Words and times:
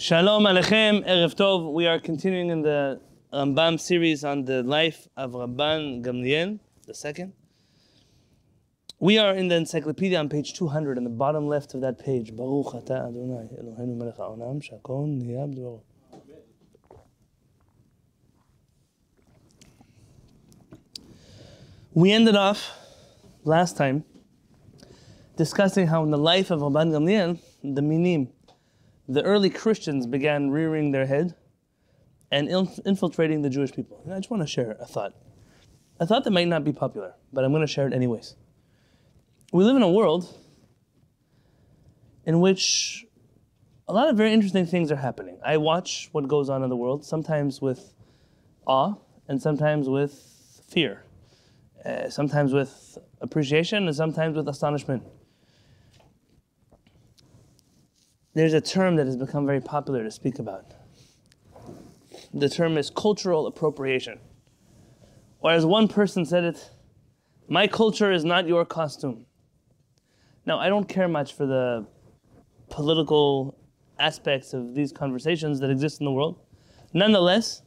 Shalom 0.00 0.44
Alechem, 0.44 1.06
Erev 1.06 1.34
Tov. 1.34 1.74
We 1.74 1.86
are 1.86 2.00
continuing 2.00 2.48
in 2.48 2.62
the 2.62 3.02
Rambam 3.34 3.78
series 3.78 4.24
on 4.24 4.46
the 4.46 4.62
life 4.62 5.06
of 5.14 5.32
Rabban 5.32 6.02
Gamliel, 6.02 6.58
the 6.86 6.94
second. 6.94 7.34
We 8.98 9.18
are 9.18 9.34
in 9.34 9.48
the 9.48 9.56
encyclopedia 9.56 10.18
on 10.18 10.30
page 10.30 10.54
200, 10.54 10.96
on 10.96 11.04
the 11.04 11.10
bottom 11.10 11.48
left 11.48 11.74
of 11.74 11.82
that 11.82 11.98
page. 11.98 12.34
Baruch 12.34 12.74
Ata 12.76 12.94
Adonai 12.94 13.50
Eloheinu 13.60 13.94
melech 13.94 14.16
haolam, 14.16 14.62
shakol 14.66 15.22
niyah 15.22 15.54
b'dvaro. 15.54 15.82
We 21.92 22.12
ended 22.12 22.36
off 22.36 22.70
last 23.44 23.76
time 23.76 24.04
discussing 25.36 25.88
how 25.88 26.02
in 26.04 26.10
the 26.10 26.16
life 26.16 26.50
of 26.50 26.60
Rabban 26.60 26.90
Gamliel, 26.90 27.38
the 27.62 27.82
minim, 27.82 28.28
the 29.10 29.22
early 29.24 29.50
Christians 29.50 30.06
began 30.06 30.50
rearing 30.50 30.92
their 30.92 31.04
head 31.04 31.34
and 32.30 32.48
inf- 32.48 32.78
infiltrating 32.86 33.42
the 33.42 33.50
Jewish 33.50 33.72
people. 33.72 34.00
And 34.04 34.14
I 34.14 34.18
just 34.18 34.30
want 34.30 34.44
to 34.44 34.46
share 34.46 34.76
a 34.78 34.86
thought. 34.86 35.14
A 35.98 36.06
thought 36.06 36.22
that 36.24 36.30
might 36.30 36.46
not 36.46 36.62
be 36.62 36.72
popular, 36.72 37.14
but 37.32 37.44
I'm 37.44 37.50
going 37.50 37.66
to 37.66 37.72
share 37.72 37.88
it 37.88 37.92
anyways. 37.92 38.36
We 39.52 39.64
live 39.64 39.74
in 39.74 39.82
a 39.82 39.90
world 39.90 40.32
in 42.24 42.40
which 42.40 43.04
a 43.88 43.92
lot 43.92 44.08
of 44.08 44.16
very 44.16 44.32
interesting 44.32 44.64
things 44.64 44.92
are 44.92 44.96
happening. 44.96 45.40
I 45.44 45.56
watch 45.56 46.08
what 46.12 46.28
goes 46.28 46.48
on 46.48 46.62
in 46.62 46.70
the 46.70 46.76
world, 46.76 47.04
sometimes 47.04 47.60
with 47.60 47.92
awe 48.64 48.94
and 49.26 49.42
sometimes 49.42 49.88
with 49.88 50.62
fear, 50.68 51.04
uh, 51.84 52.08
sometimes 52.10 52.52
with 52.52 52.96
appreciation 53.20 53.88
and 53.88 53.96
sometimes 53.96 54.36
with 54.36 54.48
astonishment. 54.48 55.02
There's 58.34 58.54
a 58.54 58.60
term 58.60 58.96
that 58.96 59.06
has 59.06 59.16
become 59.16 59.44
very 59.44 59.60
popular 59.60 60.04
to 60.04 60.10
speak 60.10 60.38
about. 60.38 60.66
The 62.32 62.48
term 62.48 62.78
is 62.78 62.90
cultural 62.90 63.46
appropriation. 63.46 64.20
Or 65.40 65.50
as 65.50 65.66
one 65.66 65.88
person 65.88 66.24
said 66.24 66.44
it, 66.44 66.70
my 67.48 67.66
culture 67.66 68.12
is 68.12 68.24
not 68.24 68.46
your 68.46 68.64
costume. 68.64 69.26
Now, 70.46 70.58
I 70.58 70.68
don't 70.68 70.88
care 70.88 71.08
much 71.08 71.32
for 71.34 71.44
the 71.44 71.86
political 72.68 73.58
aspects 73.98 74.52
of 74.52 74.74
these 74.74 74.92
conversations 74.92 75.58
that 75.60 75.70
exist 75.70 76.00
in 76.00 76.04
the 76.04 76.12
world. 76.12 76.38
Nonetheless, 76.92 77.62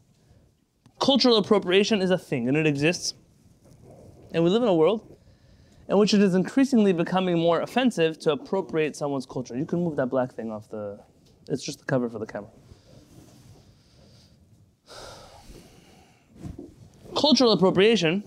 cultural 1.00 1.38
appropriation 1.38 2.02
is 2.02 2.10
a 2.10 2.18
thing 2.18 2.48
and 2.48 2.56
it 2.56 2.66
exists. 2.66 3.16
And 4.34 4.44
we 4.44 4.50
live 4.50 4.64
in 4.64 4.70
a 4.70 4.74
world 4.74 5.13
in 5.90 5.98
which 5.98 6.14
it 6.14 6.22
is 6.22 6.36
increasingly 6.36 6.94
becoming 6.94 7.38
more 7.38 7.62
offensive 7.62 8.18
to 8.20 8.32
appropriate 8.32 8.96
someone's 8.96 9.26
culture. 9.26 9.56
You 9.58 9.66
can 9.66 9.84
move 9.84 9.96
that 9.98 10.08
black 10.08 10.34
thing 10.34 10.52
off 10.52 10.70
the, 10.70 11.00
it's 11.50 11.64
just 11.64 11.80
the 11.80 11.86
cover 11.86 12.10
for 12.10 12.20
the 12.20 12.26
camera. 12.26 12.50
Cultural 17.16 17.52
appropriation 17.52 18.24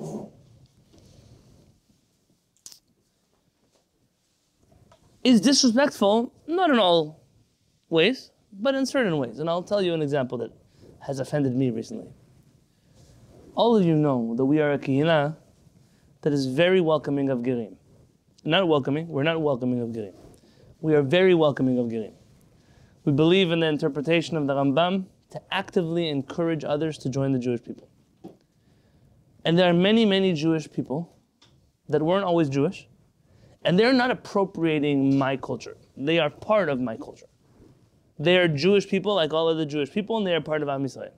is 5.24 5.40
disrespectful, 5.40 6.32
not 6.46 6.70
in 6.70 6.78
all 6.78 7.24
ways, 7.88 8.30
but 8.52 8.74
in 8.74 8.86
certain 8.86 9.18
ways. 9.18 9.38
And 9.38 9.50
I'll 9.50 9.62
tell 9.62 9.82
you 9.82 9.92
an 9.92 10.02
example 10.02 10.38
that 10.38 10.52
has 11.04 11.20
offended 11.20 11.54
me 11.56 11.70
recently. 11.70 12.08
All 13.54 13.76
of 13.76 13.84
you 13.84 13.94
know 13.94 14.34
that 14.36 14.44
we 14.44 14.60
are 14.60 14.72
a 14.72 14.78
kihila 14.78 15.36
that 16.26 16.32
is 16.32 16.46
very 16.46 16.80
welcoming 16.80 17.30
of 17.30 17.38
Girim. 17.38 17.76
Not 18.44 18.66
welcoming, 18.66 19.06
we're 19.06 19.22
not 19.22 19.40
welcoming 19.40 19.80
of 19.80 19.90
Girim. 19.90 20.14
We 20.80 20.92
are 20.96 21.02
very 21.02 21.34
welcoming 21.34 21.78
of 21.78 21.86
Girim. 21.86 22.14
We 23.04 23.12
believe 23.12 23.52
in 23.52 23.60
the 23.60 23.68
interpretation 23.68 24.36
of 24.36 24.48
the 24.48 24.54
Rambam 24.54 25.04
to 25.30 25.40
actively 25.52 26.08
encourage 26.08 26.64
others 26.64 26.98
to 26.98 27.10
join 27.10 27.30
the 27.30 27.38
Jewish 27.38 27.62
people. 27.62 27.88
And 29.44 29.56
there 29.56 29.70
are 29.70 29.72
many, 29.72 30.04
many 30.04 30.32
Jewish 30.32 30.68
people 30.68 31.16
that 31.88 32.02
weren't 32.02 32.24
always 32.24 32.48
Jewish, 32.48 32.88
and 33.62 33.78
they're 33.78 33.92
not 33.92 34.10
appropriating 34.10 35.16
my 35.16 35.36
culture. 35.36 35.76
They 35.96 36.18
are 36.18 36.28
part 36.28 36.68
of 36.68 36.80
my 36.80 36.96
culture. 36.96 37.30
They 38.18 38.36
are 38.38 38.48
Jewish 38.48 38.88
people 38.88 39.14
like 39.14 39.32
all 39.32 39.46
other 39.46 39.64
Jewish 39.64 39.92
people, 39.92 40.16
and 40.16 40.26
they 40.26 40.34
are 40.34 40.40
part 40.40 40.62
of 40.62 40.68
Am 40.68 40.82
Yisrael. 40.82 41.12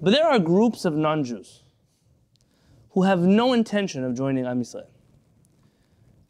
But 0.00 0.12
there 0.12 0.26
are 0.26 0.38
groups 0.38 0.86
of 0.86 0.94
non 0.94 1.22
Jews 1.22 1.64
who 2.96 3.02
have 3.02 3.20
no 3.20 3.52
intention 3.52 4.02
of 4.04 4.14
joining 4.14 4.46
Am 4.46 4.62
Yisrael. 4.62 4.86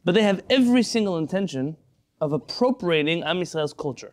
But 0.05 0.17
they 0.17 0.23
have 0.25 0.43
every 0.51 0.83
single 0.83 1.17
intention 1.17 1.77
of 2.21 2.33
appropriating 2.33 3.23
Am 3.23 3.37
Yisrael's 3.39 3.73
culture. 3.73 4.13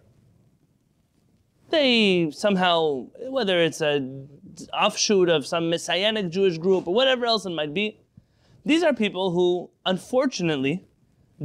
They 1.72 2.30
somehow, 2.30 3.08
whether 3.22 3.58
it's 3.58 3.82
an 3.82 4.30
offshoot 4.72 5.30
of 5.30 5.48
some 5.48 5.72
messianic 5.72 6.30
Jewish 6.30 6.60
group 6.60 6.86
or 6.86 6.94
whatever 6.94 7.26
else 7.26 7.48
it 7.48 7.50
might 7.50 7.74
be, 7.74 8.00
these 8.64 8.84
are 8.84 8.94
people 8.94 9.32
who, 9.32 9.72
unfortunately, 9.88 10.86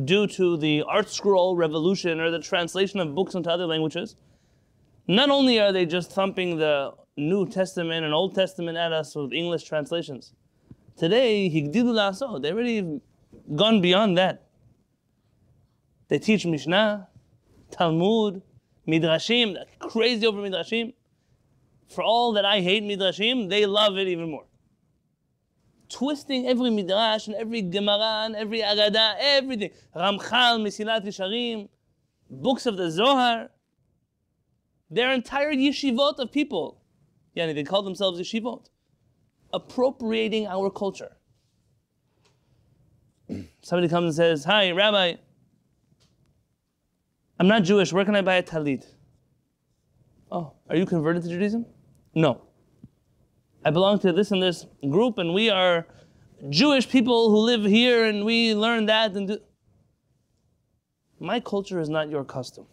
due 0.04 0.26
to 0.26 0.58
the 0.58 0.84
ArtScroll 0.86 1.56
revolution 1.56 2.20
or 2.20 2.30
the 2.30 2.38
translation 2.38 3.00
of 3.00 3.14
books 3.14 3.34
into 3.34 3.50
other 3.50 3.66
languages, 3.66 4.14
not 5.06 5.30
only 5.30 5.58
are 5.58 5.72
they 5.72 5.86
just 5.86 6.12
thumping 6.12 6.58
the 6.58 6.92
New 7.16 7.48
Testament 7.48 8.04
and 8.04 8.12
Old 8.12 8.34
Testament 8.34 8.76
at 8.76 8.92
us 8.92 9.14
with 9.14 9.32
English 9.32 9.64
translations, 9.64 10.34
Today, 10.98 11.48
higdilu 11.48 11.94
laso. 11.94 12.42
They 12.42 12.50
already 12.50 13.00
gone 13.54 13.80
beyond 13.80 14.18
that. 14.18 14.48
They 16.08 16.18
teach 16.18 16.44
Mishnah, 16.44 17.06
Talmud, 17.70 18.42
Midrashim. 18.86 19.56
Crazy 19.78 20.26
over 20.26 20.38
Midrashim. 20.38 20.94
For 21.88 22.02
all 22.02 22.32
that 22.32 22.44
I 22.44 22.60
hate 22.60 22.82
Midrashim, 22.82 23.48
they 23.48 23.64
love 23.64 23.96
it 23.96 24.08
even 24.08 24.28
more. 24.28 24.46
Twisting 25.88 26.48
every 26.48 26.70
Midrash 26.70 27.28
and 27.28 27.36
every 27.36 27.62
Gemara 27.62 28.24
and 28.24 28.34
every 28.34 28.58
Agada, 28.58 29.14
everything. 29.20 29.70
Ramchal, 29.94 30.60
Mesilat 30.60 31.06
Yesharim, 31.06 31.68
books 32.28 32.66
of 32.66 32.76
the 32.76 32.90
Zohar. 32.90 33.50
Their 34.90 35.12
entire 35.12 35.52
yeshivot 35.52 36.18
of 36.18 36.32
people. 36.32 36.82
Yani, 37.36 37.54
they 37.54 37.62
call 37.62 37.82
themselves 37.82 38.20
yeshivot 38.20 38.66
appropriating 39.52 40.46
our 40.46 40.70
culture. 40.70 41.16
Somebody 43.62 43.88
comes 43.88 44.04
and 44.06 44.14
says, 44.14 44.44
Hi, 44.44 44.70
Rabbi, 44.70 45.14
I'm 47.38 47.48
not 47.48 47.62
Jewish. 47.62 47.92
Where 47.92 48.04
can 48.04 48.16
I 48.16 48.22
buy 48.22 48.36
a 48.36 48.42
talit? 48.42 48.84
Oh, 50.30 50.54
are 50.68 50.76
you 50.76 50.86
converted 50.86 51.22
to 51.22 51.28
Judaism? 51.28 51.66
No. 52.14 52.42
I 53.64 53.70
belong 53.70 53.98
to 54.00 54.12
this 54.12 54.30
and 54.30 54.42
this 54.42 54.66
group, 54.90 55.18
and 55.18 55.34
we 55.34 55.50
are 55.50 55.86
Jewish 56.48 56.88
people 56.88 57.30
who 57.30 57.38
live 57.38 57.64
here, 57.64 58.04
and 58.04 58.24
we 58.24 58.54
learn 58.54 58.86
that 58.86 59.12
and 59.12 59.28
do. 59.28 59.38
My 61.20 61.40
culture 61.40 61.80
is 61.80 61.88
not 61.88 62.10
your 62.10 62.24
custom. 62.24 62.66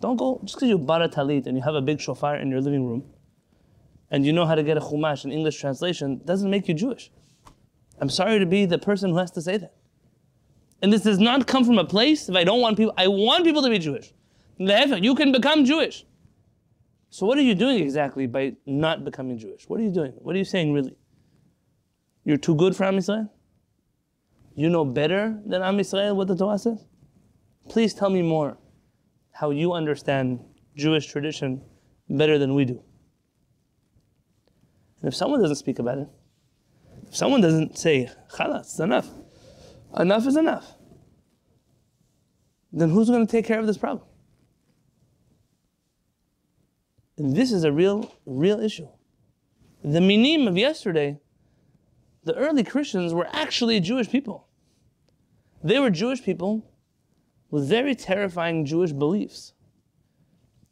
Don't 0.00 0.16
go 0.16 0.40
just 0.44 0.56
because 0.56 0.68
you 0.68 0.78
bought 0.78 1.02
a 1.02 1.08
talit 1.08 1.46
and 1.46 1.56
you 1.56 1.62
have 1.62 1.74
a 1.74 1.82
big 1.82 2.00
shofar 2.00 2.36
in 2.36 2.50
your 2.50 2.60
living 2.60 2.86
room 2.86 3.04
and 4.10 4.24
you 4.24 4.32
know 4.32 4.46
how 4.46 4.54
to 4.54 4.62
get 4.62 4.76
a 4.76 4.80
chumash, 4.80 5.24
an 5.24 5.32
English 5.32 5.60
translation, 5.60 6.20
doesn't 6.24 6.50
make 6.50 6.68
you 6.68 6.74
Jewish. 6.74 7.10
I'm 8.00 8.08
sorry 8.08 8.38
to 8.38 8.46
be 8.46 8.64
the 8.64 8.78
person 8.78 9.10
who 9.10 9.18
has 9.18 9.30
to 9.32 9.42
say 9.42 9.56
that. 9.56 9.74
And 10.80 10.92
this 10.92 11.02
does 11.02 11.18
not 11.18 11.46
come 11.46 11.64
from 11.64 11.78
a 11.78 11.84
place 11.84 12.28
if 12.28 12.36
I 12.36 12.44
don't 12.44 12.60
want 12.60 12.76
people, 12.76 12.94
I 12.96 13.08
want 13.08 13.44
people 13.44 13.62
to 13.62 13.70
be 13.70 13.78
Jewish. 13.78 14.12
You 14.58 15.14
can 15.14 15.32
become 15.32 15.64
Jewish. 15.64 16.04
So 17.10 17.26
what 17.26 17.38
are 17.38 17.42
you 17.42 17.54
doing 17.54 17.80
exactly 17.82 18.26
by 18.26 18.54
not 18.66 19.04
becoming 19.04 19.38
Jewish? 19.38 19.68
What 19.68 19.80
are 19.80 19.82
you 19.82 19.90
doing? 19.92 20.12
What 20.18 20.34
are 20.34 20.38
you 20.38 20.44
saying 20.44 20.72
really? 20.72 20.96
You're 22.24 22.36
too 22.36 22.54
good 22.54 22.76
for 22.76 22.84
Am 22.84 22.96
Yisrael? 22.96 23.30
You 24.54 24.68
know 24.68 24.84
better 24.84 25.40
than 25.46 25.62
Am 25.62 25.78
Yisrael 25.78 26.14
what 26.14 26.28
the 26.28 26.36
Torah 26.36 26.58
says? 26.58 26.84
Please 27.68 27.94
tell 27.94 28.10
me 28.10 28.22
more 28.22 28.58
how 29.32 29.50
you 29.50 29.72
understand 29.72 30.40
Jewish 30.76 31.06
tradition 31.06 31.62
better 32.10 32.38
than 32.38 32.54
we 32.54 32.64
do. 32.64 32.82
And 35.00 35.08
if 35.08 35.14
someone 35.14 35.40
doesn't 35.40 35.56
speak 35.56 35.78
about 35.78 35.98
it, 35.98 36.08
if 37.06 37.16
someone 37.16 37.40
doesn't 37.40 37.78
say, 37.78 38.10
Khalas, 38.30 38.60
it's 38.60 38.80
enough, 38.80 39.08
enough 39.96 40.26
is 40.26 40.36
enough, 40.36 40.74
then 42.72 42.90
who's 42.90 43.08
going 43.08 43.26
to 43.26 43.30
take 43.30 43.46
care 43.46 43.60
of 43.60 43.66
this 43.66 43.78
problem? 43.78 44.06
And 47.16 47.34
this 47.34 47.50
is 47.50 47.64
a 47.64 47.72
real, 47.72 48.12
real 48.26 48.60
issue. 48.60 48.88
The 49.82 50.00
minim 50.00 50.46
of 50.46 50.56
yesterday, 50.56 51.18
the 52.24 52.34
early 52.34 52.62
Christians 52.62 53.14
were 53.14 53.28
actually 53.32 53.80
Jewish 53.80 54.10
people. 54.10 54.48
They 55.62 55.78
were 55.78 55.90
Jewish 55.90 56.22
people 56.22 56.70
with 57.50 57.68
very 57.68 57.94
terrifying 57.94 58.66
Jewish 58.66 58.92
beliefs. 58.92 59.54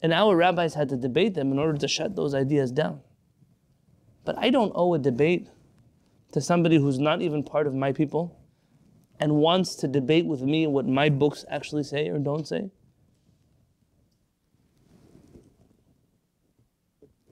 And 0.02 0.12
our 0.12 0.37
rabbis 0.37 0.75
had 0.75 0.88
to 0.90 0.96
debate 0.96 1.34
them 1.34 1.50
in 1.50 1.58
order 1.58 1.79
to 1.79 1.88
shut 1.88 2.14
those 2.14 2.34
ideas 2.34 2.70
down. 2.70 3.00
But 4.26 4.37
I 4.38 4.50
don't 4.50 4.73
owe 4.75 4.93
a 4.93 4.99
debate 4.99 5.49
to 6.32 6.40
somebody 6.43 6.76
who's 6.76 6.99
not 6.99 7.23
even 7.23 7.43
part 7.43 7.67
of 7.67 7.75
my 7.75 7.93
people 7.93 8.38
and 9.19 9.37
wants 9.37 9.76
to 9.76 9.88
debate 9.88 10.26
with 10.26 10.43
me 10.43 10.67
what 10.67 10.87
my 10.87 11.08
books 11.08 11.44
actually 11.49 11.84
say 11.84 12.08
or 12.08 12.19
don't 12.19 12.46
say. 12.46 12.70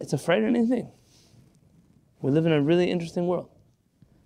It's 0.00 0.12
a 0.12 0.18
frightening 0.18 0.68
thing. 0.68 0.90
We 2.22 2.30
live 2.30 2.46
in 2.46 2.52
a 2.52 2.62
really 2.62 2.90
interesting 2.90 3.26
world. 3.26 3.50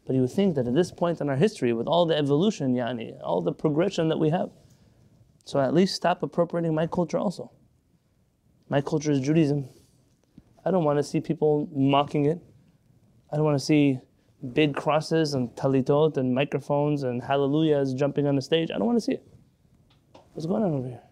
But 0.07 0.15
you 0.15 0.23
would 0.23 0.33
think 0.33 0.55
that 0.55 0.67
at 0.67 0.75
this 0.75 0.91
point 0.91 1.21
in 1.21 1.29
our 1.29 1.37
history, 1.37 1.73
with 1.73 1.87
all 1.87 2.07
the 2.07 2.17
evolution, 2.17 2.75
yani, 2.75 3.19
all 3.23 3.43
the 3.43 3.53
progression 3.53 4.09
that 4.09 4.19
we 4.19 4.31
have, 4.31 4.51
so 5.45 5.61
at 5.61 5.75
least 5.75 5.95
stop 5.95 6.23
appropriating 6.23 6.75
my 6.75 6.87
culture 6.87 7.19
also. 7.19 7.51
My 8.69 8.81
culture 8.81 9.11
is 9.11 9.21
Judaism. 9.21 9.69
I 10.65 10.71
don't 10.71 10.85
want 10.85 10.99
to 10.99 11.03
see 11.03 11.21
people 11.21 11.69
mocking 11.75 12.27
it. 12.27 12.41
I 13.33 13.37
don't 13.37 13.45
want 13.45 13.59
to 13.59 13.65
see 13.65 14.01
big 14.53 14.75
crosses 14.75 15.35
and 15.35 15.51
talitot 15.51 16.17
and 16.17 16.35
microphones 16.35 17.03
and 17.03 17.23
hallelujahs 17.23 17.95
jumping 17.95 18.27
on 18.27 18.37
the 18.37 18.43
stage. 18.43 18.71
I 18.71 18.79
don't 18.79 18.87
want 18.87 18.99
to 18.99 19.05
see 19.05 19.13
it. 19.13 19.27
What's 20.33 20.47
going 20.47 20.63
on 20.63 20.73
over 20.73 20.89
here? 20.89 21.03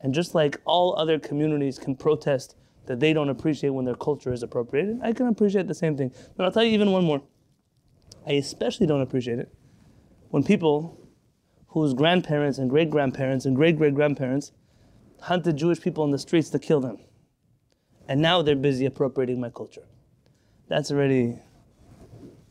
And 0.00 0.14
just 0.14 0.34
like 0.34 0.60
all 0.64 0.94
other 0.96 1.18
communities 1.18 1.78
can 1.78 1.94
protest 1.94 2.56
that 2.86 3.00
they 3.00 3.12
don't 3.12 3.28
appreciate 3.28 3.70
when 3.70 3.84
their 3.84 3.94
culture 3.94 4.32
is 4.32 4.42
appropriated, 4.42 5.00
I 5.02 5.12
can 5.12 5.26
appreciate 5.26 5.66
the 5.66 5.74
same 5.74 5.96
thing. 5.96 6.12
But 6.36 6.44
I'll 6.44 6.52
tell 6.52 6.64
you 6.64 6.72
even 6.72 6.92
one 6.92 7.04
more. 7.04 7.22
I 8.26 8.32
especially 8.32 8.86
don't 8.86 9.02
appreciate 9.02 9.38
it 9.38 9.52
when 10.30 10.42
people 10.44 10.96
whose 11.68 11.94
grandparents 11.94 12.58
and 12.58 12.68
great 12.70 12.90
grandparents 12.90 13.44
and 13.44 13.54
great 13.54 13.76
great 13.76 13.94
grandparents 13.94 14.52
hunted 15.20 15.56
Jewish 15.56 15.80
people 15.80 16.04
in 16.04 16.10
the 16.10 16.18
streets 16.18 16.50
to 16.50 16.58
kill 16.58 16.80
them. 16.80 16.98
And 18.08 18.20
now 18.20 18.42
they're 18.42 18.56
busy 18.56 18.86
appropriating 18.86 19.40
my 19.40 19.50
culture. 19.50 19.86
That's 20.70 20.92
already 20.92 21.36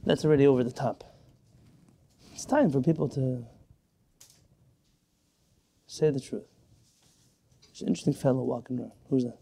that's 0.03 0.25
already 0.25 0.45
over 0.45 0.61
the 0.61 0.73
top. 0.73 1.05
It's 2.33 2.43
time 2.43 2.69
for 2.69 2.81
people 2.81 3.07
to 3.09 3.45
say 5.87 6.09
the 6.09 6.19
truth. 6.19 6.43
There's 7.63 7.81
an 7.81 7.87
interesting 7.87 8.13
fellow 8.13 8.43
walking 8.43 8.77
around. 8.77 8.91
Who's 9.09 9.23
that? 9.23 9.39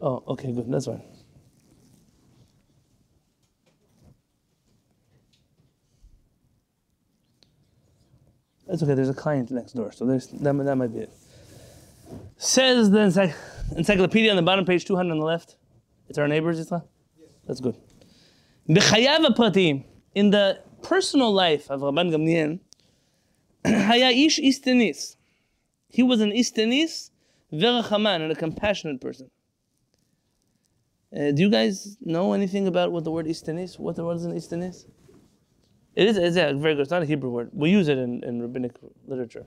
Oh, 0.00 0.24
okay, 0.28 0.52
good. 0.52 0.70
That's 0.72 0.86
fine. 0.86 1.02
That's 8.66 8.82
okay. 8.82 8.94
There's 8.94 9.10
a 9.10 9.14
client 9.14 9.50
next 9.50 9.72
door, 9.72 9.92
so 9.92 10.06
there's 10.06 10.28
that, 10.28 10.54
that 10.54 10.76
might 10.76 10.94
be 10.94 11.00
it. 11.00 11.12
Says 12.36 12.90
the 12.90 13.34
encyclopedia 13.76 14.30
on 14.30 14.36
the 14.36 14.42
bottom, 14.42 14.64
page 14.64 14.84
200 14.84 15.10
on 15.10 15.18
the 15.18 15.24
left. 15.24 15.56
It's 16.08 16.18
our 16.18 16.28
neighbors, 16.28 16.58
Islam? 16.58 16.82
Yes. 17.18 17.28
That's 17.46 17.60
good. 17.60 17.76
In 18.68 20.30
the 20.30 20.60
personal 20.82 21.32
life 21.32 21.70
of 21.70 21.80
Rabban 21.80 22.10
Gamliel, 22.12 22.60
Haya'ish 23.64 24.38
Istenis. 24.38 25.16
He 25.88 26.02
was 26.02 26.20
an 26.20 26.30
Istenis, 26.30 27.10
Verachaman, 27.52 28.22
and 28.22 28.32
a 28.32 28.34
compassionate 28.34 29.00
person. 29.00 29.30
Uh, 31.16 31.30
do 31.30 31.42
you 31.42 31.50
guys 31.50 31.96
know 32.00 32.32
anything 32.32 32.66
about 32.66 32.92
what 32.92 33.04
the 33.04 33.10
word 33.10 33.26
Istenis, 33.26 33.78
what 33.78 33.96
the 33.96 34.04
word 34.04 34.16
is 34.16 34.24
an 34.24 34.32
Istenis? 34.32 34.84
It 35.94 36.08
is, 36.08 36.16
it's 36.18 36.36
a 36.36 36.52
very 36.52 36.74
good, 36.74 36.82
it's 36.82 36.90
not 36.90 37.02
a 37.02 37.06
Hebrew 37.06 37.30
word. 37.30 37.50
We 37.52 37.70
use 37.70 37.88
it 37.88 37.96
in, 37.96 38.22
in 38.24 38.42
rabbinic 38.42 38.72
literature. 39.06 39.46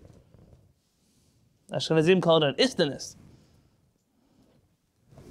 Ashkenazim 1.74 2.22
call 2.22 2.44
it 2.44 2.50
an 2.50 2.56
istanis. 2.56 3.16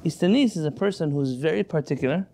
Istanis 0.04 0.56
is 0.56 0.64
a 0.64 0.70
person 0.70 1.10
who's 1.10 1.34
very 1.34 1.64
particular 1.64 2.28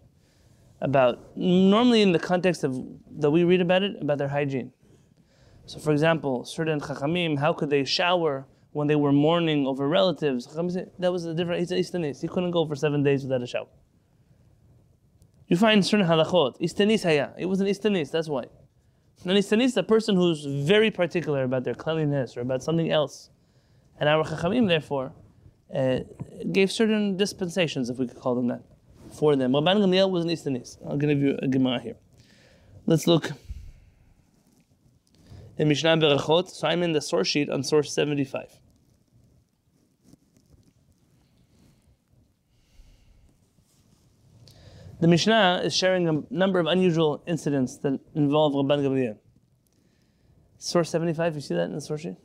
about, 0.80 1.36
normally 1.36 2.02
in 2.02 2.12
the 2.12 2.18
context 2.18 2.62
of 2.64 2.78
that 3.18 3.30
we 3.30 3.44
read 3.44 3.60
about 3.62 3.82
it, 3.82 3.96
about 4.02 4.18
their 4.18 4.28
hygiene. 4.28 4.72
So, 5.66 5.78
for 5.78 5.92
example, 5.92 6.44
certain 6.44 6.80
chachamim, 6.80 7.38
how 7.38 7.54
could 7.54 7.70
they 7.70 7.84
shower 7.84 8.46
when 8.72 8.86
they 8.86 8.96
were 8.96 9.12
mourning 9.12 9.66
over 9.66 9.88
relatives? 9.88 10.46
That 10.54 11.10
was 11.10 11.24
a 11.24 11.32
different. 11.32 11.60
He's 11.60 11.72
an 11.72 11.78
istanis. 11.78 12.20
He 12.20 12.28
couldn't 12.28 12.50
go 12.50 12.66
for 12.66 12.76
seven 12.76 13.02
days 13.02 13.22
without 13.22 13.42
a 13.42 13.46
shower. 13.46 13.68
You 15.48 15.56
find 15.56 15.84
certain 15.84 16.06
halachot. 16.06 16.60
Istanis 16.60 17.02
haya. 17.04 17.30
It 17.38 17.46
was 17.46 17.60
an 17.60 17.66
istanis. 17.66 18.10
That's 18.10 18.28
why. 18.28 18.44
An 19.24 19.30
istanis 19.30 19.64
is 19.66 19.76
a 19.78 19.82
person 19.82 20.16
who's 20.16 20.44
very 20.44 20.90
particular 20.90 21.44
about 21.44 21.64
their 21.64 21.74
cleanliness 21.74 22.36
or 22.36 22.42
about 22.42 22.62
something 22.62 22.90
else. 22.90 23.30
And 23.98 24.08
our 24.08 24.24
chachamim, 24.24 24.68
therefore, 24.68 25.12
uh, 25.74 26.00
gave 26.52 26.70
certain 26.70 27.16
dispensations, 27.16 27.90
if 27.90 27.98
we 27.98 28.06
could 28.06 28.18
call 28.18 28.34
them 28.34 28.48
that, 28.48 28.62
for 29.12 29.36
them. 29.36 29.52
Rabban 29.52 29.78
Gamliel 29.78 30.10
was 30.10 30.24
an 30.24 30.30
istanis. 30.30 30.78
I'll 30.86 30.96
give 30.96 31.10
you 31.10 31.38
a 31.40 31.48
gemara 31.48 31.80
here. 31.80 31.96
Let's 32.86 33.06
look 33.06 33.30
in 35.58 35.68
Mishnah 35.68 35.96
Berachot. 35.96 36.48
So 36.48 36.68
I'm 36.68 36.82
in 36.82 36.92
the 36.92 37.00
source 37.00 37.28
sheet 37.28 37.48
on 37.48 37.62
source 37.62 37.92
75. 37.92 38.58
The 45.00 45.08
Mishnah 45.08 45.62
is 45.64 45.76
sharing 45.76 46.08
a 46.08 46.22
number 46.30 46.58
of 46.58 46.66
unusual 46.66 47.22
incidents 47.26 47.76
that 47.78 48.00
involve 48.14 48.54
Rabban 48.54 48.84
Gamliel. 48.84 49.18
Source 50.58 50.88
75, 50.90 51.34
you 51.34 51.40
see 51.40 51.54
that 51.54 51.64
in 51.64 51.74
the 51.74 51.80
source 51.80 52.02
sheet? 52.02 52.16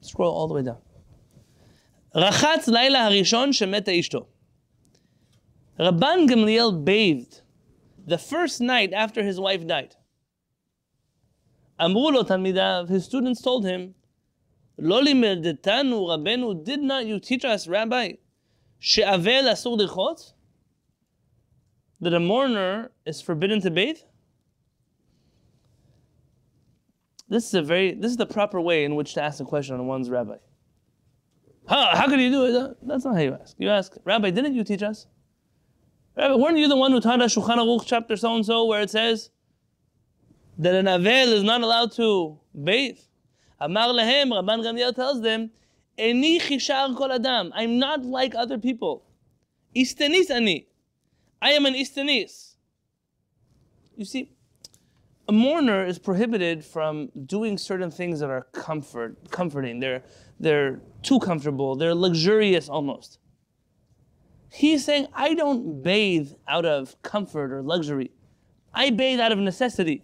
Scroll 0.00 0.34
all 0.34 0.48
the 0.48 0.54
way 0.54 0.62
down. 0.62 0.80
רחץ 2.14 2.68
לילה 2.68 3.06
הראשון 3.06 3.52
שמתה 3.52 3.90
אשתו. 4.00 4.26
Rabban 5.78 6.28
Gamliel 6.28 6.84
bathed 6.84 7.40
the 8.06 8.18
first 8.18 8.60
night 8.60 8.92
after 8.92 9.22
his 9.22 9.40
wife 9.40 9.66
died. 9.66 9.94
אמרו 11.80 12.10
לו 12.10 12.22
תלמידיו, 12.22 12.84
his 12.88 13.04
students 13.04 13.42
told 13.42 13.64
him, 13.64 13.92
לא 14.78 15.02
לימדתנו 15.02 16.06
רבנו, 16.06 16.52
did 16.64 16.80
not 16.80 17.06
you 17.06 17.18
teach 17.18 17.44
us, 17.44 17.66
Rabbi, 17.66 18.16
שאבל 18.80 19.52
אסור 19.52 19.78
לרחוץ? 19.78 20.34
That 22.00 22.12
a 22.12 22.20
mourner 22.20 22.90
is 23.06 23.20
forbidden 23.20 23.60
to 23.60 23.70
bathe? 23.70 23.98
This 27.29 27.45
is 27.45 27.53
a 27.53 27.61
very 27.61 27.93
this 27.93 28.11
is 28.11 28.17
the 28.17 28.25
proper 28.25 28.59
way 28.59 28.83
in 28.83 28.95
which 28.95 29.13
to 29.13 29.21
ask 29.21 29.39
a 29.39 29.45
question 29.45 29.75
on 29.75 29.85
one's 29.85 30.09
rabbi. 30.09 30.37
How, 31.67 31.95
how 31.95 32.07
could 32.07 32.19
you 32.19 32.31
do 32.31 32.45
it? 32.45 32.77
That's 32.81 33.05
not 33.05 33.13
how 33.13 33.21
you 33.21 33.37
ask. 33.39 33.55
You 33.59 33.69
ask, 33.69 33.95
Rabbi, 34.03 34.31
didn't 34.31 34.55
you 34.55 34.63
teach 34.63 34.81
us? 34.81 35.05
Rabbi, 36.17 36.33
weren't 36.33 36.57
you 36.57 36.67
the 36.67 36.75
one 36.75 36.91
who 36.91 36.99
taught 36.99 37.21
us 37.21 37.35
Shulchan 37.35 37.57
Aruch 37.57 37.83
chapter 37.85 38.17
so 38.17 38.33
and 38.35 38.43
so 38.43 38.65
where 38.65 38.81
it 38.81 38.89
says 38.89 39.29
that 40.57 40.73
an 40.73 40.87
avel 40.87 41.27
is 41.27 41.43
not 41.43 41.61
allowed 41.61 41.91
to 41.93 42.39
bathe? 42.63 42.97
Amar 43.59 43.89
lehem, 43.89 44.29
Rabban 44.29 44.63
Gamliel 44.63 44.95
tells 44.95 45.21
them, 45.21 45.51
Eni 45.99 46.41
chishar 46.41 46.97
kol 46.97 47.11
adam. 47.11 47.51
I'm 47.53 47.77
not 47.77 48.03
like 48.03 48.33
other 48.33 48.57
people. 48.57 49.05
Istenis 49.75 50.31
ani. 50.31 50.67
I 51.39 51.51
am 51.51 51.67
an 51.67 51.75
istanis. 51.75 52.55
You 53.95 54.05
see, 54.05 54.31
a 55.29 55.31
mourner 55.31 55.85
is 55.85 55.99
prohibited 55.99 56.65
from 56.65 57.11
doing 57.27 57.55
certain 57.55 57.91
things 57.91 58.19
that 58.19 58.31
are 58.31 58.47
comfort, 58.51 59.29
comforting. 59.29 59.79
They're, 59.79 60.01
they're 60.39 60.81
too 61.03 61.19
comfortable. 61.19 61.75
They're 61.75 61.93
luxurious 61.93 62.67
almost. 62.67 63.19
He's 64.51 64.83
saying, 64.83 65.05
I 65.13 65.35
don't 65.35 65.83
bathe 65.83 66.31
out 66.47 66.65
of 66.65 66.99
comfort 67.03 67.53
or 67.53 67.61
luxury. 67.61 68.09
I 68.73 68.89
bathe 68.89 69.19
out 69.19 69.31
of 69.31 69.37
necessity. 69.37 70.03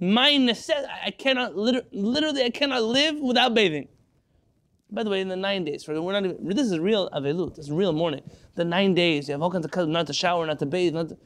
My 0.00 0.38
necessity, 0.38 0.88
I 1.04 1.10
cannot, 1.10 1.54
literally, 1.54 2.42
I 2.42 2.48
cannot 2.48 2.82
live 2.82 3.20
without 3.20 3.52
bathing. 3.52 3.88
By 4.90 5.02
the 5.02 5.10
way, 5.10 5.20
in 5.20 5.28
the 5.28 5.36
nine 5.36 5.66
days, 5.66 5.86
we're 5.86 6.12
not 6.12 6.24
even, 6.24 6.48
this 6.48 6.66
is 6.66 6.78
real 6.78 7.10
avelut, 7.10 7.56
this 7.56 7.66
is 7.66 7.72
real 7.72 7.92
mourning. 7.92 8.22
The 8.54 8.64
nine 8.64 8.94
days, 8.94 9.28
you 9.28 9.32
have 9.32 9.42
all 9.42 9.50
kinds 9.50 9.66
of 9.66 9.88
not 9.90 10.06
to 10.06 10.14
shower, 10.14 10.46
not 10.46 10.58
to 10.60 10.66
bathe. 10.66 10.94
Not 10.94 11.10
to, 11.10 11.18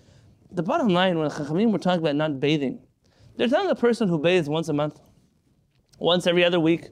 the 0.51 0.65
bottom 0.65 0.89
line, 0.89 1.17
when 1.17 1.31
Chachamim 1.31 1.71
were 1.71 1.79
talking 1.79 2.01
about 2.01 2.17
not 2.17 2.41
bathing, 2.41 2.81
they're 3.37 3.49
telling 3.49 3.71
a 3.71 3.75
person 3.75 4.09
who 4.09 4.19
bathes 4.19 4.49
once 4.49 4.69
a 4.69 4.73
month, 4.73 5.01
once 5.99 6.27
every 6.27 6.45
other 6.45 6.61
week, 6.61 6.91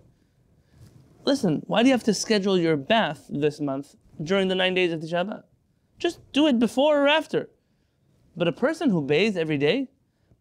listen, 1.25 1.63
why 1.67 1.83
do 1.83 1.89
you 1.89 1.95
have 1.95 2.05
to 2.05 2.15
schedule 2.15 2.59
your 2.59 2.77
bath 2.77 3.27
this 3.29 3.61
month 3.61 3.95
during 4.23 4.49
the 4.49 4.55
nine 4.55 4.75
days 4.75 4.93
of 4.93 5.01
the 5.01 5.07
Shabbat? 5.07 5.43
Just 5.99 6.21
do 6.33 6.47
it 6.47 6.59
before 6.59 7.05
or 7.05 7.09
after. 7.09 7.51
But 8.37 8.49
a 8.49 8.53
person 8.53 8.91
who 8.91 9.03
bathes 9.03 9.37
every 9.37 9.59
day, 9.59 9.89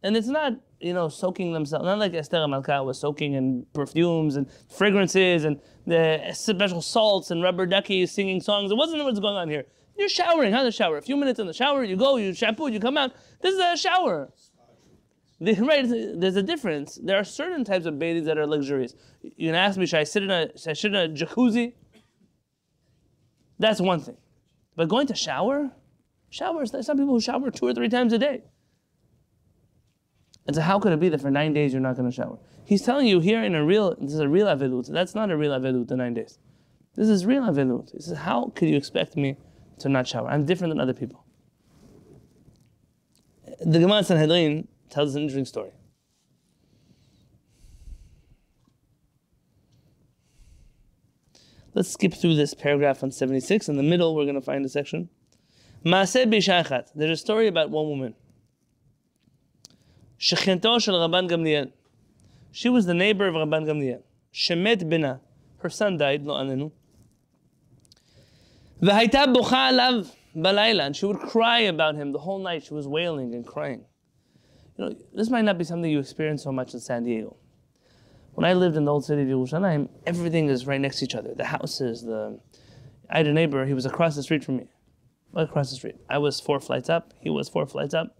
and 0.01 0.15
it's 0.17 0.27
not 0.27 0.53
you 0.81 0.93
know, 0.93 1.07
soaking 1.07 1.53
themselves. 1.53 1.85
Not 1.85 1.99
like 1.99 2.13
Esther 2.13 2.47
Malka 2.47 2.83
was 2.83 2.99
soaking 2.99 3.33
in 3.33 3.65
perfumes 3.73 4.35
and 4.35 4.47
fragrances 4.69 5.45
and 5.45 5.59
the 5.85 6.31
special 6.33 6.81
salts 6.81 7.31
and 7.31 7.43
rubber 7.43 7.65
duckies 7.65 8.11
singing 8.11 8.41
songs. 8.41 8.71
It 8.71 8.75
wasn't 8.75 9.03
what's 9.03 9.19
going 9.19 9.35
on 9.35 9.49
here. 9.49 9.65
You're 9.97 10.09
showering. 10.09 10.51
How's 10.51 10.67
a 10.67 10.71
shower? 10.71 10.97
A 10.97 11.01
few 11.01 11.15
minutes 11.15 11.39
in 11.39 11.47
the 11.47 11.53
shower, 11.53 11.83
you 11.83 11.95
go, 11.95 12.17
you 12.17 12.33
shampoo, 12.33 12.69
you 12.69 12.79
come 12.79 12.97
out. 12.97 13.11
This 13.41 13.53
is 13.53 13.59
a 13.59 13.77
shower. 13.77 14.31
The, 15.41 15.55
right, 15.55 15.83
there's 15.89 16.35
a 16.35 16.43
difference. 16.43 16.99
There 17.01 17.17
are 17.17 17.23
certain 17.23 17.63
types 17.63 17.87
of 17.87 17.97
bathings 17.97 18.27
that 18.27 18.37
are 18.37 18.45
luxurious. 18.45 18.93
You 19.23 19.47
can 19.47 19.55
ask 19.55 19.75
me, 19.75 19.87
should 19.87 19.99
I 19.99 20.03
sit 20.03 20.21
in 20.21 20.29
a, 20.29 20.55
should 20.55 20.69
I 20.69 20.73
sit 20.73 20.93
in 20.93 20.95
a 20.95 21.09
jacuzzi? 21.09 21.73
That's 23.57 23.81
one 23.81 24.01
thing. 24.01 24.17
But 24.75 24.87
going 24.87 25.07
to 25.07 25.15
shower, 25.15 25.71
showers, 26.29 26.69
there's 26.69 26.85
some 26.85 26.97
people 26.97 27.15
who 27.15 27.21
shower 27.21 27.49
two 27.49 27.65
or 27.65 27.73
three 27.73 27.89
times 27.89 28.13
a 28.13 28.19
day. 28.19 28.43
And 30.45 30.55
so 30.55 30.61
how 30.61 30.79
could 30.79 30.91
it 30.91 30.99
be 30.99 31.09
that 31.09 31.21
for 31.21 31.31
nine 31.31 31.53
days 31.53 31.73
you're 31.73 31.81
not 31.81 31.95
going 31.95 32.09
to 32.09 32.15
shower? 32.15 32.37
He's 32.63 32.83
telling 32.83 33.07
you 33.07 33.19
here 33.19 33.43
in 33.43 33.55
a 33.55 33.65
real, 33.65 33.95
this 33.99 34.13
is 34.13 34.19
a 34.19 34.29
real 34.29 34.45
avedut. 34.45 34.91
That's 34.91 35.15
not 35.15 35.31
a 35.31 35.37
real 35.37 35.51
avedut, 35.51 35.87
the 35.87 35.97
nine 35.97 36.13
days. 36.13 36.37
This 36.95 37.09
is 37.09 37.25
real 37.25 37.41
avilut. 37.41 37.91
He 37.91 38.01
says, 38.01 38.17
how 38.19 38.51
could 38.55 38.69
you 38.69 38.77
expect 38.77 39.17
me 39.17 39.37
to 39.79 39.89
not 39.89 40.07
shower? 40.07 40.27
I'm 40.27 40.45
different 40.45 40.71
than 40.71 40.79
other 40.79 40.93
people. 40.93 41.25
The 43.65 43.79
Gemara 43.79 44.03
Sanhedrin 44.03 44.67
tells 44.91 45.15
an 45.15 45.23
interesting 45.23 45.45
story. 45.45 45.71
Let's 51.73 51.89
skip 51.89 52.13
through 52.13 52.35
this 52.35 52.53
paragraph 52.53 53.01
on 53.01 53.11
76. 53.11 53.69
In 53.69 53.77
the 53.77 53.83
middle, 53.83 54.13
we're 54.15 54.25
going 54.25 54.35
to 54.35 54.41
find 54.41 54.65
a 54.65 54.69
section. 54.69 55.09
Maaseh 55.85 56.25
b'shachat. 56.25 56.89
There's 56.93 57.11
a 57.11 57.21
story 57.21 57.47
about 57.47 57.69
one 57.69 57.87
woman. 57.87 58.15
Shel 60.17 60.37
Rabban 60.37 61.29
Gamliel. 61.29 61.71
She 62.51 62.67
was 62.67 62.85
the 62.85 62.93
neighbor 62.93 63.27
of 63.27 63.35
Rabban 63.35 63.65
Gamliel. 63.65 64.03
Shemet 64.33 64.87
bina. 64.89 65.21
Her 65.59 65.69
son 65.69 65.97
died, 65.97 66.23
lo 66.23 66.35
anenu. 66.35 66.71
V'haita 68.81 69.33
bocha 69.33 69.71
alav 69.71 70.11
balayla. 70.35 70.87
And 70.87 70.95
she 70.95 71.05
would 71.05 71.19
cry 71.19 71.59
about 71.59 71.95
him 71.95 72.11
the 72.11 72.19
whole 72.19 72.39
night. 72.39 72.63
She 72.63 72.73
was 72.73 72.87
wailing 72.87 73.33
and 73.33 73.47
crying. 73.47 73.85
You 74.81 74.89
know, 74.89 74.95
this 75.13 75.29
might 75.29 75.43
not 75.43 75.59
be 75.59 75.63
something 75.63 75.91
you 75.91 75.99
experience 75.99 76.41
so 76.41 76.51
much 76.51 76.73
in 76.73 76.79
San 76.79 77.03
Diego. 77.03 77.35
When 78.33 78.45
I 78.45 78.53
lived 78.53 78.75
in 78.77 78.85
the 78.85 78.91
old 78.91 79.05
city 79.05 79.21
of 79.21 79.27
Yerushalayim, 79.27 79.89
everything 80.07 80.49
is 80.49 80.65
right 80.65 80.81
next 80.81 80.99
to 80.99 81.05
each 81.05 81.13
other. 81.13 81.35
The 81.35 81.45
houses, 81.45 82.01
the. 82.01 82.39
I 83.07 83.17
had 83.17 83.27
a 83.27 83.33
neighbor. 83.33 83.63
He 83.65 83.75
was 83.75 83.85
across 83.85 84.15
the 84.15 84.23
street 84.23 84.43
from 84.43 84.57
me. 84.57 84.69
Across 85.35 85.69
the 85.69 85.75
street. 85.75 85.97
I 86.09 86.17
was 86.17 86.39
four 86.39 86.59
flights 86.59 86.89
up. 86.89 87.13
He 87.19 87.29
was 87.29 87.47
four 87.47 87.67
flights 87.67 87.93
up. 87.93 88.17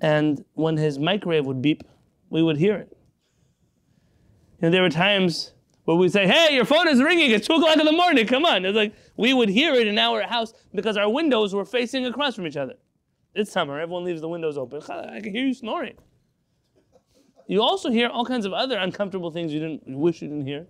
And 0.00 0.44
when 0.54 0.78
his 0.78 0.98
microwave 0.98 1.44
would 1.44 1.60
beep, 1.60 1.82
we 2.30 2.42
would 2.42 2.56
hear 2.56 2.76
it. 2.76 2.96
And 4.62 4.72
there 4.72 4.82
were 4.82 4.88
times 4.88 5.52
where 5.84 5.96
we'd 5.98 6.12
say, 6.12 6.26
"Hey, 6.26 6.54
your 6.54 6.64
phone 6.64 6.88
is 6.88 7.02
ringing. 7.02 7.30
It's 7.30 7.46
two 7.46 7.54
o'clock 7.54 7.76
in 7.76 7.84
the 7.84 7.92
morning. 7.92 8.26
Come 8.26 8.46
on!" 8.46 8.64
It's 8.64 8.76
like 8.76 8.94
we 9.18 9.34
would 9.34 9.50
hear 9.50 9.74
it 9.74 9.86
in 9.86 9.98
our 9.98 10.22
house 10.22 10.54
because 10.74 10.96
our 10.96 11.10
windows 11.10 11.54
were 11.54 11.66
facing 11.66 12.06
across 12.06 12.36
from 12.36 12.46
each 12.46 12.56
other. 12.56 12.74
It's 13.34 13.52
summer. 13.52 13.80
Everyone 13.80 14.04
leaves 14.04 14.20
the 14.20 14.28
windows 14.28 14.58
open. 14.58 14.82
I 14.88 15.20
can 15.20 15.32
hear 15.32 15.46
you 15.46 15.54
snoring. 15.54 15.94
You 17.46 17.62
also 17.62 17.90
hear 17.90 18.08
all 18.08 18.24
kinds 18.24 18.44
of 18.44 18.52
other 18.52 18.76
uncomfortable 18.78 19.30
things 19.30 19.52
you 19.52 19.60
didn't 19.60 19.82
you 19.86 19.96
wish 19.96 20.20
you 20.20 20.28
didn't 20.28 20.46
hear. 20.46 20.66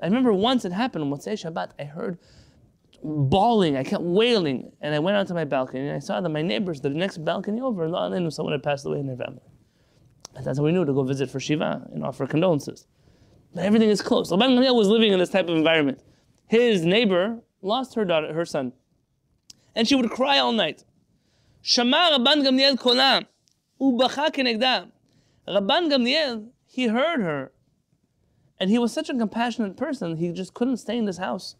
I 0.00 0.06
remember 0.06 0.32
once 0.32 0.64
it 0.64 0.72
happened 0.72 1.04
on 1.04 1.10
Motzei 1.10 1.32
Shabbat. 1.32 1.72
I 1.78 1.84
heard 1.84 2.18
bawling. 3.02 3.76
I 3.76 3.82
kept 3.84 4.02
wailing, 4.02 4.70
and 4.80 4.94
I 4.94 4.98
went 4.98 5.16
out 5.16 5.26
to 5.28 5.34
my 5.34 5.44
balcony 5.44 5.80
and 5.80 5.96
I 5.96 5.98
saw 5.98 6.20
that 6.20 6.28
my 6.28 6.42
neighbors, 6.42 6.80
the 6.80 6.90
next 6.90 7.18
balcony 7.24 7.60
over, 7.60 7.84
and 7.84 8.32
someone 8.32 8.52
had 8.52 8.62
passed 8.62 8.86
away 8.86 9.00
in 9.00 9.06
their 9.06 9.16
family. 9.16 9.42
And 10.36 10.44
that's 10.44 10.58
how 10.58 10.64
we 10.64 10.72
knew 10.72 10.84
to 10.84 10.92
go 10.92 11.02
visit 11.02 11.30
for 11.30 11.40
Shiva 11.40 11.88
and 11.92 12.04
offer 12.04 12.26
condolences. 12.26 12.86
But 13.54 13.64
everything 13.64 13.88
is 13.88 14.02
close. 14.02 14.30
Rabban 14.30 14.56
Gamliel 14.56 14.76
was 14.76 14.88
living 14.88 15.12
in 15.12 15.18
this 15.18 15.30
type 15.30 15.48
of 15.48 15.56
environment. 15.56 16.00
His 16.46 16.84
neighbor 16.84 17.40
lost 17.60 17.94
her 17.94 18.04
daughter, 18.04 18.32
her 18.32 18.44
son, 18.44 18.72
and 19.74 19.88
she 19.88 19.96
would 19.96 20.10
cry 20.10 20.38
all 20.38 20.52
night. 20.52 20.84
Shama 21.68 22.16
Rabban 22.16 22.46
Gamliel 22.46 22.78
kola, 22.78 23.26
ubacha 23.78 24.30
kenegda. 24.32 24.90
Rabban 25.46 25.92
Gamliel, 25.92 26.48
he 26.66 26.86
heard 26.86 27.20
her. 27.20 27.52
And 28.58 28.70
he 28.70 28.78
was 28.78 28.90
such 28.90 29.10
a 29.10 29.14
compassionate 29.14 29.76
person, 29.76 30.16
he 30.16 30.32
just 30.32 30.54
couldn't 30.54 30.78
stay 30.78 30.96
in 30.96 31.04
this 31.04 31.18
house. 31.18 31.56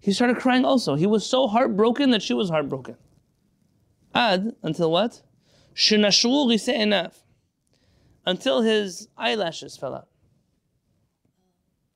He 0.00 0.10
started 0.12 0.38
crying 0.38 0.64
also. 0.64 0.94
He 0.94 1.06
was 1.06 1.26
so 1.26 1.48
heartbroken 1.48 2.12
that 2.12 2.22
she 2.22 2.32
was 2.32 2.48
heartbroken. 2.48 2.96
Ad, 4.14 4.56
until 4.62 4.90
what? 4.90 5.20
Shenashru 5.74 6.68
enough. 6.68 7.22
Until 8.24 8.62
his 8.62 9.08
eyelashes 9.18 9.76
fell 9.76 9.96
out. 9.96 10.08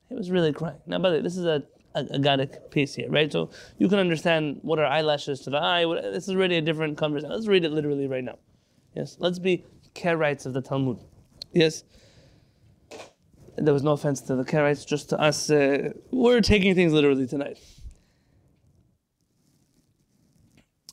He 0.09 0.13
was 0.13 0.29
really 0.29 0.53
crying. 0.53 0.81
Now, 0.85 0.99
by 0.99 1.09
the 1.09 1.15
way, 1.15 1.21
this 1.23 1.37
is 1.37 1.45
a, 1.45 1.63
a, 1.95 2.05
a 2.39 2.47
piece 2.69 2.95
here, 2.95 3.09
right? 3.09 3.31
So 3.31 3.49
you 3.77 3.87
can 3.89 3.99
understand 3.99 4.59
what 4.61 4.79
are 4.79 4.85
eyelashes 4.85 5.41
to 5.41 5.49
the 5.49 5.57
eye. 5.57 5.85
This 5.85 6.27
is 6.27 6.35
really 6.35 6.57
a 6.57 6.61
different 6.61 6.97
conversation. 6.97 7.31
Let's 7.31 7.47
read 7.47 7.65
it 7.65 7.71
literally 7.71 8.07
right 8.07 8.23
now. 8.23 8.37
Yes, 8.95 9.17
let's 9.19 9.39
be 9.39 9.65
Karaites 9.95 10.45
of 10.45 10.53
the 10.53 10.61
Talmud. 10.61 10.99
Yes. 11.53 11.83
There 13.57 13.73
was 13.73 13.83
no 13.83 13.91
offense 13.91 14.21
to 14.21 14.35
the 14.35 14.43
Karaites, 14.43 14.87
just 14.87 15.09
to 15.09 15.19
us. 15.19 15.49
Uh, 15.49 15.91
we're 16.11 16.41
taking 16.41 16.73
things 16.73 16.93
literally 16.93 17.27
tonight. 17.27 17.57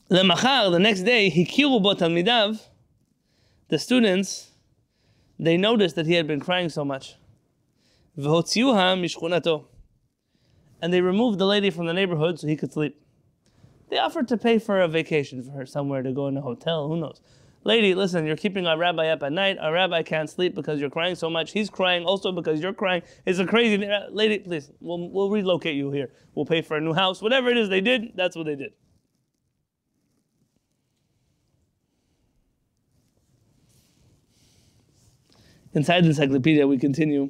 the 0.09 0.79
next 0.79 1.03
day, 1.03 1.31
hikiru 1.31 1.81
bo 1.81 1.93
talmidav, 1.93 2.61
the 3.69 3.79
students, 3.79 4.51
they 5.37 5.55
noticed 5.55 5.95
that 5.95 6.05
he 6.05 6.15
had 6.15 6.27
been 6.27 6.39
crying 6.39 6.69
so 6.69 6.83
much. 6.83 7.15
mishchunato. 8.17 9.65
And 10.81 10.93
they 10.93 11.01
removed 11.01 11.39
the 11.39 11.45
lady 11.45 11.69
from 11.69 11.85
the 11.85 11.93
neighborhood 11.93 12.39
so 12.39 12.47
he 12.47 12.55
could 12.55 12.71
sleep. 12.71 13.01
They 13.89 13.97
offered 13.97 14.27
to 14.29 14.37
pay 14.37 14.59
for 14.59 14.79
a 14.81 14.87
vacation 14.87 15.43
for 15.43 15.51
her 15.51 15.65
somewhere 15.65 16.03
to 16.03 16.11
go 16.11 16.27
in 16.27 16.37
a 16.37 16.41
hotel, 16.41 16.87
who 16.87 16.97
knows. 16.97 17.21
Lady, 17.65 17.93
listen, 17.93 18.25
you're 18.25 18.37
keeping 18.37 18.65
our 18.67 18.77
rabbi 18.77 19.07
up 19.07 19.21
at 19.21 19.33
night. 19.33 19.57
Our 19.57 19.73
rabbi 19.73 20.03
can't 20.03 20.29
sleep 20.29 20.55
because 20.55 20.79
you're 20.79 20.89
crying 20.89 21.15
so 21.15 21.29
much. 21.29 21.51
He's 21.51 21.69
crying 21.69 22.05
also 22.05 22.31
because 22.31 22.61
you're 22.61 22.73
crying. 22.73 23.01
It's 23.25 23.39
a 23.39 23.45
crazy 23.45 23.85
uh, 23.85 24.09
lady. 24.11 24.39
Please, 24.39 24.71
we'll, 24.79 25.09
we'll 25.09 25.29
relocate 25.29 25.75
you 25.75 25.91
here. 25.91 26.11
We'll 26.35 26.45
pay 26.45 26.61
for 26.61 26.77
a 26.77 26.81
new 26.81 26.93
house. 26.93 27.21
Whatever 27.21 27.49
it 27.49 27.57
is 27.57 27.67
they 27.67 27.81
did, 27.81 28.13
that's 28.15 28.37
what 28.37 28.45
they 28.45 28.55
did. 28.55 28.71
Inside 35.73 36.05
the 36.05 36.07
encyclopedia, 36.09 36.65
we 36.65 36.77
continue. 36.77 37.29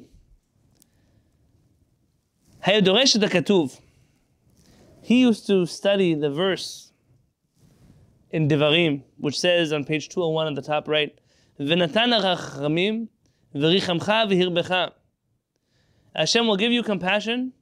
He 2.62 2.74
used 5.20 5.46
to 5.46 5.66
study 5.66 6.14
the 6.14 6.30
verse 6.30 6.92
in 8.30 8.48
Devarim, 8.48 9.02
which 9.16 9.38
says 9.38 9.72
on 9.72 9.84
page 9.84 10.10
201 10.10 10.46
on 10.46 10.54
the 10.54 10.62
top 10.62 10.86
right, 10.86 11.18
Hashem 16.14 16.46
will 16.46 16.56
give 16.56 16.72
you 16.72 16.82
compassion, 16.82 17.52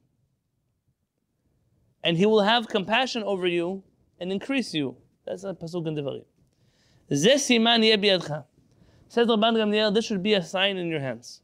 and 2.03 2.17
He 2.17 2.25
will 2.25 2.41
have 2.41 2.67
compassion 2.67 3.23
over 3.23 3.47
you 3.47 3.83
and 4.19 4.31
increase 4.31 4.73
you. 4.73 4.97
That's 5.25 5.45
a 5.45 5.53
pasuk 5.53 5.87
in 5.87 5.95
Devarim. 5.95 6.25
Says 7.09 7.47
Rabban 9.27 9.55
Gamliel, 9.55 9.93
this 9.93 10.05
should 10.05 10.21
be 10.21 10.33
a 10.33 10.43
sign 10.43 10.77
in 10.77 10.87
your 10.87 10.99
hands. 10.99 11.41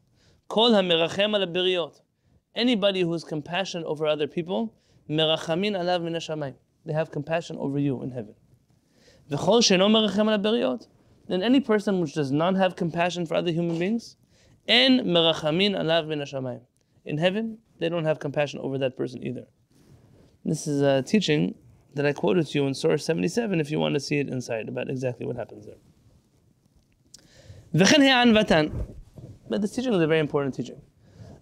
Kol 0.48 0.72
ha-merachem 0.72 1.34
al 1.34 1.42
Anybody 2.56 3.02
who 3.02 3.12
is 3.12 3.22
compassionate 3.22 3.86
over 3.86 4.06
other 4.06 4.26
people, 4.26 4.74
merachamin 5.10 5.76
alav 5.76 6.54
They 6.86 6.92
have 6.94 7.10
compassion 7.10 7.58
over 7.58 7.78
you 7.78 8.02
in 8.02 8.10
heaven. 8.10 8.34
Then 11.28 11.42
any 11.42 11.60
person 11.60 12.00
which 12.00 12.14
does 12.14 12.32
not 12.32 12.56
have 12.56 12.74
compassion 12.74 13.26
for 13.26 13.34
other 13.34 13.52
human 13.52 13.78
beings, 13.78 14.16
en 14.66 15.00
merachamin 15.00 15.76
alav 15.76 16.60
In 17.04 17.18
heaven, 17.18 17.58
they 17.78 17.90
don't 17.90 18.06
have 18.06 18.18
compassion 18.20 18.58
over 18.60 18.78
that 18.78 18.96
person 18.96 19.22
either. 19.22 19.46
This 20.42 20.66
is 20.66 20.80
a 20.80 21.02
teaching 21.02 21.56
that 21.94 22.06
I 22.06 22.14
quoted 22.14 22.46
to 22.46 22.58
you 22.58 22.66
in 22.66 22.72
source 22.72 23.04
77 23.04 23.60
if 23.60 23.70
you 23.70 23.78
want 23.78 23.94
to 23.94 24.00
see 24.00 24.18
it 24.18 24.28
inside 24.28 24.68
about 24.68 24.88
exactly 24.88 25.26
what 25.26 25.36
happens 25.36 25.66
there. 25.66 25.76
But 29.48 29.60
this 29.60 29.72
teaching 29.72 29.92
is 29.92 30.00
a 30.00 30.06
very 30.06 30.20
important 30.20 30.54
teaching. 30.54 30.80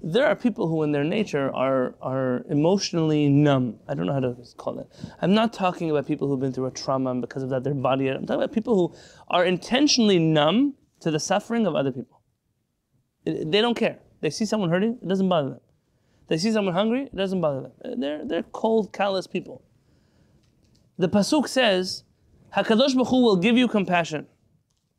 There 0.07 0.27
are 0.27 0.37
people 0.37 0.69
who, 0.69 0.83
in 0.83 0.93
their 0.93 1.03
nature, 1.03 1.51
are, 1.55 1.95
are 2.03 2.45
emotionally 2.51 3.27
numb. 3.31 3.79
I 3.89 3.95
don't 3.95 4.05
know 4.05 4.13
how 4.13 4.21
to 4.21 4.37
call 4.59 4.79
it. 4.79 4.87
I'm 5.23 5.33
not 5.33 5.55
talking 5.55 5.91
about 5.91 6.07
people 6.07 6.29
who've 6.29 6.39
been 6.39 6.53
through 6.53 6.67
a 6.67 6.71
trauma 6.71 7.11
and 7.11 7.23
because 7.23 7.43
of 7.43 7.49
that 7.49 7.65
their 7.65 7.73
body. 7.73 8.09
I'm 8.09 8.27
talking 8.27 8.43
about 8.43 8.53
people 8.53 8.75
who 8.77 8.97
are 9.29 9.47
intentionally 9.47 10.19
numb 10.19 10.75
to 11.01 11.11
the 11.11 11.19
suffering 11.19 11.67
of 11.67 11.75
other 11.75 11.91
people. 11.91 12.21
They 13.25 13.63
don't 13.63 13.77
care. 13.77 13.99
They 14.21 14.29
see 14.29 14.45
someone 14.45 14.69
hurting, 14.69 14.99
it 15.01 15.09
doesn't 15.09 15.29
bother 15.29 15.51
them. 15.51 15.61
They 16.29 16.37
see 16.37 16.53
someone 16.53 16.75
hungry, 16.75 17.05
it 17.05 17.17
doesn't 17.17 17.41
bother 17.41 17.63
them. 17.63 17.73
Uh, 17.83 17.95
they're, 17.97 18.25
they're 18.27 18.43
cold, 18.43 18.93
callous 18.93 19.27
people. 19.27 19.63
The 20.99 21.09
Pasuk 21.09 21.49
says, 21.49 22.05
HaKadosh 22.55 22.95
Baruch 22.95 23.09
Hu 23.09 23.23
will 23.23 23.37
give 23.37 23.57
you 23.57 23.69
compassion 23.69 24.27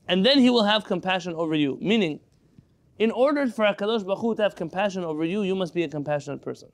and 0.07 0.25
then 0.25 0.39
he 0.39 0.49
will 0.49 0.63
have 0.63 0.85
compassion 0.85 1.33
over 1.33 1.55
you. 1.55 1.77
Meaning, 1.81 2.19
in 2.97 3.11
order 3.11 3.47
for 3.47 3.65
HaKadosh 3.65 4.05
Baruch 4.05 4.19
Hu 4.19 4.35
to 4.35 4.43
have 4.43 4.55
compassion 4.55 5.03
over 5.03 5.25
you, 5.25 5.43
you 5.43 5.55
must 5.55 5.73
be 5.73 5.83
a 5.83 5.89
compassionate 5.89 6.41
person. 6.41 6.71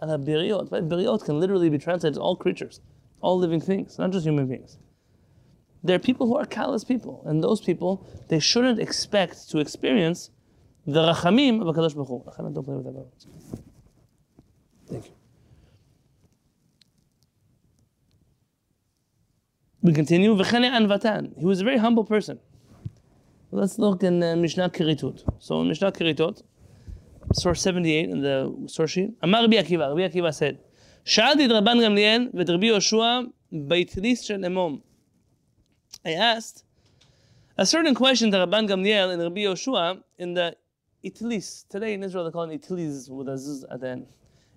And 0.00 0.26
biriot, 0.26 0.68
biriot 0.68 1.24
can 1.24 1.38
literally 1.38 1.70
be 1.70 1.78
translated 1.78 2.14
as 2.14 2.18
all 2.18 2.36
creatures, 2.36 2.80
all 3.20 3.38
living 3.38 3.60
things, 3.60 3.98
not 3.98 4.10
just 4.10 4.26
human 4.26 4.46
beings. 4.46 4.78
There 5.82 5.94
are 5.96 6.00
people 6.00 6.26
who 6.26 6.36
are 6.36 6.46
callous 6.46 6.82
people, 6.82 7.22
and 7.26 7.42
those 7.42 7.60
people, 7.60 8.06
they 8.28 8.40
shouldn't 8.40 8.80
expect 8.80 9.48
to 9.50 9.58
experience 9.58 10.30
the 10.86 11.00
rachamim 11.00 11.60
of 11.60 11.74
HaKadosh 11.74 11.94
Baruch 11.94 12.08
Hu. 12.08 12.52
Don't 12.52 12.64
play 12.64 12.74
with 12.74 12.84
that. 12.84 13.06
Thank 14.88 15.06
you. 15.06 15.12
We 19.82 19.92
continue. 19.92 20.34
He 20.34 21.44
was 21.44 21.60
a 21.60 21.64
very 21.64 21.76
humble 21.76 22.04
person. 22.04 22.40
Let's 23.53 23.79
look 23.79 24.03
in 24.03 24.21
uh, 24.21 24.35
Mishnah 24.35 24.69
Keritut. 24.69 25.23
So 25.39 25.61
in 25.61 25.67
Mishnah 25.69 25.91
Keritut, 25.91 26.43
source 27.33 27.61
78 27.61 28.09
in 28.09 28.21
the 28.21 28.65
source 28.67 28.91
sheet. 28.91 29.11
Amar 29.21 29.41
Rabbi 29.41 29.57
Akiva, 29.57 29.89
Rabbi 29.89 30.07
Akiva 30.07 30.33
said, 30.33 30.59
שאלתי 31.05 31.45
את 31.45 31.51
רבן 31.51 31.77
גמליאל 31.83 32.29
ואת 32.33 32.49
רבי 32.49 32.67
יהושע 32.67 33.19
בהתליס 33.51 34.21
של 34.21 34.45
אמום. 34.45 34.79
I 36.05 36.11
asked 36.11 36.63
a 37.57 37.65
certain 37.65 37.95
question 37.95 38.31
to 38.31 38.37
Rabban 38.37 38.69
Gamliel 38.69 39.11
and 39.11 39.21
Rabbi 39.21 39.41
Yoshua 39.41 40.01
in 40.17 40.33
the 40.33 40.55
itilis. 41.03 41.67
Today 41.67 41.93
in 41.93 42.03
Israel 42.03 42.25
they 42.25 42.31
call 42.31 42.43
it 42.43 42.61
itilis 42.61 43.09
with 43.09 43.27
a 43.27 43.37
z 43.37 43.65
at 43.71 43.81
the 43.81 43.89
end. 43.89 44.07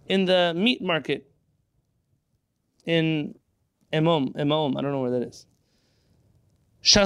In 0.08 0.25
the 0.25 0.52
meat 0.54 0.82
market 0.82 1.30
in 2.87 3.34
Emom, 3.92 4.34
Emom, 4.34 4.76
I 4.76 4.82
don't 4.82 4.92
know 4.92 5.00
where 5.00 5.11
that 5.11 5.22
is. 5.22 5.46
They 6.84 7.03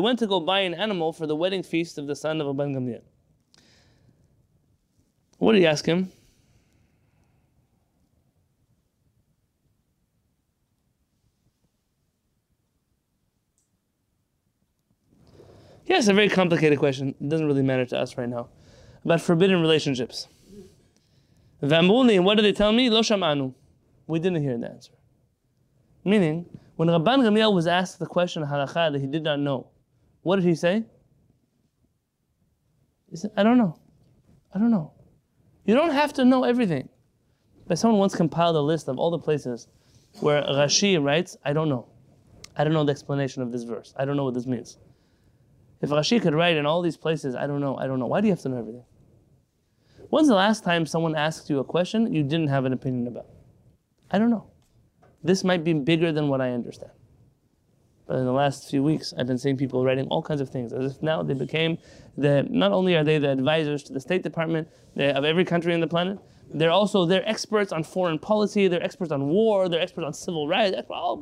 went 0.00 0.18
to 0.20 0.26
go 0.26 0.40
buy 0.40 0.60
an 0.60 0.74
animal 0.74 1.12
for 1.12 1.26
the 1.26 1.36
wedding 1.36 1.62
feast 1.62 1.98
of 1.98 2.06
the 2.06 2.16
son 2.16 2.40
of 2.40 2.46
Rabban 2.46 2.74
Gamliel. 2.74 3.02
What 5.38 5.52
did 5.52 5.58
he 5.58 5.66
ask 5.66 5.84
him? 5.84 6.10
Yes, 15.86 16.08
a 16.08 16.14
very 16.14 16.28
complicated 16.28 16.78
question. 16.78 17.14
It 17.20 17.28
doesn't 17.28 17.46
really 17.46 17.62
matter 17.62 17.86
to 17.86 17.98
us 17.98 18.18
right 18.18 18.28
now. 18.28 18.48
About 19.04 19.20
forbidden 19.20 19.60
relationships. 19.60 20.26
What 21.60 22.34
did 22.34 22.44
they 22.44 22.52
tell 22.52 22.72
me? 22.72 22.90
Lo 22.90 23.02
shamanu. 23.02 23.54
We 24.06 24.18
didn't 24.18 24.42
hear 24.42 24.58
the 24.58 24.68
answer. 24.68 24.92
Meaning, 26.04 26.46
when 26.76 26.88
Rabban 26.88 27.20
Gamliel 27.20 27.54
was 27.54 27.66
asked 27.66 27.98
the 27.98 28.06
question 28.06 28.42
halakha 28.42 28.92
that 28.92 29.00
he 29.00 29.06
did 29.06 29.24
not 29.24 29.40
know, 29.40 29.68
what 30.22 30.36
did 30.36 30.44
he 30.44 30.54
say? 30.54 30.84
He 33.10 33.16
said, 33.16 33.30
I 33.36 33.42
don't 33.42 33.58
know. 33.58 33.78
I 34.54 34.58
don't 34.58 34.70
know. 34.70 34.92
You 35.64 35.74
don't 35.74 35.90
have 35.90 36.12
to 36.14 36.24
know 36.24 36.44
everything. 36.44 36.88
But 37.66 37.78
someone 37.78 37.98
once 37.98 38.14
compiled 38.14 38.56
a 38.56 38.60
list 38.60 38.88
of 38.88 38.98
all 38.98 39.10
the 39.10 39.18
places 39.18 39.68
where 40.20 40.42
Rashi 40.42 41.02
writes, 41.02 41.36
I 41.44 41.52
don't 41.52 41.68
know. 41.68 41.88
I 42.56 42.64
don't 42.64 42.72
know 42.72 42.84
the 42.84 42.92
explanation 42.92 43.42
of 43.42 43.52
this 43.52 43.64
verse. 43.64 43.92
I 43.96 44.04
don't 44.04 44.16
know 44.16 44.24
what 44.24 44.34
this 44.34 44.46
means. 44.46 44.78
If 45.80 45.90
Rashi 45.90 46.20
could 46.20 46.34
write 46.34 46.56
in 46.56 46.66
all 46.66 46.82
these 46.82 46.96
places, 46.96 47.34
I 47.34 47.46
don't 47.46 47.60
know, 47.60 47.76
I 47.76 47.86
don't 47.86 47.98
know. 47.98 48.06
Why 48.06 48.20
do 48.20 48.28
you 48.28 48.32
have 48.32 48.40
to 48.42 48.48
know 48.48 48.58
everything? 48.58 48.84
When's 50.10 50.28
the 50.28 50.34
last 50.34 50.64
time 50.64 50.86
someone 50.86 51.14
asked 51.16 51.50
you 51.50 51.58
a 51.58 51.64
question 51.64 52.12
you 52.12 52.22
didn't 52.22 52.48
have 52.48 52.64
an 52.64 52.72
opinion 52.72 53.08
about? 53.08 53.26
I 54.10 54.18
don't 54.18 54.30
know. 54.30 54.50
This 55.26 55.42
might 55.44 55.64
be 55.64 55.72
bigger 55.72 56.12
than 56.12 56.28
what 56.28 56.40
I 56.40 56.50
understand. 56.50 56.92
But 58.06 58.18
in 58.18 58.24
the 58.24 58.32
last 58.32 58.70
few 58.70 58.84
weeks, 58.84 59.12
I've 59.18 59.26
been 59.26 59.38
seeing 59.38 59.56
people 59.56 59.84
writing 59.84 60.06
all 60.06 60.22
kinds 60.22 60.40
of 60.40 60.48
things, 60.48 60.72
as 60.72 60.92
if 60.92 61.02
now 61.02 61.24
they 61.24 61.34
became 61.34 61.78
the. 62.16 62.46
Not 62.48 62.70
only 62.70 62.94
are 62.94 63.02
they 63.02 63.18
the 63.18 63.30
advisors 63.30 63.82
to 63.84 63.92
the 63.92 64.00
State 64.00 64.22
Department 64.22 64.68
of 64.96 65.24
every 65.24 65.44
country 65.44 65.74
on 65.74 65.80
the 65.80 65.88
planet, 65.88 66.18
they're 66.54 66.70
also 66.70 67.04
they're 67.04 67.28
experts 67.28 67.72
on 67.72 67.82
foreign 67.82 68.20
policy, 68.20 68.68
they're 68.68 68.82
experts 68.82 69.10
on 69.10 69.26
war, 69.26 69.68
they're 69.68 69.80
experts 69.80 70.06
on 70.06 70.14
civil 70.14 70.46
rights. 70.46 70.76
Oh, 70.88 71.20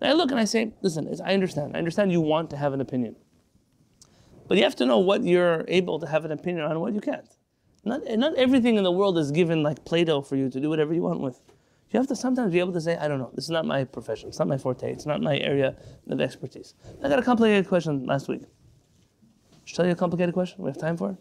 and 0.00 0.10
I 0.10 0.12
look 0.12 0.30
and 0.30 0.38
I 0.38 0.44
say, 0.44 0.72
listen, 0.80 1.12
I 1.24 1.34
understand. 1.34 1.74
I 1.74 1.78
understand 1.78 2.12
you 2.12 2.20
want 2.20 2.50
to 2.50 2.56
have 2.56 2.72
an 2.72 2.80
opinion. 2.80 3.16
But 4.46 4.58
you 4.58 4.62
have 4.62 4.76
to 4.76 4.86
know 4.86 4.98
what 4.98 5.24
you're 5.24 5.64
able 5.66 5.98
to 5.98 6.06
have 6.06 6.24
an 6.24 6.30
opinion 6.30 6.64
on 6.64 6.70
and 6.70 6.80
what 6.80 6.94
you 6.94 7.00
can't. 7.00 7.28
Not, 7.84 8.02
not 8.04 8.36
everything 8.36 8.76
in 8.76 8.84
the 8.84 8.92
world 8.92 9.18
is 9.18 9.32
given 9.32 9.64
like 9.64 9.84
Play 9.84 10.04
Doh 10.04 10.22
for 10.22 10.36
you 10.36 10.48
to 10.50 10.60
do 10.60 10.68
whatever 10.68 10.94
you 10.94 11.02
want 11.02 11.20
with. 11.20 11.40
You 11.90 11.98
have 11.98 12.06
to 12.08 12.16
sometimes 12.16 12.52
be 12.52 12.58
able 12.58 12.72
to 12.74 12.80
say, 12.80 12.96
I 12.96 13.08
don't 13.08 13.18
know, 13.18 13.30
this 13.34 13.44
is 13.44 13.50
not 13.50 13.64
my 13.64 13.84
profession, 13.84 14.28
it's 14.28 14.38
not 14.38 14.48
my 14.48 14.58
forte, 14.58 14.92
it's 14.92 15.06
not 15.06 15.22
my 15.22 15.38
area 15.38 15.74
of 16.08 16.20
expertise. 16.20 16.74
I 17.02 17.08
got 17.08 17.18
a 17.18 17.22
complicated 17.22 17.66
question 17.66 18.04
last 18.04 18.28
week. 18.28 18.42
Should 19.64 19.74
I 19.74 19.76
tell 19.76 19.86
you 19.86 19.92
a 19.92 19.96
complicated 19.96 20.34
question? 20.34 20.62
We 20.62 20.70
have 20.70 20.78
time 20.78 20.96
for 20.96 21.10
it? 21.12 21.16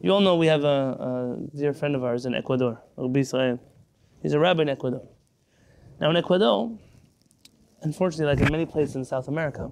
You 0.00 0.12
all 0.12 0.20
know 0.20 0.36
we 0.36 0.46
have 0.46 0.64
a, 0.64 1.36
a 1.48 1.56
dear 1.56 1.72
friend 1.72 1.94
of 1.94 2.04
ours 2.04 2.26
in 2.26 2.34
Ecuador, 2.34 2.80
Rabbi 2.96 3.20
Israel. 3.20 3.60
He's 4.22 4.32
a 4.32 4.38
rabbi 4.38 4.62
in 4.62 4.68
Ecuador. 4.68 5.02
Now 6.00 6.10
in 6.10 6.16
Ecuador, 6.16 6.78
unfortunately, 7.82 8.34
like 8.34 8.44
in 8.44 8.52
many 8.52 8.66
places 8.66 8.96
in 8.96 9.04
South 9.04 9.28
America, 9.28 9.70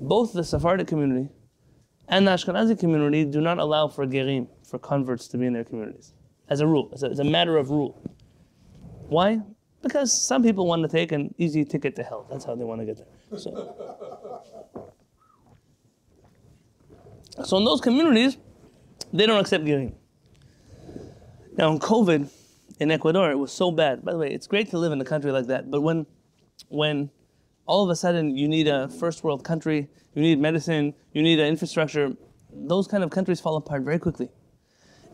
both 0.00 0.32
the 0.32 0.44
Sephardic 0.44 0.86
community 0.86 1.28
and 2.08 2.26
the 2.26 2.32
Ashkenazi 2.32 2.78
community 2.78 3.24
do 3.24 3.40
not 3.40 3.58
allow 3.58 3.88
for 3.88 4.06
gerim, 4.06 4.48
for 4.66 4.78
converts 4.78 5.28
to 5.28 5.38
be 5.38 5.46
in 5.46 5.52
their 5.52 5.64
communities. 5.64 6.12
As 6.48 6.60
a 6.60 6.66
rule, 6.66 6.90
as 6.92 7.02
a, 7.02 7.08
as 7.08 7.18
a 7.18 7.24
matter 7.24 7.56
of 7.56 7.70
rule. 7.70 8.02
Why? 9.08 9.40
Because 9.82 10.12
some 10.12 10.42
people 10.42 10.66
want 10.66 10.82
to 10.82 10.88
take 10.88 11.12
an 11.12 11.34
easy 11.36 11.64
ticket 11.64 11.94
to 11.96 12.02
hell. 12.02 12.26
That's 12.30 12.44
how 12.44 12.54
they 12.54 12.64
want 12.64 12.80
to 12.80 12.86
get 12.86 12.96
there. 12.96 13.38
So, 13.38 13.74
so 17.44 17.56
in 17.58 17.64
those 17.64 17.80
communities, 17.80 18.38
they 19.12 19.26
don't 19.26 19.40
accept 19.40 19.64
gerim. 19.64 19.94
Now 21.56 21.70
in 21.72 21.78
COVID, 21.78 22.30
in 22.80 22.90
Ecuador, 22.90 23.30
it 23.30 23.38
was 23.38 23.52
so 23.52 23.70
bad. 23.70 24.04
By 24.04 24.12
the 24.12 24.18
way, 24.18 24.32
it's 24.32 24.46
great 24.46 24.70
to 24.70 24.78
live 24.78 24.92
in 24.92 25.00
a 25.00 25.04
country 25.04 25.30
like 25.30 25.46
that, 25.46 25.70
but 25.70 25.82
when 25.82 26.06
when 26.68 27.10
all 27.66 27.84
of 27.84 27.90
a 27.90 27.96
sudden 27.96 28.36
you 28.36 28.48
need 28.48 28.68
a 28.68 28.88
first 28.88 29.22
world 29.22 29.44
country, 29.44 29.88
you 30.14 30.22
need 30.22 30.38
medicine, 30.38 30.94
you 31.12 31.22
need 31.22 31.38
an 31.38 31.46
infrastructure. 31.46 32.12
Those 32.52 32.86
kind 32.86 33.04
of 33.04 33.10
countries 33.10 33.40
fall 33.40 33.56
apart 33.56 33.82
very 33.82 33.98
quickly. 33.98 34.28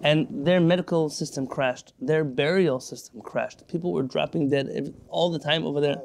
And 0.03 0.47
their 0.47 0.61
medical 0.61 1.11
system 1.11 1.47
crashed. 1.47 1.93
Their 2.01 2.25
burial 2.25 2.81
system 2.81 3.21
crashed. 3.21 3.69
People 3.69 3.93
were 3.93 4.03
dropping 4.03 4.49
dead 4.49 4.95
all 5.09 5.31
the 5.31 5.39
time 5.39 5.67
over 5.67 5.81
there. 5.81 5.97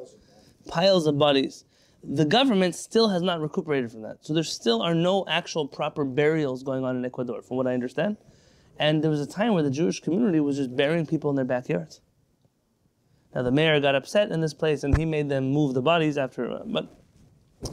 Piles 0.68 1.08
of 1.08 1.18
bodies. 1.18 1.64
The 2.04 2.26
government 2.26 2.76
still 2.76 3.10
has 3.10 3.22
not 3.22 3.42
recuperated 3.42 3.92
from 3.92 4.02
that. 4.02 4.18
So 4.22 4.34
there 4.34 4.44
still 4.44 4.82
are 4.82 4.94
no 4.94 5.26
actual 5.28 5.68
proper 5.68 6.04
burials 6.04 6.62
going 6.62 6.84
on 6.84 6.98
in 6.98 7.06
Ecuador, 7.06 7.42
from 7.42 7.58
what 7.58 7.68
I 7.68 7.74
understand. 7.74 8.18
And 8.78 9.04
there 9.04 9.10
was 9.10 9.22
a 9.22 9.28
time 9.28 9.54
where 9.54 9.64
the 9.64 9.72
Jewish 9.72 10.02
community 10.02 10.40
was 10.40 10.58
just 10.58 10.76
burying 10.76 11.06
people 11.06 11.30
in 11.30 11.36
their 11.36 11.46
backyards. 11.46 12.02
Now 13.34 13.44
the 13.44 13.52
mayor 13.52 13.80
got 13.80 13.96
upset 13.96 14.32
in 14.32 14.42
this 14.42 14.54
place 14.54 14.84
and 14.84 14.98
he 14.98 15.06
made 15.06 15.30
them 15.30 15.52
move 15.52 15.74
the 15.74 15.82
bodies 15.82 16.18
after. 16.18 16.52
Uh, 16.52 16.64
but 16.66 16.88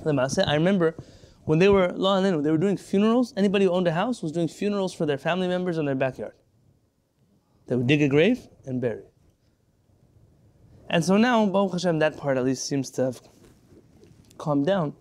the 0.05 0.13
Maaseh, 0.13 0.47
I 0.47 0.55
remember 0.55 0.97
when 1.45 1.59
they 1.59 1.69
were 1.69 1.89
they 1.93 2.51
were 2.51 2.59
doing 2.59 2.77
funerals. 2.77 3.33
Anybody 3.37 3.65
who 3.67 3.71
owned 3.71 3.89
a 3.89 3.93
house 3.93 4.23
was 4.23 4.33
doing 4.33 4.49
funerals 4.49 4.95
for 4.95 5.07
their 5.07 5.19
family 5.19 5.49
members 5.49 5.79
in 5.79 5.87
their 5.87 5.95
backyard. 5.95 6.35
They 7.67 7.77
would 7.77 7.87
dig 7.87 8.03
a 8.03 8.09
grave 8.09 8.49
and 8.65 8.81
bury. 8.81 9.05
And 10.91 11.05
so 11.05 11.17
now, 11.17 11.47
Baruch 11.47 11.73
Hashem, 11.73 12.01
that 12.01 12.17
part 12.17 12.37
at 12.37 12.45
least 12.45 12.67
seems 12.67 12.91
to 12.93 13.05
have 13.05 13.21
calmed 14.37 14.67
down. 14.67 14.95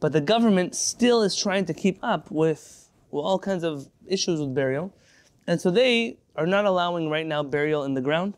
But 0.00 0.12
the 0.12 0.20
government 0.20 0.74
still 0.74 1.22
is 1.22 1.34
trying 1.34 1.64
to 1.66 1.74
keep 1.74 1.98
up 2.02 2.30
with, 2.30 2.90
all 3.10 3.38
kinds 3.38 3.62
of 3.62 3.88
issues 4.06 4.40
with 4.40 4.54
burial. 4.54 4.92
And 5.46 5.60
so 5.60 5.70
they 5.70 6.18
are 6.34 6.46
not 6.46 6.64
allowing 6.64 7.08
right 7.08 7.24
now 7.24 7.44
burial 7.44 7.84
in 7.84 7.94
the 7.94 8.00
ground 8.00 8.34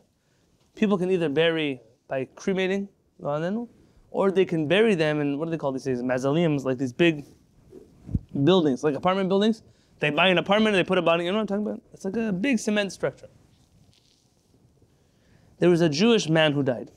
people 0.77 0.97
can 0.97 1.11
either 1.11 1.27
bury 1.27 1.81
by 2.07 2.25
cremating, 2.35 2.87
or 4.17 4.31
they 4.31 4.45
can 4.45 4.67
bury 4.67 4.95
them 4.95 5.21
in 5.21 5.37
what 5.37 5.45
do 5.45 5.51
they 5.51 5.59
call 5.59 5.71
these 5.71 5.83
things? 5.83 6.01
Mausoleums, 6.01 6.65
like 6.65 6.79
these 6.79 6.91
big 6.91 7.23
buildings, 8.43 8.83
like 8.83 8.95
apartment 8.95 9.29
buildings. 9.29 9.61
They 9.99 10.09
buy 10.09 10.29
an 10.29 10.39
apartment 10.39 10.75
and 10.75 10.83
they 10.83 10.87
put 10.87 10.97
a 10.97 11.03
body. 11.03 11.25
You 11.25 11.31
know 11.31 11.37
what 11.37 11.51
I'm 11.51 11.61
talking 11.61 11.67
about? 11.67 11.81
It's 11.93 12.03
like 12.03 12.17
a 12.17 12.33
big 12.33 12.57
cement 12.57 12.91
structure. 12.91 13.29
There 15.59 15.69
was 15.69 15.81
a 15.81 15.89
Jewish 15.89 16.27
man 16.29 16.53
who 16.53 16.63
died 16.63 16.89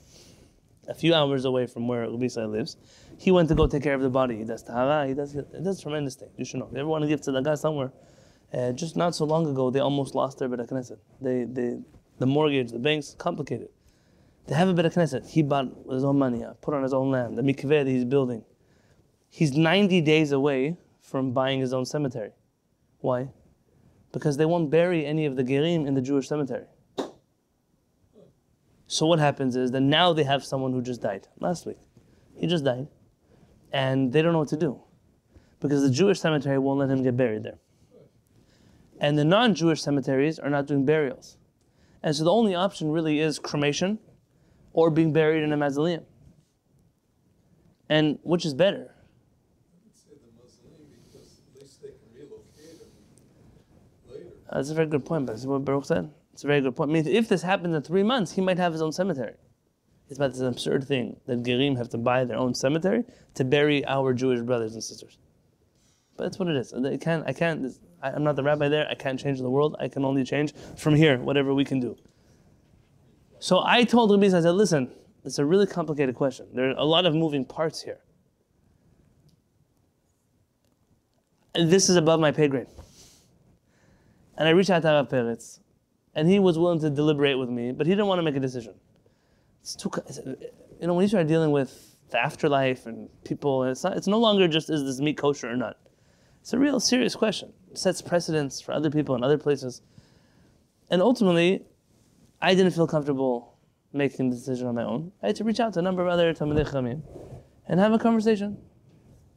a 0.89 0.95
few 0.95 1.13
hours 1.13 1.45
away 1.45 1.67
from 1.67 1.87
where 1.89 2.07
Ubisa 2.07 2.51
lives. 2.51 2.79
He 3.19 3.31
went 3.31 3.51
to 3.51 3.55
go 3.55 3.67
take 3.67 3.83
care 3.83 3.95
of 3.95 4.01
the 4.01 4.09
body. 4.09 4.39
He 4.39 4.45
does 4.45 4.63
tahara. 4.63 5.07
He 5.07 5.13
does, 5.13 5.33
he 5.33 5.43
does 5.63 5.79
tremendous 5.83 6.15
things. 6.15 6.33
You 6.39 6.47
should 6.47 6.61
know. 6.61 6.69
If 6.69 6.73
you 6.73 6.79
ever 6.79 6.89
want 6.89 7.03
to 7.03 7.09
give 7.09 7.45
guy 7.45 7.55
somewhere, 7.55 7.93
uh, 8.55 8.73
just 8.73 8.97
not 8.97 9.15
so 9.15 9.27
long 9.27 9.47
ago, 9.47 9.69
they 9.71 9.81
almost 9.81 10.15
lost 10.15 10.39
their 10.39 10.49
Beit. 10.49 10.71
They, 11.21 11.45
they, 11.45 11.79
the 12.19 12.27
mortgage, 12.27 12.73
the 12.73 12.79
banks, 12.79 13.15
complicated. 13.19 13.69
They 14.47 14.55
have 14.55 14.69
a 14.69 14.75
Beit 14.75 14.87
Knesset. 14.87 15.29
He 15.29 15.43
bought 15.43 15.87
with 15.87 15.95
his 15.95 16.05
own 16.05 16.19
money, 16.19 16.43
uh, 16.45 16.55
put 16.61 16.75
on 16.75 16.83
his 16.83 16.93
own 16.93 17.11
land, 17.11 17.39
the 17.39 17.43
mikveh 17.43 17.85
that 17.85 17.87
he's 17.87 18.05
building. 18.05 18.45
He's 19.29 19.53
90 19.57 20.01
days 20.01 20.33
away 20.33 20.77
from 21.01 21.33
buying 21.33 21.61
his 21.61 21.73
own 21.73 21.85
cemetery. 21.87 22.33
Why? 22.99 23.29
Because 24.13 24.37
they 24.37 24.45
won't 24.45 24.71
bury 24.71 25.07
any 25.07 25.25
of 25.25 25.37
the 25.37 25.45
gerim 25.45 25.87
in 25.87 25.95
the 25.95 26.03
Jewish 26.03 26.29
cemetery. 26.29 26.67
So 28.89 29.07
what 29.07 29.21
happens 29.21 29.55
is 29.55 29.71
that 29.71 29.83
now 29.83 30.13
they 30.13 30.25
have 30.25 30.45
someone 30.45 30.73
who 30.73 30.83
just 30.83 31.01
died 31.01 31.29
last 31.39 31.65
week. 31.65 31.79
He 32.35 32.49
just 32.49 32.65
died. 32.65 32.89
And 33.73 34.13
they 34.13 34.21
don't 34.21 34.33
know 34.33 34.41
what 34.41 34.49
to 34.49 34.57
do. 34.57 34.81
Because 35.61 35.83
the 35.83 35.91
Jewish 35.91 36.19
cemetery 36.19 36.59
won't 36.59 36.81
let 36.81 36.91
him 36.91 37.05
get 37.05 37.17
buried 37.17 37.45
there. 37.45 37.59
And 39.01 39.17
the 39.17 39.25
non 39.25 39.55
Jewish 39.55 39.81
cemeteries 39.81 40.41
are 40.41 40.51
not 40.51 40.67
doing 40.67 40.85
burials. 40.85 41.37
And 42.03 42.17
so 42.17 42.25
the 42.25 42.33
only 42.33 42.57
option 42.57 42.91
really 42.91 43.21
is 43.21 43.39
cremation 43.39 44.01
or 44.73 44.91
being 44.91 45.13
buried 45.13 45.43
in 45.43 45.53
a 45.53 45.57
mausoleum. 45.57 46.05
And 47.89 48.19
which 48.23 48.45
is 48.45 48.55
better? 48.55 48.95
That's 54.53 54.71
a 54.71 54.75
very 54.75 54.87
good 54.87 55.05
point, 55.05 55.27
but 55.27 55.35
that's 55.35 55.47
what 55.47 55.65
Baruch 55.65 55.85
said. 55.85 56.11
It's 56.33 56.43
a 56.43 56.47
very 56.47 56.61
good 56.61 56.75
point. 56.75 56.91
I 56.91 56.95
mean, 56.95 57.07
if 57.07 57.29
this 57.29 57.43
happens 57.43 57.75
in 57.75 57.83
three 57.83 58.03
months, 58.03 58.33
he 58.33 58.41
might 58.41 58.59
have 58.59 58.73
his 58.73 58.83
own 58.83 58.93
cemetery. 58.93 59.35
It's 60.09 60.19
about 60.19 60.33
this 60.33 60.41
absurd 60.41 60.89
thing 60.89 61.21
that 61.27 61.45
Gerim 61.45 61.77
have 61.77 61.89
to 61.91 61.99
buy 61.99 62.25
their 62.25 62.37
own 62.37 62.55
cemetery 62.55 63.05
to 63.35 63.45
bury 63.45 63.85
our 63.87 64.13
Jewish 64.13 64.41
brothers 64.41 64.75
and 64.75 64.83
sisters. 64.83 65.19
But 66.17 66.25
that's 66.25 66.39
what 66.39 66.49
it 66.49 66.57
is. 66.57 66.75
I 66.75 66.97
can't. 66.97 67.25
I 67.27 67.33
can't. 67.33 67.73
I'm 68.03 68.25
not 68.25 68.35
the 68.35 68.43
rabbi 68.43 68.69
there. 68.69 68.89
I 68.91 68.95
can't 68.95 69.21
change 69.21 69.39
the 69.39 69.49
world. 69.49 69.77
I 69.79 69.87
can 69.87 70.05
only 70.05 70.25
change 70.25 70.53
from 70.77 70.97
here, 70.97 71.19
whatever 71.19 71.55
we 71.55 71.65
can 71.65 71.79
do. 71.79 71.97
So 73.41 73.63
I 73.65 73.85
told 73.85 74.11
Rabbi, 74.11 74.27
I 74.27 74.41
said, 74.41 74.51
listen, 74.51 74.91
it's 75.25 75.39
a 75.39 75.45
really 75.45 75.67
complicated 75.67 76.15
question. 76.15 76.47
There 76.53 76.69
are 76.69 76.77
a 76.77 76.85
lot 76.85 77.07
of 77.07 77.15
moving 77.15 77.45
parts 77.45 77.83
here. 77.83 77.99
And 81.55 81.71
this 81.71 81.89
is 81.89 81.97
above 81.97 82.21
my 82.21 82.31
pay 82.31 82.49
grade. 82.49 82.69
And 84.37 84.47
I 84.47 84.53
reached 84.53 84.71
out 84.71 84.83
to 84.83 84.89
Rav 84.89 85.09
Peretz, 85.09 85.59
and 86.15 86.29
he 86.29 86.39
was 86.39 86.59
willing 86.59 86.81
to 86.81 86.91
deliberate 86.91 87.39
with 87.39 87.49
me, 87.49 87.73
but 87.73 87.87
he 87.87 87.93
didn't 87.93 88.07
want 88.07 88.19
to 88.19 88.23
make 88.23 88.37
a 88.37 88.41
decision. 88.41 88.75
It's 89.63 89.75
too, 89.75 89.91
you 90.81 90.87
know, 90.87 90.95
when 90.95 91.03
you 91.03 91.09
start 91.09 91.27
dealing 91.27 91.51
with 91.51 91.97
the 92.11 92.23
afterlife 92.23 92.87
and 92.87 93.09
people, 93.25 93.65
it's 93.65 93.85
not, 93.85 93.97
it's 93.97 94.07
no 94.07 94.19
longer 94.19 94.49
just 94.49 94.69
is 94.69 94.85
this 94.85 95.01
meat 95.01 95.17
kosher 95.17 95.51
or 95.51 95.57
not. 95.57 95.79
It's 96.43 96.53
a 96.53 96.59
real 96.59 96.79
serious 96.79 97.17
question. 97.17 97.53
It 97.71 97.79
sets 97.79 98.03
precedents 98.03 98.61
for 98.61 98.73
other 98.73 98.91
people 98.91 99.15
in 99.15 99.25
other 99.25 99.39
places. 99.39 99.83
And 100.91 101.03
ultimately, 101.03 101.65
I 102.41 102.55
didn't 102.55 102.73
feel 102.73 102.87
comfortable 102.87 103.59
making 103.93 104.31
the 104.31 104.37
decision 104.37 104.67
on 104.67 104.75
my 104.75 104.85
own. 104.85 105.13
I 105.23 105.29
had 105.29 105.37
to 105.37 105.45
reach 105.45 105.61
out 105.61 105.75
to 105.75 105.81
a 105.81 105.83
number 105.83 106.03
of 106.03 106.09
other 106.09 106.33
Talmidei 106.33 106.67
Chachamim 106.67 107.03
and 107.69 107.81
have 107.81 107.93
a 107.93 107.99
conversation. 107.99 108.59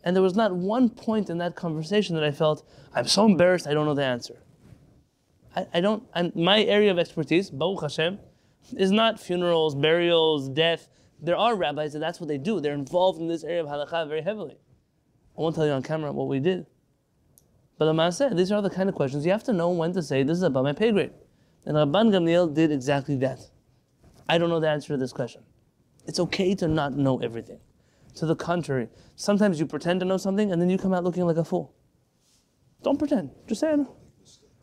And 0.04 0.16
there 0.16 0.24
was 0.24 0.36
not 0.36 0.56
one 0.56 0.90
point 0.90 1.30
in 1.30 1.38
that 1.40 1.56
conversation 1.56 2.16
that 2.16 2.24
I 2.24 2.32
felt, 2.32 2.68
I'm 2.94 3.08
so 3.08 3.26
embarrassed 3.26 3.68
I 3.68 3.74
don't 3.74 3.86
know 3.86 3.94
the 3.94 4.06
answer. 4.06 4.44
I, 5.56 5.68
I 5.76 5.82
don't, 5.82 6.04
I'm, 6.14 6.32
my 6.36 6.64
area 6.64 6.92
of 6.92 7.00
expertise, 7.00 7.50
Baruch 7.50 7.82
Hashem, 7.82 8.20
is 8.78 8.92
not 8.92 9.20
funerals, 9.20 9.76
burials, 9.76 10.50
death. 10.50 10.88
There 11.22 11.38
are 11.38 11.56
rabbis 11.56 11.94
that 11.94 12.00
that's 12.00 12.20
what 12.20 12.28
they 12.28 12.38
do. 12.38 12.60
They're 12.60 12.74
involved 12.74 13.20
in 13.20 13.28
this 13.28 13.44
area 13.44 13.64
of 13.64 13.68
halakha 13.68 14.08
very 14.08 14.22
heavily. 14.22 14.58
I 15.38 15.42
won't 15.42 15.56
tell 15.56 15.66
you 15.66 15.72
on 15.72 15.84
camera 15.84 16.12
what 16.12 16.28
we 16.28 16.40
did. 16.40 16.66
But 17.78 17.92
the 17.92 18.12
said, 18.12 18.38
these 18.38 18.52
are 18.52 18.62
the 18.62 18.70
kind 18.70 18.88
of 18.88 18.96
questions 18.96 19.26
you 19.26 19.32
have 19.32 19.44
to 19.46 19.54
know 19.54 19.70
when 19.70 19.94
to 19.94 20.02
say, 20.02 20.24
this 20.24 20.38
is 20.38 20.44
above 20.44 20.64
my 20.64 20.74
pay 20.74 20.92
grade. 20.92 21.12
And 21.65 21.77
Rabban 21.77 22.11
Gamliel 22.11 22.55
did 22.55 22.73
exactly 22.73 23.17
that. 23.17 23.41
I 24.29 24.39
don't 24.39 24.49
know 24.49 24.61
the 24.61 24.69
answer 24.69 24.89
to 24.89 24.97
this 24.97 25.13
question. 25.13 25.43
It's 26.07 26.19
okay 26.19 26.55
to 26.55 26.69
not 26.69 26.95
know 26.95 27.19
everything. 27.21 27.61
To 28.17 28.27
the 28.27 28.35
contrary, 28.35 28.89
sometimes 29.17 29.61
you 29.61 29.67
pretend 29.67 30.01
to 30.01 30.07
know 30.07 30.17
something 30.17 30.51
and 30.51 30.61
then 30.61 30.71
you 30.71 30.79
come 30.79 30.95
out 30.95 31.05
looking 31.05 31.25
like 31.25 31.37
a 31.37 31.45
fool. 31.45 31.75
Don't 32.83 32.99
pretend. 32.99 33.31
Just 33.47 33.61
say 33.61 33.73
I 33.73 33.77
know. 33.77 33.95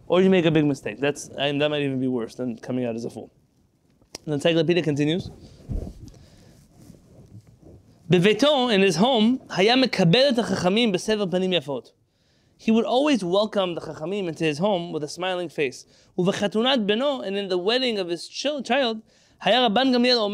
Or 0.07 0.21
you 0.21 0.29
make 0.29 0.45
a 0.45 0.51
big 0.51 0.65
mistake. 0.65 0.99
That's 0.99 1.29
and 1.37 1.61
that 1.61 1.69
might 1.69 1.81
even 1.81 1.99
be 1.99 2.07
worse 2.07 2.35
than 2.35 2.57
coming 2.57 2.85
out 2.85 2.95
as 2.95 3.05
a 3.05 3.09
fool. 3.09 3.31
And 4.25 4.31
the 4.31 4.33
encyclopedia 4.33 4.83
continues. 4.83 5.29
בביתו, 8.09 8.69
in 8.69 8.81
his 8.81 8.97
home, 8.97 9.53
היה 9.57 9.75
מקבל 9.75 10.29
את 10.33 10.39
החכמים 10.39 10.91
בסבר 10.91 11.25
פנים 11.31 11.53
יפות. 11.53 11.91
he 12.60 12.70
would 12.70 12.84
always 12.84 13.24
welcome 13.24 13.74
the 13.74 13.80
Chachamim 13.80 14.28
into 14.28 14.44
his 14.44 14.58
home 14.58 14.92
with 14.92 15.02
a 15.02 15.08
smiling 15.08 15.48
face. 15.48 15.86
And 16.18 16.28
in 17.38 17.48
the 17.48 17.56
wedding 17.56 17.98
of 17.98 18.08
his 18.08 18.28
child, 18.28 19.00
Rabban 19.42 19.94
Gamliel 19.94 20.30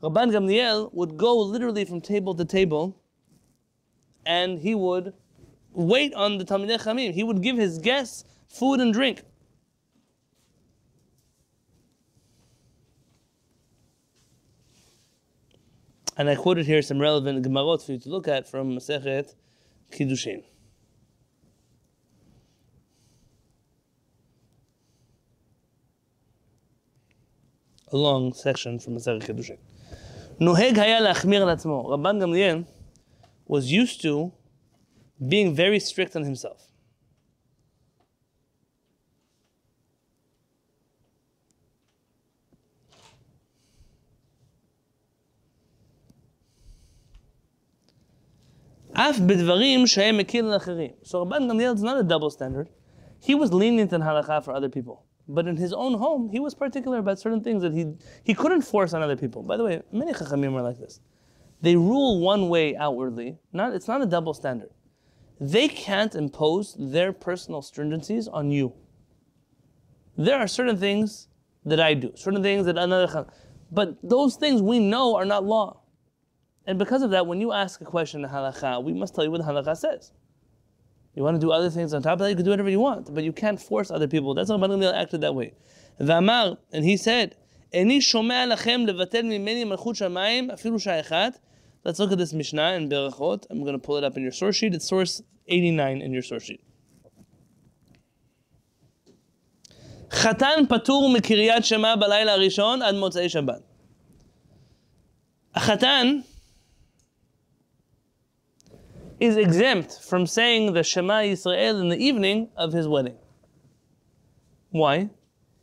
Gamliel 0.00 0.94
would 0.94 1.16
go 1.16 1.36
literally 1.36 1.84
from 1.84 2.00
table 2.00 2.36
to 2.36 2.44
table 2.44 3.02
and 4.24 4.60
he 4.60 4.76
would 4.76 5.12
wait 5.72 6.14
on 6.14 6.38
the 6.38 6.44
Talmidei 6.44 6.78
Chachamim. 6.78 7.12
He 7.12 7.24
would 7.24 7.42
give 7.42 7.56
his 7.56 7.78
guests 7.78 8.24
food 8.48 8.78
and 8.78 8.92
drink. 8.94 9.24
And 16.16 16.30
I 16.30 16.36
quoted 16.36 16.66
here 16.66 16.80
some 16.80 17.00
relevant 17.00 17.44
Gemarot 17.44 17.84
for 17.84 17.90
you 17.90 17.98
to 17.98 18.08
look 18.08 18.28
at 18.28 18.48
from 18.48 18.70
Masechet 18.76 19.34
Kiddushin. 19.91 20.43
A 27.91 27.97
long 27.97 28.33
section 28.33 28.79
from 28.79 28.95
Masechet 28.95 29.23
Kiddushin. 29.27 29.57
נוהג 30.39 30.79
היה 30.79 30.99
להחמיר 30.99 31.41
על 31.41 31.49
עצמו. 31.49 31.89
רבן 31.89 32.19
גמליאל 32.19 32.63
was 33.49 33.71
used 33.71 34.01
to 34.01 34.31
being 35.21 35.55
very 35.55 35.79
strict 35.79 36.15
on 36.15 36.23
himself. 36.23 36.68
אף 49.09 49.19
בדברים 49.19 49.87
שהיה 49.87 50.11
מקל 50.11 50.45
על 50.45 50.55
אחרים. 50.55 50.91
So 51.03 51.25
Rabban 51.25 51.49
Gamliel 51.49 51.75
is 51.75 51.83
not 51.83 51.97
a 51.97 52.03
double 52.03 52.29
standard. 52.29 52.69
He 53.19 53.35
was 53.35 53.51
lenient 53.51 53.91
in 53.93 54.01
halakha 54.01 54.43
for 54.43 54.53
other 54.53 54.69
people. 54.69 55.05
But 55.27 55.47
in 55.47 55.57
his 55.57 55.73
own 55.73 55.95
home, 55.95 56.29
he 56.29 56.39
was 56.39 56.53
particular 56.53 56.99
about 56.99 57.19
certain 57.19 57.41
things 57.41 57.63
that 57.63 57.73
he, 57.73 57.93
he 58.23 58.33
couldn't 58.33 58.61
force 58.61 58.93
on 58.93 59.01
other 59.01 59.15
people. 59.15 59.41
By 59.41 59.57
the 59.57 59.63
way, 59.63 59.81
many 59.91 60.13
chachamim 60.13 60.53
are 60.53 60.61
like 60.61 60.77
this. 60.77 60.99
They 61.61 61.75
rule 61.75 62.19
one 62.19 62.47
way 62.47 62.75
outwardly. 62.75 63.37
Not, 63.51 63.73
it's 63.73 63.87
not 63.87 64.01
a 64.01 64.05
double 64.05 64.33
standard. 64.33 64.69
They 65.39 65.67
can't 65.67 66.13
impose 66.15 66.75
their 66.77 67.11
personal 67.11 67.61
stringencies 67.61 68.27
on 68.31 68.51
you. 68.51 68.73
There 70.17 70.37
are 70.37 70.47
certain 70.47 70.77
things 70.77 71.27
that 71.65 71.79
I 71.79 71.93
do, 71.95 72.11
certain 72.15 72.43
things 72.43 72.67
that 72.67 72.77
another 72.77 73.07
chacham, 73.07 73.25
but 73.71 73.97
those 74.03 74.35
things 74.35 74.61
we 74.61 74.79
know 74.79 75.15
are 75.15 75.25
not 75.25 75.43
law. 75.43 75.78
And 76.66 76.78
because 76.78 77.02
of 77.02 77.10
that, 77.10 77.26
when 77.26 77.40
you 77.40 77.52
ask 77.52 77.80
a 77.80 77.84
question 77.84 78.24
in 78.24 78.30
halakha, 78.30 78.82
we 78.82 78.92
must 78.92 79.14
tell 79.14 79.24
you 79.24 79.30
what 79.30 79.44
the 79.44 79.46
halakha 79.46 79.76
says. 79.76 80.12
You 81.14 81.24
want 81.24 81.34
to 81.36 81.40
do 81.40 81.50
other 81.50 81.70
things 81.70 81.92
on 81.92 82.02
top 82.02 82.14
of 82.14 82.18
that, 82.20 82.30
you 82.30 82.36
can 82.36 82.44
do 82.44 82.50
whatever 82.50 82.70
you 82.70 82.80
want, 82.80 83.12
but 83.12 83.24
you 83.24 83.32
can't 83.32 83.60
force 83.60 83.90
other 83.90 84.06
people. 84.06 84.34
That's 84.34 84.50
how 84.50 84.56
Rabban 84.56 84.78
Gamliel 84.78 84.94
acted 84.94 85.22
that 85.22 85.34
way. 85.34 85.54
And 85.98 86.84
he 86.84 86.96
said, 86.96 87.36
Let's 87.72 88.04
look 91.98 92.12
at 92.12 92.18
this 92.18 92.32
Mishnah 92.32 92.72
in 92.72 92.88
Berachot. 92.88 93.46
I'm 93.50 93.62
going 93.62 93.72
to 93.72 93.78
pull 93.78 93.96
it 93.96 94.04
up 94.04 94.16
in 94.16 94.22
your 94.22 94.32
source 94.32 94.56
sheet. 94.56 94.74
It's 94.74 94.88
source 94.88 95.22
89 95.46 96.02
in 96.02 96.12
your 96.12 96.22
source 96.22 96.44
sheet. 96.44 96.60
חתן 100.10 100.66
פטור 100.68 101.08
shema 101.62 101.62
שמע 101.62 101.94
rishon 102.36 102.82
ad 102.82 102.94
motzei 102.96 103.28
shabbat. 103.30 103.62
A 105.54 105.60
chatan." 105.60 106.24
is 109.19 109.37
exempt 109.37 109.99
from 110.01 110.25
saying 110.25 110.73
the 110.73 110.83
Shema 110.83 111.21
Yisrael 111.21 111.79
in 111.79 111.89
the 111.89 111.97
evening 111.97 112.49
of 112.57 112.73
his 112.73 112.87
wedding. 112.87 113.15
Why? 114.69 115.09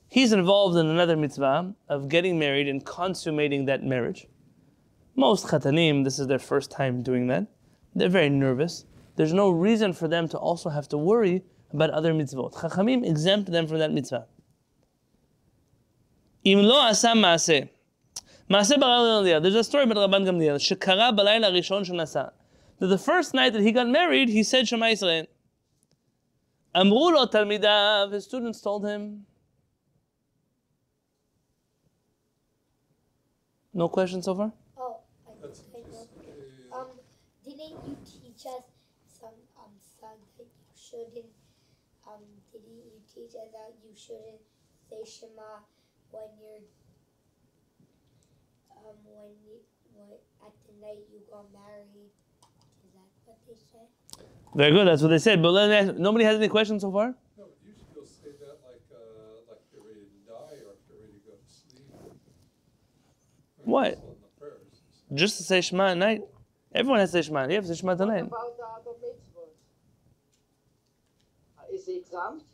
He's 0.08 0.32
involved 0.32 0.76
in 0.76 0.86
another 0.86 1.16
mitzvah 1.16 1.74
of 1.88 2.08
getting 2.08 2.38
married 2.38 2.68
and 2.68 2.84
consummating 2.84 3.66
that 3.66 3.82
marriage. 3.82 4.26
Most 5.14 5.46
chatanim, 5.46 6.04
this 6.04 6.18
is 6.18 6.26
their 6.26 6.38
first 6.38 6.70
time 6.70 7.02
doing 7.02 7.26
that. 7.28 7.46
They're 7.94 8.08
very 8.08 8.30
nervous. 8.30 8.84
There's 9.16 9.34
no 9.34 9.50
reason 9.50 9.92
for 9.92 10.08
them 10.08 10.28
to 10.28 10.38
also 10.38 10.70
have 10.70 10.88
to 10.88 10.98
worry 10.98 11.42
about 11.72 11.90
other 11.90 12.14
mitzvot. 12.14 12.54
Chachamim 12.54 13.06
exempt 13.06 13.50
them 13.50 13.66
from 13.66 13.78
that 13.78 13.92
mitzvah. 13.92 14.26
Im 16.44 16.60
lo 16.60 16.76
asa 16.76 17.08
maaseh. 17.08 17.68
Maaseh 18.50 18.80
bar 18.80 19.00
Gamliel. 19.00 19.42
There's 19.42 19.54
a 19.54 19.64
story 19.64 19.84
about 19.84 20.10
Rabban 20.10 20.26
Gamliel. 20.26 20.58
שקרה 20.58 21.12
בלילה 21.12 21.46
הראשון 21.46 21.84
שנסע. 21.84 22.24
that 22.79 22.87
the 22.87 22.97
first 22.97 23.33
night 23.33 23.53
that 23.53 23.61
he 23.61 23.71
got 23.71 23.87
married, 23.87 24.29
he 24.29 24.43
said 24.43 24.67
Shema 24.67 24.87
Yisrael. 24.87 25.27
Amrulo 26.75 27.29
Talmidav, 27.31 28.11
his 28.11 28.25
students 28.25 28.61
told 28.61 28.85
him. 28.85 29.25
No 33.73 33.89
questions 33.89 34.25
so 34.25 34.35
far? 34.35 34.51
Oh, 34.77 34.97
I 35.27 35.33
know. 35.41 35.51
Um, 36.73 36.87
didn't 37.43 37.77
you 37.85 37.97
teach 38.05 38.45
us 38.45 38.65
some 39.05 39.37
um, 39.57 39.73
song 39.99 40.17
that 40.37 40.45
you 40.45 40.73
shouldn't, 40.75 41.33
um, 42.07 42.21
didn't 42.51 42.69
you 42.69 43.01
teach 43.05 43.33
us 43.33 43.49
that 43.53 43.73
you 43.81 43.93
shouldn't 43.95 44.41
say 44.89 45.01
Shema 45.05 45.65
when 46.11 46.29
you're, 46.41 46.65
um, 48.77 48.97
when 49.05 49.33
you, 49.45 49.61
when, 49.93 50.17
at 50.45 50.53
the 50.65 50.73
night 50.85 51.01
you 51.11 51.21
got 51.29 51.45
married? 51.53 52.13
Very 54.55 54.71
good, 54.71 54.87
that's 54.87 55.01
what 55.01 55.09
they 55.09 55.19
said. 55.19 55.41
But 55.41 55.51
let 55.51 55.69
me 55.69 55.75
ask, 55.75 55.99
nobody 55.99 56.25
has 56.25 56.37
any 56.37 56.47
questions 56.47 56.81
so 56.81 56.91
far? 56.91 57.07
No, 57.37 57.43
but 57.45 57.49
usually 57.63 57.85
you'll 57.93 58.05
say 58.05 58.29
that 58.39 58.57
like, 58.65 58.81
uh, 58.91 58.97
like 59.49 59.59
you're 59.71 59.83
ready 59.85 60.01
to 60.01 60.19
die 60.25 60.65
or 60.65 60.73
if 60.73 60.79
you're 60.89 60.99
ready 60.99 61.13
to 61.13 61.29
go 61.29 61.33
to 61.35 61.45
sleep. 61.45 61.85
What? 63.63 63.87
Also 63.95 64.01
in 64.07 64.21
the 64.21 64.39
prayers. 64.39 64.81
Just 65.13 65.37
to 65.37 65.43
say 65.43 65.61
Shema 65.61 65.89
at 65.89 65.97
night? 65.97 66.21
Everyone 66.73 66.99
has 66.99 67.11
to 67.11 67.21
say 67.21 67.27
Shema. 67.27 67.47
You 67.47 67.55
have 67.55 67.65
to 67.65 67.75
say 67.75 67.79
Shema 67.81 67.95
tonight. 67.95 68.25
about 68.25 68.57
the 68.57 68.63
other 68.63 68.97
mitzvot? 69.03 69.49
Uh, 71.59 71.75
Is 71.75 71.85
he 71.85 71.97
exempt? 71.97 72.45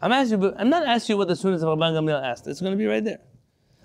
I'm 0.00 0.12
asking 0.12 0.42
you, 0.42 0.48
but 0.50 0.60
I'm 0.60 0.70
not 0.70 0.86
asking 0.86 1.14
you 1.14 1.18
what 1.18 1.28
the 1.28 1.36
students 1.36 1.62
of 1.62 1.68
Rabban 1.68 1.92
Gamliel 1.94 2.22
asked. 2.24 2.46
It's 2.48 2.60
going 2.60 2.72
to 2.72 2.76
be 2.78 2.86
right 2.86 3.04
there. 3.04 3.20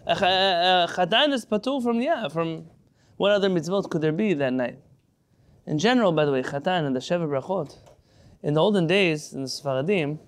A 0.08 0.16
ch- 0.16 0.22
a- 0.22 0.26
a 0.26 0.88
Chatan 1.08 1.34
is 1.34 1.46
patur 1.46 1.82
from, 1.84 2.02
yeah, 2.02 2.28
from 2.30 2.66
what 3.18 3.32
other 3.32 3.50
mitzvot 3.50 3.90
could 3.92 4.02
there 4.02 4.12
be 4.12 4.34
that 4.34 4.54
night? 4.54 4.80
In 5.66 5.78
general, 5.78 6.12
by 6.12 6.26
the 6.26 6.32
way, 6.32 6.44
Chatan 6.44 6.86
and 6.86 6.96
the 6.96 7.00
Sheva 7.00 7.28
Brachot, 7.28 7.78
in 8.42 8.54
the 8.54 8.62
olden 8.62 8.88
days, 8.88 9.34
in 9.34 9.44
the 9.44 9.48
Sfaradim, 9.48 10.20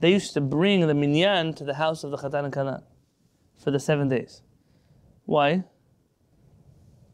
they 0.00 0.10
used 0.10 0.32
to 0.34 0.40
bring 0.40 0.86
the 0.86 0.94
minyan 0.94 1.52
to 1.54 1.64
the 1.64 1.74
house 1.74 2.04
of 2.04 2.10
the 2.10 2.16
Chatan 2.16 2.44
and 2.44 2.52
Kallah 2.52 2.82
for 3.58 3.70
the 3.70 3.78
seven 3.78 4.08
days. 4.08 4.42
Why? 5.26 5.64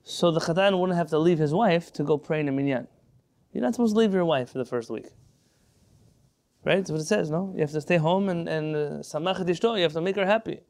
So 0.05 0.31
the 0.31 0.39
Chatan 0.39 0.79
wouldn't 0.79 0.97
have 0.97 1.11
to 1.11 1.19
leave 1.19 1.39
his 1.39 1.53
wife 1.53 1.93
to 1.95 2.05
go 2.05 2.17
pray 2.17 2.39
in 2.39 2.49
a 2.49 2.53
minyan. 2.53 2.87
You're 3.53 3.63
not 3.63 3.75
supposed 3.75 3.95
to 3.95 3.99
leave 3.99 4.15
your 4.15 4.25
wife 4.25 4.51
for 4.51 4.59
the 4.59 4.65
first 4.65 4.89
week. 4.89 5.07
Right? 6.65 6.77
That's 6.77 6.91
what 6.91 7.01
it 7.01 7.07
says, 7.07 7.31
no? 7.31 7.53
You 7.55 7.63
have 7.63 7.73
to 7.73 7.81
stay 7.81 7.97
home 7.97 8.29
and, 8.29 8.49
and 8.49 8.77
uh, 8.77 9.19
you 9.19 9.83
have 9.83 9.93
to 9.93 10.01
make 10.01 10.17
her 10.17 10.27
happy. 10.27 10.61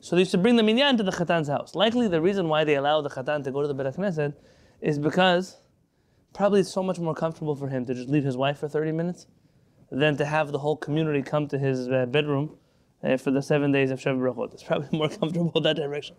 So 0.00 0.16
they 0.16 0.22
used 0.22 0.30
to 0.32 0.38
bring 0.38 0.56
the 0.56 0.62
minyan 0.62 0.96
to 0.96 1.02
the 1.02 1.12
Chatan's 1.12 1.48
house. 1.48 1.74
Likely 1.74 2.08
the 2.08 2.20
reason 2.20 2.48
why 2.48 2.64
they 2.64 2.74
allowed 2.74 3.02
the 3.02 3.10
Chatan 3.10 3.44
to 3.44 3.52
go 3.52 3.62
to 3.62 3.68
the 3.68 3.74
Knesset 3.74 4.34
is 4.80 4.98
because 4.98 5.58
probably 6.32 6.60
it's 6.60 6.72
so 6.72 6.82
much 6.82 6.98
more 6.98 7.14
comfortable 7.14 7.54
for 7.54 7.68
him 7.68 7.84
to 7.86 7.94
just 7.94 8.08
leave 8.08 8.24
his 8.24 8.36
wife 8.36 8.58
for 8.58 8.68
30 8.68 8.92
minutes 8.92 9.26
than 9.90 10.16
to 10.16 10.24
have 10.24 10.52
the 10.52 10.58
whole 10.58 10.76
community 10.76 11.22
come 11.22 11.48
to 11.48 11.58
his 11.58 11.88
uh, 11.88 12.06
bedroom 12.06 12.56
uh, 13.02 13.16
for 13.16 13.30
the 13.30 13.42
seven 13.42 13.72
days 13.72 13.90
of 13.90 14.00
Shavuot. 14.00 14.54
It's 14.54 14.62
probably 14.62 14.88
more 14.98 15.08
comfortable 15.08 15.60
that 15.60 15.76
direction. 15.76 16.16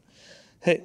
Hey. 0.61 0.81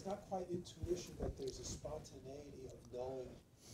It's 0.00 0.08
that 0.08 0.26
don't, 0.26 0.28
quite 0.30 0.46
intuition, 0.50 1.14
but 1.20 1.36
there's 1.38 1.60
a 1.60 1.64
spontaneity 1.64 2.66
of 2.66 2.80
knowing 2.92 3.28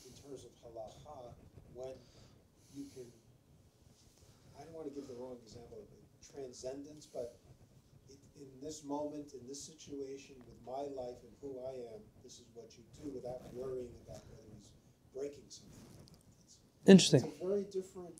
in 0.04 0.12
terms 0.12 0.44
of 0.44 0.50
halacha 0.60 1.32
when 1.72 1.94
you 2.74 2.84
can, 2.92 3.06
I 4.58 4.64
don't 4.64 4.75
want 4.86 4.94
to 4.94 5.00
give 5.00 5.08
the 5.08 5.20
wrong 5.20 5.36
example 5.42 5.78
of 5.82 6.34
transcendence, 6.34 7.08
but 7.12 7.36
it, 8.08 8.18
in 8.36 8.46
this 8.62 8.84
moment, 8.84 9.32
in 9.34 9.46
this 9.48 9.60
situation, 9.62 10.36
with 10.46 10.58
my 10.64 10.82
life 10.94 11.18
and 11.22 11.32
who 11.42 11.58
I 11.66 11.74
am, 11.94 12.00
this 12.22 12.34
is 12.34 12.46
what 12.54 12.70
you 12.76 12.84
do 13.02 13.10
without 13.14 13.42
worrying 13.52 13.88
about 14.06 14.22
whether 14.30 14.46
he's 14.54 14.68
breaking 15.12 15.44
something. 15.48 15.80
It's, 16.44 16.58
Interesting. 16.86 17.24
it's 17.32 17.42
a 17.42 17.46
very 17.46 17.64
different, 17.64 18.14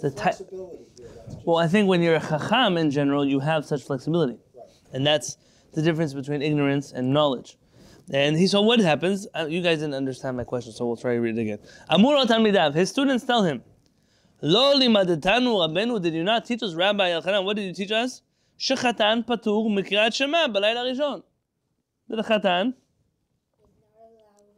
The 0.00 0.06
a 0.06 0.10
ty- 0.10 0.22
flexibility 0.32 0.84
here 0.96 1.08
that's. 1.14 1.36
Well, 1.44 1.58
I 1.58 1.68
think 1.68 1.88
when 1.88 2.00
you're 2.02 2.16
a 2.16 2.20
chacham 2.20 2.78
in 2.78 2.90
general, 2.90 3.26
you 3.26 3.40
have 3.40 3.64
such 3.66 3.82
flexibility. 3.82 4.38
Right. 4.54 4.66
And 4.92 5.06
that's 5.06 5.36
the 5.74 5.82
difference 5.82 6.14
between 6.14 6.40
ignorance 6.40 6.92
and 6.92 7.12
knowledge. 7.12 7.58
And 8.12 8.36
he 8.36 8.46
saw 8.48 8.60
what 8.62 8.80
happens? 8.80 9.28
Uh, 9.38 9.46
you 9.48 9.62
guys 9.62 9.78
didn't 9.78 9.94
understand 9.94 10.36
my 10.36 10.44
question, 10.44 10.72
so 10.72 10.84
we'll 10.86 10.96
try 10.96 11.14
to 11.14 11.20
read 11.20 11.38
it 11.38 11.42
again. 11.42 11.58
Amur 11.90 12.24
his 12.72 12.88
students 12.88 13.24
tell 13.24 13.44
him, 13.44 13.62
Lo 14.42 14.74
limadetanu 14.74 15.54
rabenu, 15.58 16.00
did 16.00 16.14
you 16.14 16.24
not 16.24 16.44
teach 16.46 16.62
us, 16.62 16.72
Rabbi 16.74 17.10
Yochanan, 17.10 17.44
what 17.44 17.56
did 17.56 17.66
you 17.66 17.74
teach 17.74 17.92
us? 17.92 18.22
Shechatan 18.58 19.26
patur 19.26 19.66
mikrat 19.68 20.14
shema 20.14 20.48
balayla 20.48 20.84
rishon. 20.90 21.22
The 22.08 22.16
chatan, 22.22 22.74
He's 23.54 23.76
not 23.78 24.00
allowed 24.00 24.56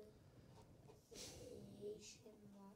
to 1.12 1.18
say 1.18 1.98
Shema. 2.00 2.66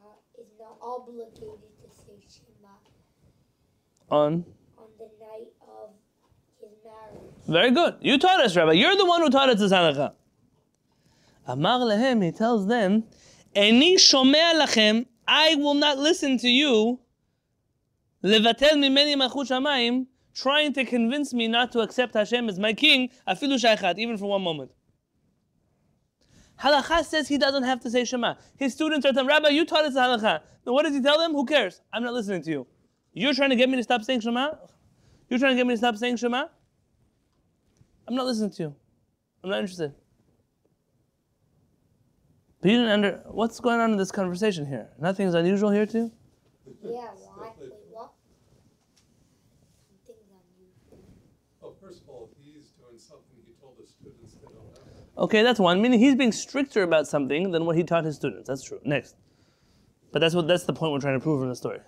Uh, 0.00 0.40
is 0.40 0.46
not 0.58 0.78
obligated 0.80 1.34
to 1.34 1.90
say 1.90 2.18
Shema 2.28 2.74
on. 4.10 4.44
on 4.78 4.86
the 4.98 5.08
night 5.20 5.52
of 5.60 5.90
his 6.60 6.70
marriage. 6.84 7.32
Very 7.48 7.70
good. 7.72 7.96
You 8.00 8.18
taught 8.18 8.40
us, 8.40 8.54
Rabbi. 8.56 8.72
You're 8.72 8.96
the 8.96 9.06
one 9.06 9.22
who 9.22 9.30
taught 9.30 9.48
us 9.48 9.58
this 9.58 9.72
halakha. 9.72 10.12
Amar 11.46 11.80
lehem, 11.80 12.22
he 12.22 12.30
tells 12.30 12.66
them, 12.68 13.04
Eni 13.56 13.94
shomea 13.96 14.54
lachem, 14.60 15.06
I 15.26 15.54
will 15.56 15.74
not 15.74 15.98
listen 15.98 16.38
to 16.38 16.48
you, 16.48 17.00
levatel 18.24 18.72
mimeni 18.72 19.14
malchut 19.16 19.48
shamayim, 19.48 20.06
trying 20.34 20.72
to 20.74 20.84
convince 20.84 21.32
me 21.34 21.48
not 21.48 21.72
to 21.72 21.80
accept 21.80 22.14
Hashem 22.14 22.48
as 22.48 22.58
my 22.58 22.72
king, 22.72 23.10
afilu 23.28 23.54
shaykhat, 23.54 23.98
even 23.98 24.16
for 24.16 24.26
one 24.26 24.42
moment. 24.42 24.72
Halacha 26.60 27.04
says 27.04 27.28
he 27.28 27.38
doesn't 27.38 27.64
have 27.64 27.80
to 27.80 27.90
say 27.90 28.04
Shema. 28.04 28.34
His 28.56 28.72
students 28.72 29.04
are 29.04 29.12
telling, 29.12 29.26
Rabbi, 29.26 29.48
you 29.48 29.64
taught 29.64 29.84
us 29.84 29.94
halacha. 29.94 30.42
Now 30.64 30.72
what 30.72 30.84
does 30.84 30.94
he 30.94 31.02
tell 31.02 31.18
them? 31.18 31.32
Who 31.32 31.44
cares? 31.44 31.80
I'm 31.92 32.04
not 32.04 32.14
listening 32.14 32.42
to 32.42 32.50
you. 32.50 32.66
You're 33.12 33.34
trying 33.34 33.50
to 33.50 33.56
get 33.56 33.68
me 33.68 33.76
to 33.76 33.82
stop 33.82 34.02
saying 34.04 34.20
Shema? 34.20 34.52
You're 35.28 35.38
trying 35.38 35.52
to 35.52 35.56
get 35.56 35.66
me 35.66 35.74
to 35.74 35.78
stop 35.78 35.96
saying 35.96 36.16
Shema? 36.16 36.44
I'm 38.06 38.14
not 38.14 38.26
listening 38.26 38.50
to 38.50 38.62
you. 38.62 38.74
I'm 39.42 39.50
not 39.50 39.58
interested. 39.58 39.92
But 42.62 42.70
you 42.70 42.76
didn't 42.78 42.92
under. 42.92 43.20
What's 43.26 43.58
going 43.58 43.80
on 43.80 43.90
in 43.90 43.96
this 43.98 44.12
conversation 44.12 44.64
here? 44.64 44.88
Nothing's 45.00 45.34
unusual 45.34 45.70
here, 45.70 45.84
too. 45.84 46.12
Yeah, 46.80 46.90
why? 47.34 47.50
Wait, 47.60 47.72
what? 47.90 48.12
Something's 50.06 50.30
unusual. 50.30 51.04
Well, 51.60 51.74
first 51.82 52.02
of 52.02 52.08
all, 52.08 52.30
he's 52.38 52.70
doing 52.80 52.98
something 52.98 53.36
he 53.44 53.52
told 53.60 53.74
his 53.80 53.90
students 53.90 54.34
they 54.34 54.44
don't 54.46 54.54
know. 54.54 55.24
Okay, 55.24 55.42
that's 55.42 55.58
one. 55.58 55.82
Meaning 55.82 55.98
he's 55.98 56.14
being 56.14 56.30
stricter 56.30 56.84
about 56.84 57.08
something 57.08 57.50
than 57.50 57.66
what 57.66 57.74
he 57.76 57.82
taught 57.82 58.04
his 58.04 58.14
students. 58.14 58.46
That's 58.46 58.62
true. 58.62 58.78
Next. 58.84 59.16
But 60.12 60.20
that's 60.20 60.34
what 60.36 60.46
that's 60.46 60.64
the 60.64 60.72
point 60.72 60.92
we're 60.92 61.00
trying 61.00 61.18
to 61.18 61.22
prove 61.22 61.40
from 61.40 61.48
the 61.48 61.56
story. 61.56 61.80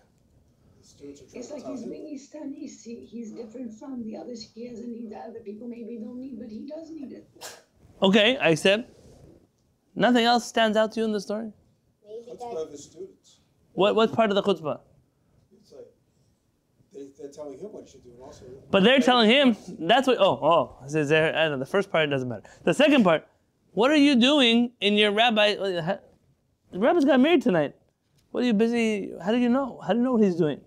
The 0.81 0.87
students 0.89 1.21
are 1.21 1.25
trying 1.27 1.41
It's 1.41 1.51
like 1.53 1.65
he's 1.67 1.83
him. 1.83 1.91
being 1.91 2.19
istenis. 2.19 2.55
He's, 2.57 2.83
he, 2.83 2.95
he's 3.07 3.31
different 3.31 3.73
from 3.75 4.03
the 4.03 4.17
others. 4.17 4.51
He 4.53 4.69
doesn't 4.69 4.91
need 4.91 5.13
that. 5.13 5.27
Other 5.29 5.39
people 5.41 5.69
maybe 5.69 5.99
don't 5.99 6.19
need, 6.19 6.37
but 6.41 6.49
he 6.49 6.67
does 6.67 6.91
need 6.91 7.13
it. 7.13 7.29
Okay, 8.03 8.37
I 8.39 8.49
accept. 8.49 8.91
Nothing 9.95 10.25
else 10.25 10.47
stands 10.47 10.77
out 10.77 10.93
to 10.93 11.01
you 11.01 11.07
in 11.07 11.13
the 11.13 11.21
story. 11.21 11.53
Maybe 12.07 12.25
Chutzpah 12.31 12.67
of 12.67 12.71
his 12.71 12.85
students. 12.85 13.41
What 13.73 13.95
what 13.95 14.13
part 14.13 14.31
of 14.31 14.37
the 14.37 14.43
chutzpah? 14.43 14.81
It's 15.61 15.73
like, 15.73 15.87
they, 16.93 17.09
they're 17.19 17.31
telling 17.31 17.59
him 17.59 17.73
what 17.73 17.85
he 17.85 17.91
should 17.91 18.05
do 18.05 18.11
also. 18.23 18.45
But 18.71 18.85
they're 18.85 19.01
telling 19.01 19.29
him 19.29 19.57
that's 19.81 20.07
what. 20.07 20.19
Oh, 20.19 20.79
oh. 20.81 20.85
Is 20.87 21.09
there. 21.09 21.35
I 21.37 21.43
don't 21.43 21.53
know. 21.53 21.59
The 21.59 21.67
first 21.67 21.91
part 21.91 22.09
doesn't 22.11 22.29
matter. 22.29 22.43
The 22.65 22.75
second 22.75 23.05
part. 23.05 23.27
What 23.73 23.91
are 23.91 23.97
you 23.97 24.15
doing 24.15 24.73
in 24.81 24.95
your 24.95 25.11
rabbi? 25.11 25.55
The 25.55 26.01
rabbi's 26.73 27.05
got 27.05 27.19
married 27.19 27.43
tonight. 27.43 27.75
What 28.31 28.45
are 28.45 28.47
you 28.47 28.53
busy? 28.53 29.13
How 29.25 29.33
do 29.33 29.39
you 29.39 29.49
know? 29.49 29.81
How 29.85 29.93
do 29.93 29.99
you 29.99 30.05
know 30.05 30.13
what 30.13 30.23
he's 30.23 30.37
doing? 30.37 30.61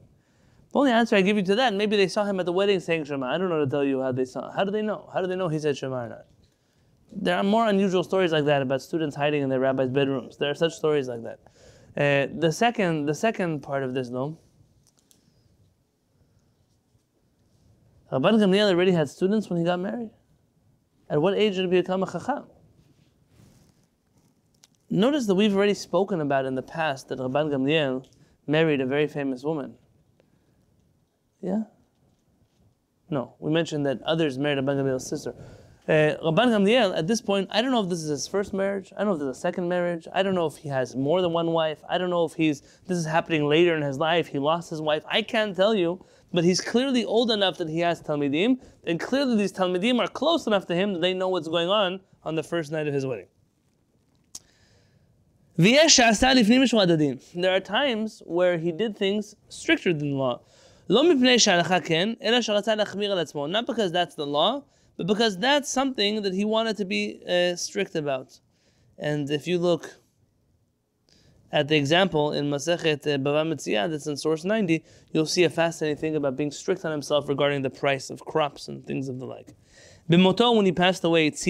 The 0.73 0.79
only 0.79 0.91
answer 0.91 1.15
I 1.15 1.21
give 1.21 1.37
you 1.37 1.43
to 1.43 1.55
that, 1.55 1.73
maybe 1.73 1.95
they 1.95 2.09
saw 2.09 2.25
him 2.25 2.39
at 2.41 2.45
the 2.45 2.51
wedding 2.51 2.81
saying 2.81 3.05
Shema. 3.05 3.27
I 3.27 3.37
don't 3.37 3.49
know 3.49 3.63
to 3.63 3.69
tell 3.69 3.83
you 3.83 4.01
how 4.01 4.11
they 4.11 4.25
saw. 4.25 4.51
How 4.51 4.65
do 4.65 4.71
they 4.71 4.81
know? 4.81 5.09
How 5.13 5.21
do 5.21 5.27
they 5.27 5.35
know 5.35 5.47
he 5.47 5.59
said 5.59 5.77
Shema 5.77 6.05
or 6.05 6.09
not? 6.09 6.25
There 7.11 7.35
are 7.35 7.43
more 7.43 7.67
unusual 7.67 8.03
stories 8.03 8.31
like 8.31 8.45
that 8.45 8.61
about 8.61 8.81
students 8.81 9.15
hiding 9.15 9.41
in 9.43 9.49
their 9.49 9.59
rabbis' 9.59 9.89
bedrooms. 9.89 10.37
There 10.37 10.49
are 10.49 10.55
such 10.55 10.73
stories 10.73 11.07
like 11.07 11.23
that. 11.23 11.39
Uh, 11.95 12.27
the 12.39 12.51
second, 12.51 13.05
the 13.07 13.13
second 13.15 13.61
part 13.61 13.83
of 13.83 13.93
this 13.93 14.09
though. 14.09 14.37
Rabban 18.11 18.39
Gamliel 18.39 18.69
already 18.69 18.91
had 18.91 19.09
students 19.09 19.49
when 19.49 19.59
he 19.59 19.65
got 19.65 19.79
married. 19.79 20.11
At 21.09 21.21
what 21.21 21.33
age 21.33 21.55
did 21.55 21.65
he 21.71 21.81
become 21.81 22.03
a 22.03 22.11
chacham? 22.11 22.45
Notice 24.89 25.25
that 25.27 25.35
we've 25.35 25.55
already 25.55 25.73
spoken 25.73 26.21
about 26.21 26.45
in 26.45 26.55
the 26.55 26.61
past 26.61 27.09
that 27.09 27.19
Rabban 27.19 27.51
Gamliel 27.51 28.05
married 28.45 28.79
a 28.79 28.85
very 28.85 29.07
famous 29.07 29.43
woman. 29.43 29.75
Yeah? 31.41 31.63
No, 33.09 33.35
we 33.39 33.51
mentioned 33.51 33.85
that 33.85 34.01
others 34.03 34.37
married 34.37 34.63
Rabban 34.63 34.77
Gamliel's 34.77 35.07
sister. 35.07 35.33
Uh, 35.87 36.17
Rabban 36.21 36.49
Gamliel, 36.49 36.97
at 36.97 37.07
this 37.07 37.21
point, 37.21 37.47
I 37.49 37.61
don't 37.61 37.71
know 37.71 37.81
if 37.81 37.87
this 37.87 37.99
is 37.99 38.09
his 38.09 38.27
first 38.27 38.53
marriage. 38.53 38.91
I 38.97 39.05
don't 39.05 39.07
know 39.07 39.13
if 39.13 39.19
this 39.19 39.29
is 39.29 39.37
a 39.37 39.41
second 39.41 39.69
marriage. 39.69 40.05
I 40.13 40.21
don't 40.21 40.35
know 40.35 40.45
if 40.45 40.57
he 40.57 40.67
has 40.67 40.97
more 40.97 41.21
than 41.21 41.31
one 41.31 41.51
wife. 41.51 41.81
I 41.87 41.97
don't 41.97 42.09
know 42.09 42.25
if 42.25 42.33
he's 42.33 42.59
this 42.87 42.97
is 42.97 43.05
happening 43.05 43.47
later 43.47 43.73
in 43.73 43.81
his 43.81 43.97
life. 43.97 44.27
He 44.27 44.37
lost 44.37 44.69
his 44.69 44.81
wife. 44.81 45.03
I 45.09 45.21
can't 45.21 45.55
tell 45.55 45.73
you, 45.73 46.03
but 46.33 46.43
he's 46.43 46.59
clearly 46.59 47.05
old 47.05 47.31
enough 47.31 47.57
that 47.59 47.69
he 47.69 47.79
has 47.79 48.01
Talmidim, 48.01 48.59
and 48.85 48.99
clearly 48.99 49.37
these 49.37 49.53
Talmidim 49.53 49.99
are 49.99 50.09
close 50.09 50.45
enough 50.45 50.65
to 50.67 50.75
him 50.75 50.91
that 50.91 50.99
they 50.99 51.13
know 51.13 51.29
what's 51.29 51.47
going 51.47 51.69
on 51.69 52.01
on 52.25 52.35
the 52.35 52.43
first 52.43 52.69
night 52.69 52.87
of 52.87 52.93
his 52.93 53.05
wedding. 53.05 53.27
There 57.33 57.55
are 57.55 57.61
times 57.61 58.21
where 58.25 58.57
he 58.57 58.73
did 58.73 58.97
things 58.97 59.35
stricter 59.47 59.93
than 59.93 60.11
the 60.11 60.17
law. 60.17 60.41
Not 60.89 61.05
because 63.65 63.91
that's 63.91 64.15
the 64.15 64.27
law, 64.27 64.63
but 64.97 65.07
because 65.07 65.37
that's 65.37 65.71
something 65.71 66.23
that 66.23 66.33
he 66.33 66.43
wanted 66.43 66.75
to 66.77 66.85
be 66.85 67.21
uh, 67.29 67.55
strict 67.55 67.95
about. 67.95 68.39
And 68.97 69.29
if 69.29 69.47
you 69.47 69.59
look 69.59 69.99
at 71.51 71.67
the 71.67 71.75
example 71.75 72.33
in 72.33 72.49
Masechet 72.49 73.05
uh, 73.05 73.17
Bava 73.17 73.47
Metzia, 73.47 73.89
that's 73.89 74.07
in 74.07 74.17
source 74.17 74.43
90, 74.43 74.83
you'll 75.11 75.27
see 75.27 75.43
a 75.43 75.49
fascinating 75.49 75.97
thing 75.97 76.15
about 76.15 76.35
being 76.35 76.51
strict 76.51 76.83
on 76.83 76.91
himself 76.91 77.29
regarding 77.29 77.61
the 77.61 77.69
price 77.69 78.09
of 78.09 78.25
crops 78.25 78.67
and 78.67 78.85
things 78.85 79.07
of 79.07 79.19
the 79.19 79.25
like. 79.25 79.53
Bimoto, 80.09 80.55
when 80.55 80.65
he 80.65 80.71
passed 80.71 81.03
away, 81.03 81.29
this 81.29 81.45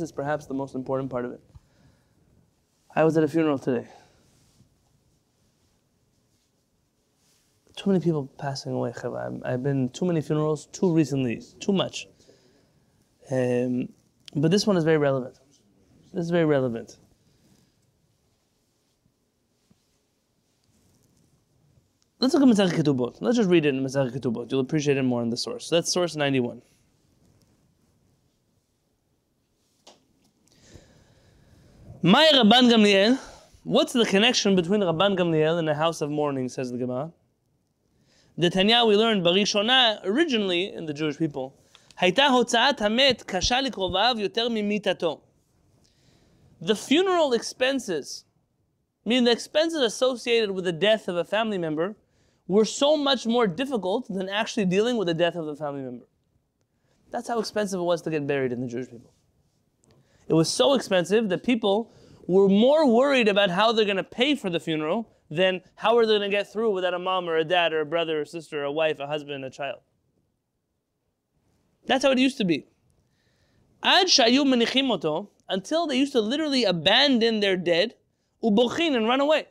is 0.00 0.12
perhaps 0.12 0.46
the 0.46 0.54
most 0.54 0.74
important 0.74 1.10
part 1.10 1.24
of 1.24 1.32
it. 1.32 1.40
I 2.94 3.04
was 3.04 3.16
at 3.16 3.22
a 3.22 3.28
funeral 3.28 3.58
today. 3.58 3.86
Too 7.76 7.90
many 7.90 8.02
people 8.02 8.26
passing 8.38 8.72
away. 8.72 8.92
I've 9.44 9.62
been 9.62 9.90
too 9.90 10.06
many 10.06 10.20
funerals, 10.22 10.66
too 10.66 10.92
recently, 10.92 11.42
too 11.60 11.72
much. 11.72 12.06
Um, 13.30 13.90
but 14.34 14.50
this 14.50 14.66
one 14.66 14.76
is 14.76 14.84
very 14.84 14.98
relevant. 14.98 15.38
This 16.12 16.24
is 16.24 16.30
very 16.30 16.46
relevant. 16.46 16.96
let's 22.26 22.34
look 22.34 22.42
at 22.42 22.48
Masechet 22.48 22.82
Ketubot. 22.82 23.18
Let's 23.20 23.36
just 23.36 23.48
read 23.48 23.66
it 23.66 23.74
in 23.74 23.84
Masechet 23.84 24.12
Ketubot. 24.12 24.50
You'll 24.50 24.60
appreciate 24.60 24.96
it 24.96 25.02
more 25.02 25.22
in 25.22 25.30
the 25.30 25.36
source. 25.36 25.66
So 25.66 25.76
that's 25.76 25.92
source 25.92 26.16
91. 26.16 26.60
My 32.02 32.28
Rabban 32.34 32.70
Gamliel. 32.72 33.18
What's 33.62 33.92
the 33.92 34.04
connection 34.04 34.56
between 34.56 34.80
Rabban 34.80 35.16
Gamliel 35.16 35.58
and 35.58 35.68
the 35.68 35.74
house 35.74 36.00
of 36.00 36.10
mourning, 36.10 36.48
says 36.48 36.70
the 36.72 36.78
Gemara? 36.78 37.12
The 38.38 38.50
Tanya 38.50 38.84
we 38.84 38.96
learned 38.96 39.24
Barishona 39.24 40.00
originally 40.04 40.70
in 40.70 40.84
the 40.84 40.92
Jewish 40.92 41.16
people. 41.16 41.54
The 46.60 46.76
funeral 46.76 47.32
expenses, 47.32 48.24
meaning 49.06 49.24
the 49.24 49.30
expenses 49.30 49.80
associated 49.80 50.50
with 50.50 50.66
the 50.66 50.72
death 50.72 51.08
of 51.08 51.16
a 51.16 51.24
family 51.24 51.56
member, 51.56 51.96
were 52.46 52.66
so 52.66 52.94
much 52.94 53.26
more 53.26 53.46
difficult 53.46 54.06
than 54.08 54.28
actually 54.28 54.66
dealing 54.66 54.98
with 54.98 55.08
the 55.08 55.14
death 55.14 55.34
of 55.34 55.48
a 55.48 55.56
family 55.56 55.80
member. 55.80 56.04
That's 57.10 57.28
how 57.28 57.38
expensive 57.38 57.80
it 57.80 57.84
was 57.84 58.02
to 58.02 58.10
get 58.10 58.26
buried 58.26 58.52
in 58.52 58.60
the 58.60 58.66
Jewish 58.66 58.90
people. 58.90 59.14
It 60.28 60.34
was 60.34 60.50
so 60.50 60.74
expensive 60.74 61.30
that 61.30 61.42
people 61.42 61.90
were 62.26 62.50
more 62.50 62.86
worried 62.86 63.28
about 63.28 63.48
how 63.48 63.72
they're 63.72 63.86
going 63.86 63.96
to 63.96 64.04
pay 64.04 64.34
for 64.34 64.50
the 64.50 64.60
funeral 64.60 65.08
than 65.30 65.60
how 65.74 65.96
are 65.96 66.06
they 66.06 66.12
going 66.12 66.30
to 66.30 66.36
get 66.36 66.52
through 66.52 66.72
without 66.72 66.94
a 66.94 66.98
mom 66.98 67.28
or 67.28 67.36
a 67.36 67.44
dad 67.44 67.72
or 67.72 67.80
a 67.80 67.86
brother 67.86 68.20
or 68.20 68.24
sister 68.24 68.60
or 68.60 68.64
a 68.64 68.72
wife, 68.72 69.00
a 69.00 69.06
husband, 69.06 69.44
a 69.44 69.50
child. 69.50 69.80
That's 71.86 72.04
how 72.04 72.10
it 72.10 72.18
used 72.18 72.38
to 72.38 72.44
be. 72.44 72.66
Ad 73.82 74.08
shayu 74.08 74.44
menichim 74.44 74.90
oto, 74.90 75.30
until 75.48 75.86
they 75.86 75.96
used 75.96 76.12
to 76.12 76.20
literally 76.20 76.64
abandon 76.64 77.40
their 77.40 77.56
dead, 77.56 77.94
ubochin, 78.42 78.96
and 78.96 79.06
run 79.06 79.20
away. 79.20 79.46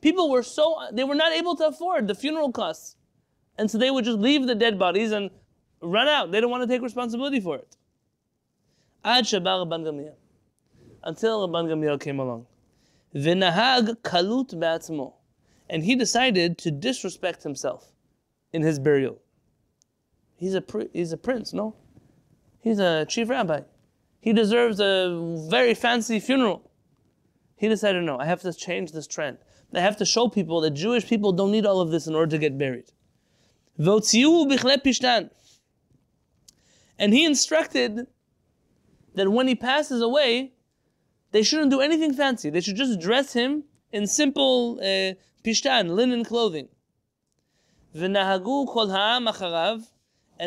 People 0.00 0.30
were 0.30 0.42
so, 0.42 0.76
they 0.92 1.04
were 1.04 1.14
not 1.14 1.32
able 1.32 1.54
to 1.56 1.66
afford 1.68 2.08
the 2.08 2.14
funeral 2.14 2.50
costs. 2.52 2.96
And 3.56 3.70
so 3.70 3.78
they 3.78 3.90
would 3.90 4.04
just 4.04 4.18
leave 4.18 4.46
the 4.46 4.54
dead 4.54 4.78
bodies 4.78 5.12
and 5.12 5.30
run 5.80 6.08
out. 6.08 6.32
They 6.32 6.40
don't 6.40 6.50
want 6.50 6.62
to 6.62 6.66
take 6.66 6.82
responsibility 6.82 7.40
for 7.40 7.56
it. 7.56 7.76
Ad. 9.04 9.26
Until 11.04 11.48
Rabban 11.48 11.66
Gamliel 11.66 12.00
came 12.00 12.18
along. 12.18 12.46
V'nahag 13.14 13.96
kalut 14.02 14.58
be'atzmo. 14.58 15.14
And 15.68 15.84
he 15.84 15.94
decided 15.94 16.58
to 16.58 16.70
disrespect 16.70 17.42
himself 17.42 17.92
in 18.52 18.62
his 18.62 18.78
burial. 18.78 19.18
He's 20.36 20.54
a, 20.54 20.62
he's 20.92 21.12
a 21.12 21.16
prince, 21.16 21.52
no? 21.52 21.76
He's 22.60 22.78
a 22.78 23.06
chief 23.06 23.28
rabbi. 23.28 23.62
He 24.20 24.32
deserves 24.32 24.80
a 24.80 25.46
very 25.50 25.74
fancy 25.74 26.20
funeral. 26.20 26.70
He 27.56 27.68
decided, 27.68 28.02
no, 28.04 28.18
I 28.18 28.26
have 28.26 28.40
to 28.42 28.52
change 28.52 28.92
this 28.92 29.06
trend. 29.06 29.38
I 29.74 29.80
have 29.80 29.96
to 29.98 30.04
show 30.04 30.28
people 30.28 30.60
that 30.60 30.72
Jewish 30.72 31.06
people 31.06 31.32
don't 31.32 31.50
need 31.50 31.64
all 31.64 31.80
of 31.80 31.90
this 31.90 32.06
in 32.06 32.14
order 32.14 32.30
to 32.32 32.38
get 32.38 32.58
buried. 32.58 32.92
And 36.98 37.14
he 37.14 37.24
instructed 37.24 38.06
that 39.14 39.30
when 39.30 39.48
he 39.48 39.54
passes 39.54 40.02
away, 40.02 40.52
they 41.32 41.42
shouldn't 41.42 41.70
do 41.70 41.80
anything 41.80 42.14
fancy. 42.14 42.48
They 42.50 42.60
should 42.60 42.76
just 42.76 43.00
dress 43.00 43.32
him 43.32 43.64
in 43.90 44.06
simple 44.06 44.78
uh, 44.80 45.14
pishtan, 45.44 45.90
linen 45.90 46.24
clothing. 46.24 46.68
And 47.94 48.16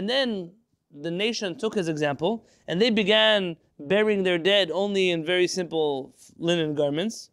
then 0.09 0.51
the 0.91 1.11
nation 1.11 1.57
took 1.57 1.75
his 1.75 1.87
example, 1.87 2.45
and 2.67 2.81
they 2.81 2.89
began 2.89 3.57
burying 3.79 4.23
their 4.23 4.37
dead 4.37 4.71
only 4.71 5.11
in 5.11 5.25
very 5.25 5.47
simple 5.47 6.15
linen 6.37 6.73
garments. 6.73 7.29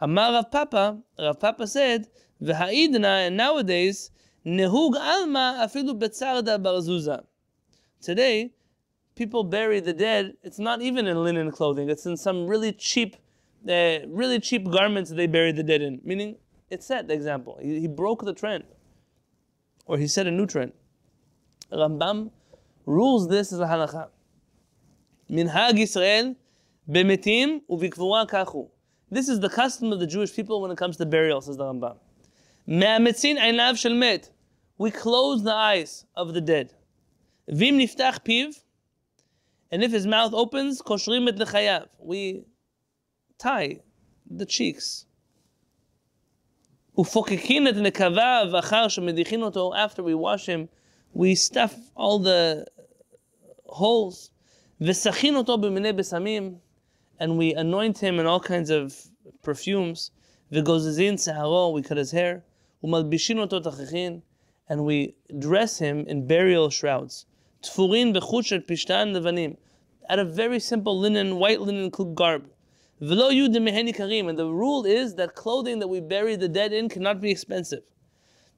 Amar 0.00 0.32
Rav 0.32 0.50
Papa, 0.50 0.98
Rav 1.18 1.38
Papa 1.38 1.66
said, 1.66 2.08
and 2.40 3.36
nowadays, 3.36 4.10
nehug 4.44 4.96
alma 4.96 5.58
afilu 5.62 5.98
betzarda 5.98 6.60
barzuza. 6.60 7.24
Today, 8.00 8.52
people 9.14 9.44
bury 9.44 9.80
the 9.80 9.92
dead, 9.92 10.34
it's 10.42 10.58
not 10.58 10.82
even 10.82 11.06
in 11.06 11.22
linen 11.22 11.50
clothing, 11.50 11.90
it's 11.90 12.06
in 12.06 12.16
some 12.16 12.46
really 12.46 12.72
cheap, 12.72 13.16
uh, 13.68 13.98
really 14.06 14.40
cheap 14.40 14.70
garments 14.70 15.10
that 15.10 15.16
they 15.16 15.26
bury 15.26 15.52
the 15.52 15.62
dead 15.62 15.82
in. 15.82 16.00
Meaning, 16.04 16.36
it 16.70 16.82
set 16.82 17.08
the 17.08 17.14
example. 17.14 17.58
He, 17.60 17.80
he 17.80 17.88
broke 17.88 18.24
the 18.24 18.32
trend. 18.32 18.64
Or 19.86 19.98
he 19.98 20.06
set 20.06 20.26
a 20.26 20.30
new 20.30 20.46
trend. 20.46 20.72
Rambam 21.72 22.30
rules 22.86 23.28
this 23.28 23.52
as 23.52 23.60
a 23.60 23.66
halacha. 23.66 24.08
Minhag 25.30 25.72
Yisrael 25.72 26.36
bemetim 26.90 27.62
uvikvura 27.70 28.28
kachu. 28.28 28.68
This 29.10 29.28
is 29.28 29.40
the 29.40 29.50
custom 29.50 29.92
of 29.92 30.00
the 30.00 30.06
Jewish 30.06 30.34
people 30.34 30.62
when 30.62 30.70
it 30.70 30.78
comes 30.78 30.96
to 30.96 31.06
burial, 31.06 31.40
says 31.40 31.56
the 31.56 31.64
Rambam. 31.64 31.98
Me'ametzin 32.66 33.38
einav 33.38 33.76
shel 33.76 33.94
met. 33.94 34.30
We 34.78 34.90
close 34.90 35.42
the 35.42 35.52
eyes 35.52 36.06
of 36.16 36.32
the 36.32 36.40
dead. 36.40 36.72
Vim 37.48 37.78
niftach 37.78 38.20
piv. 38.24 38.62
And 39.72 39.82
if 39.82 39.90
his 39.90 40.06
mouth 40.06 40.34
opens, 40.34 40.82
koshrim 40.82 41.28
et 41.28 41.36
lechayav. 41.36 41.88
We 41.98 42.44
tie 43.38 43.80
the 44.30 44.44
cheeks. 44.44 45.06
Ufokekin 46.96 47.66
et 47.66 47.76
nekavav 47.76 48.52
achar 48.52 48.86
shemedichin 48.88 49.42
oto. 49.42 49.72
After 49.72 50.02
we 50.02 50.14
wash 50.14 50.44
him, 50.44 50.68
we 51.14 51.34
stuff 51.34 51.74
all 51.96 52.18
the 52.18 52.66
holes. 53.64 54.30
V'sachin 54.78 55.36
oto 55.36 55.56
b'minei 55.56 55.94
besamim. 55.98 56.58
And 57.18 57.38
we 57.38 57.54
anoint 57.54 57.98
him 57.98 58.20
in 58.20 58.26
all 58.26 58.40
kinds 58.40 58.68
of 58.68 58.94
perfumes. 59.42 60.10
V'gozezin 60.52 61.14
seharo. 61.14 61.72
We 61.72 61.80
cut 61.80 61.96
his 61.96 62.10
hair. 62.10 62.44
Umalbishin 62.84 63.38
oto 63.38 63.58
tachichin. 63.58 64.20
And 64.68 64.84
we 64.84 65.14
dress 65.38 65.78
him 65.78 66.04
in 66.06 66.26
burial 66.26 66.68
shrouds. 66.68 67.24
Tfurin 67.63 68.13
b'chut 68.13 68.45
shel 68.45 68.59
pishtan 68.59 69.13
levanim. 69.13 69.57
Out 70.09 70.19
of 70.19 70.33
very 70.33 70.59
simple 70.59 70.97
linen, 70.97 71.37
white 71.37 71.61
linen 71.61 71.89
garb. 71.89 72.49
V'lo 73.01 73.31
yud 73.31 73.55
meheni 73.55 73.95
karim. 73.95 74.29
And 74.29 74.37
the 74.37 74.45
rule 74.45 74.85
is 74.85 75.15
that 75.15 75.35
clothing 75.35 75.79
that 75.79 75.87
we 75.87 75.99
bury 75.99 76.35
the 76.35 76.47
dead 76.47 76.73
in 76.73 76.89
cannot 76.89 77.21
be 77.21 77.31
expensive. 77.31 77.83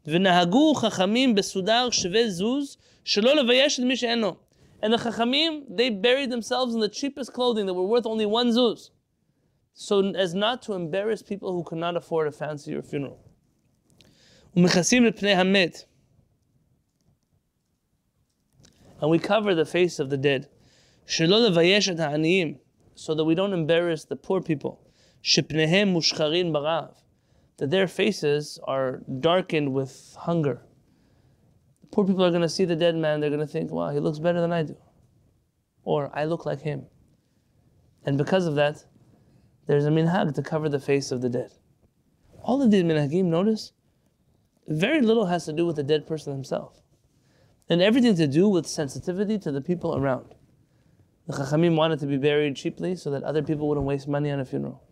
ונהגו 0.08 0.74
חכמים 0.76 1.36
בסודר 1.36 1.90
שווה 1.92 2.30
זוז 2.30 2.78
שלא 3.04 3.36
לבייש 3.36 3.80
את 3.80 3.86
מי 3.86 3.96
שאין 3.96 4.20
לו. 4.20 4.36
And 4.82 4.94
the 4.94 4.98
Chachamim, 4.98 5.66
they 5.70 5.90
buried 5.90 6.32
themselves 6.32 6.74
in 6.74 6.80
the 6.80 6.88
cheapest 6.88 7.34
clothing 7.34 7.66
that 7.66 7.74
were 7.74 7.84
worth 7.84 8.06
only 8.06 8.26
one 8.26 8.50
zuz. 8.52 8.92
So 9.74 10.12
as 10.14 10.34
not 10.34 10.62
to 10.64 10.74
embarrass 10.74 11.22
people 11.22 11.52
who 11.52 11.64
could 11.64 11.80
not 11.80 11.98
afford 11.98 12.28
a 12.28 12.32
fancier 12.32 12.82
funeral. 12.82 13.20
ומכסים 14.56 15.08
את 15.08 15.20
פני 15.20 15.32
המת. 15.32 15.86
and 19.01 19.11
we 19.11 19.19
cover 19.19 19.55
the 19.55 19.65
face 19.65 19.99
of 19.99 20.11
the 20.11 20.17
dead. 20.17 20.49
So 21.07 21.27
that 23.15 23.25
we 23.25 23.35
don't 23.35 23.53
embarrass 23.53 24.05
the 24.05 24.17
poor 24.17 24.41
people. 24.41 24.81
That 27.57 27.71
their 27.71 27.89
faces 27.89 28.59
are 28.65 29.03
darkened 29.21 29.73
with 29.73 30.17
hunger. 30.21 30.63
The 31.81 31.87
poor 31.89 32.05
people 32.05 32.25
are 32.25 32.31
going 32.31 32.43
to 32.43 32.49
see 32.49 32.65
the 32.65 32.77
dead 32.77 32.97
man, 32.97 33.21
they're 33.21 33.31
going 33.31 33.41
to 33.41 33.47
think, 33.47 33.71
wow, 33.71 33.91
he 33.91 34.01
looks 34.01 34.19
better 34.19 34.41
than 34.41 34.53
I 34.53 34.63
do. 34.63 34.77
Or 35.83 36.11
I 36.15 36.25
look 36.25 36.47
like 36.47 36.63
him. 36.63 36.87
And 38.05 38.17
because 38.19 38.47
of 38.47 38.55
that, 38.55 38.85
there's 39.67 39.87
a 39.87 39.91
minhag 39.91 40.35
to 40.35 40.43
cover 40.43 40.69
the 40.69 40.81
face 40.81 41.11
of 41.11 41.21
the 41.23 41.29
dead. 41.29 41.53
All 42.43 42.63
of 42.63 42.71
these 42.71 42.83
minhagim, 42.83 43.25
notice, 43.25 43.73
very 44.69 45.01
little 45.01 45.27
has 45.27 45.45
to 45.47 45.53
do 45.53 45.67
with 45.67 45.77
the 45.77 45.83
dead 45.83 46.07
person 46.07 46.33
himself. 46.33 46.81
And 47.69 47.81
everything 47.81 48.15
to 48.17 48.27
do 48.27 48.49
with 48.49 48.67
sensitivity 48.67 49.39
to 49.39 49.51
the 49.51 49.61
people 49.61 49.97
around. 49.97 50.35
The 51.27 51.33
Chachamim 51.33 51.77
wanted 51.77 52.01
to 52.01 52.07
be 52.07 52.19
buried 52.19 52.57
cheaply 52.57 52.95
so 52.97 53.11
that 53.11 53.23
other 53.23 53.43
people 53.43 53.67
wouldn't 53.69 53.87
waste 53.87 54.07
money 54.07 54.31
on 54.31 54.41
a 54.41 54.45
funeral. 54.45 54.83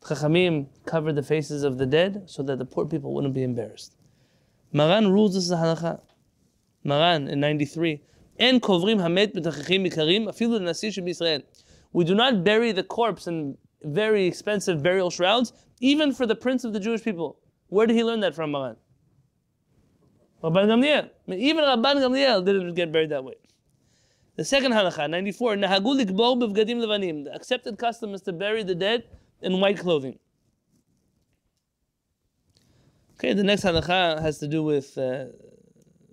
The 0.00 0.14
Chachamim 0.14 0.66
covered 0.84 1.14
the 1.14 1.22
faces 1.22 1.64
of 1.64 1.78
the 1.78 1.86
dead 1.86 2.24
so 2.26 2.42
that 2.42 2.58
the 2.58 2.66
poor 2.66 2.84
people 2.84 3.14
wouldn't 3.14 3.32
be 3.32 3.42
embarrassed. 3.42 3.96
Maran 4.72 5.10
rules 5.10 5.34
this 5.34 5.50
halacha. 5.50 6.00
Maran 6.84 7.28
in 7.28 7.40
93. 7.40 8.02
En 8.38 8.60
kovrim 8.60 8.98
hamet 9.00 9.34
b'tachichim 9.34 9.90
ikarim 9.90 10.26
afilu. 10.26 11.42
We 11.94 12.04
do 12.04 12.14
not 12.14 12.44
bury 12.44 12.72
the 12.72 12.82
corpse 12.82 13.26
in 13.26 13.56
very 13.82 14.26
expensive 14.26 14.82
burial 14.82 15.10
shrouds, 15.10 15.52
even 15.80 16.12
for 16.12 16.26
the 16.26 16.34
prince 16.34 16.64
of 16.64 16.72
the 16.72 16.80
Jewish 16.80 17.02
people. 17.02 17.38
Where 17.68 17.86
did 17.86 17.96
he 17.96 18.04
learn 18.04 18.20
that 18.20 18.34
from, 18.34 18.50
Maran? 18.52 18.76
Rabban 20.42 20.66
Gamliel. 20.66 21.10
Even 21.28 21.64
Rabban 21.64 21.96
Gamliel 21.96 22.44
didn't 22.44 22.74
get 22.74 22.92
buried 22.92 23.10
that 23.10 23.24
way. 23.24 23.34
The 24.36 24.44
second 24.44 24.72
halacha, 24.72 25.08
94. 25.08 25.56
Nahagu 25.56 26.00
likbor 26.00 26.40
b'vgadim 26.40 26.78
levanim. 26.78 27.24
The 27.24 27.34
accepted 27.34 27.78
custom 27.78 28.14
is 28.14 28.22
to 28.22 28.32
bury 28.32 28.62
the 28.62 28.74
dead 28.74 29.04
in 29.40 29.60
white 29.60 29.78
clothing. 29.78 30.18
Okay, 33.14 33.34
the 33.34 33.44
next 33.44 33.62
halacha 33.62 34.20
has 34.20 34.38
to 34.38 34.48
do 34.48 34.62
with 34.62 34.96
uh, 34.98 35.26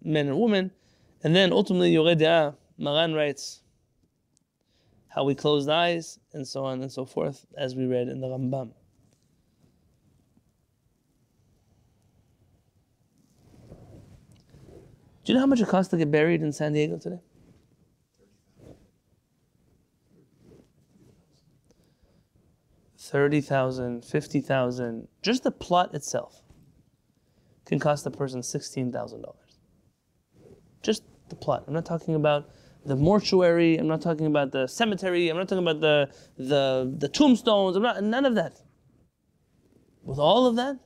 men 0.03 0.27
and 0.27 0.39
women. 0.39 0.71
And 1.23 1.35
then 1.35 1.51
ultimately, 1.51 1.93
Yoreh 1.93 2.19
De'ah, 2.19 2.55
Maran 2.77 3.13
writes 3.13 3.61
how 5.07 5.23
we 5.23 5.33
close 5.33 5.65
the 5.65 5.73
eyes 5.73 6.19
and 6.33 6.47
so 6.47 6.65
on 6.65 6.81
and 6.81 6.91
so 6.91 7.05
forth, 7.05 7.45
as 7.57 7.75
we 7.75 7.85
read 7.85 8.07
in 8.09 8.21
the 8.21 8.27
Rambam. 8.27 8.73
Do 15.23 15.31
you 15.31 15.33
know 15.35 15.41
how 15.41 15.47
much 15.47 15.61
it 15.61 15.67
costs 15.67 15.91
to 15.91 15.97
get 15.97 16.11
buried 16.11 16.41
in 16.41 16.51
San 16.51 16.73
Diego 16.73 16.97
today? 16.97 17.19
Thirty 22.97 23.41
thousand, 23.41 24.05
fifty 24.05 24.39
thousand. 24.39 25.07
Just 25.21 25.43
the 25.43 25.51
plot 25.51 25.95
itself 25.95 26.43
can 27.65 27.79
cost 27.79 28.05
a 28.05 28.11
person 28.11 28.43
sixteen 28.43 28.91
thousand 28.91 29.21
dollars. 29.21 29.59
Just 30.83 31.03
the 31.29 31.35
plot. 31.35 31.63
I'm 31.67 31.73
not 31.73 31.85
talking 31.85 32.15
about 32.15 32.49
the 32.85 32.95
mortuary. 32.95 33.77
I'm 33.77 33.87
not 33.87 34.01
talking 34.01 34.25
about 34.25 34.51
the 34.51 34.67
cemetery. 34.67 35.29
I'm 35.29 35.37
not 35.37 35.47
talking 35.47 35.63
about 35.63 35.81
the 35.81 36.09
the 36.37 36.95
the 36.97 37.09
tombstones. 37.09 37.75
I'm 37.75 37.83
not 37.83 38.03
none 38.03 38.25
of 38.25 38.35
that. 38.35 38.53
With 40.03 40.19
all 40.19 40.45
of 40.45 40.55
that, 40.55 40.77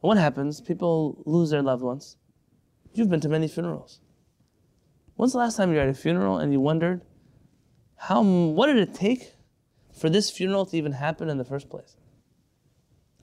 what 0.00 0.16
happens? 0.16 0.60
People 0.60 1.22
lose 1.24 1.50
their 1.50 1.62
loved 1.62 1.82
ones. 1.82 2.16
You've 2.96 3.10
been 3.10 3.20
to 3.20 3.28
many 3.28 3.46
funerals. 3.46 4.00
When's 5.16 5.32
the 5.32 5.38
last 5.38 5.58
time 5.58 5.68
you 5.68 5.76
were 5.76 5.82
at 5.82 5.88
a 5.90 5.94
funeral 5.94 6.38
and 6.38 6.50
you 6.50 6.60
wondered 6.60 7.02
how 7.96 8.22
what 8.22 8.68
did 8.68 8.78
it 8.78 8.94
take 8.94 9.34
for 9.92 10.08
this 10.08 10.30
funeral 10.30 10.64
to 10.64 10.76
even 10.78 10.92
happen 10.92 11.28
in 11.28 11.36
the 11.36 11.44
first 11.44 11.68
place? 11.68 11.96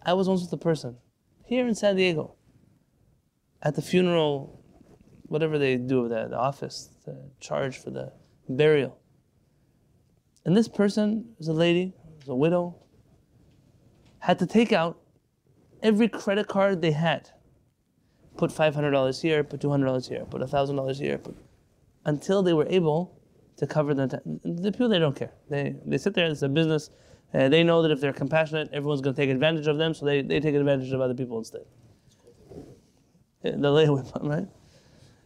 I 0.06 0.14
was 0.14 0.30
once 0.30 0.42
with 0.42 0.54
a 0.54 0.58
person 0.58 0.98
here 1.44 1.68
in 1.68 1.74
San 1.74 1.96
Diego 1.96 2.36
at 3.64 3.74
the 3.74 3.82
funeral, 3.82 4.64
whatever 5.24 5.58
they 5.58 5.78
do 5.78 6.06
at 6.14 6.30
the 6.30 6.38
office, 6.38 6.90
the 7.06 7.32
charge 7.40 7.80
for 7.80 7.90
the 7.90 8.14
burial. 8.48 9.00
And 10.46 10.56
this 10.56 10.68
person 10.68 11.34
was 11.40 11.48
a 11.48 11.54
lady, 11.54 11.96
was 12.20 12.30
a 12.30 12.36
widow, 12.36 12.76
had 14.20 14.38
to 14.38 14.46
take 14.46 14.72
out 14.72 15.02
every 15.82 16.10
credit 16.10 16.48
card 16.48 16.82
they 16.82 16.92
had. 16.92 17.32
Put 18.38 18.52
$500 18.52 19.22
here, 19.22 19.44
put 19.44 19.62
$200 19.62 20.08
here, 20.08 20.26
put 20.26 20.42
$1,000 20.42 20.96
here, 20.96 21.18
put, 21.18 21.36
until 22.06 22.44
they 22.44 22.54
were 22.54 22.68
able 22.68 23.20
to 23.58 23.68
cover 23.68 23.94
the, 23.94 24.08
the 24.44 24.72
people, 24.72 24.90
they 24.90 25.00
don't 25.00 25.16
care. 25.16 25.32
They, 25.50 25.76
they 25.86 25.98
sit 25.98 26.14
there, 26.14 26.26
it's 26.26 26.42
a 26.42 26.50
business. 26.50 26.90
Uh, 27.34 27.50
they 27.50 27.64
know 27.64 27.82
that 27.82 27.92
if 27.92 28.02
they're 28.02 28.14
compassionate, 28.14 28.70
everyone's 28.74 29.02
going 29.02 29.16
to 29.16 29.22
take 29.22 29.30
advantage 29.30 29.68
of 29.68 29.78
them, 29.78 29.94
so 29.94 30.06
they, 30.06 30.22
they 30.22 30.40
take 30.40 30.56
advantage 30.56 30.92
of 30.92 31.02
other 31.02 31.14
people 31.14 31.38
instead. 31.38 31.62
The 33.44 33.52
layaway, 33.52 34.24
right? 34.24 34.48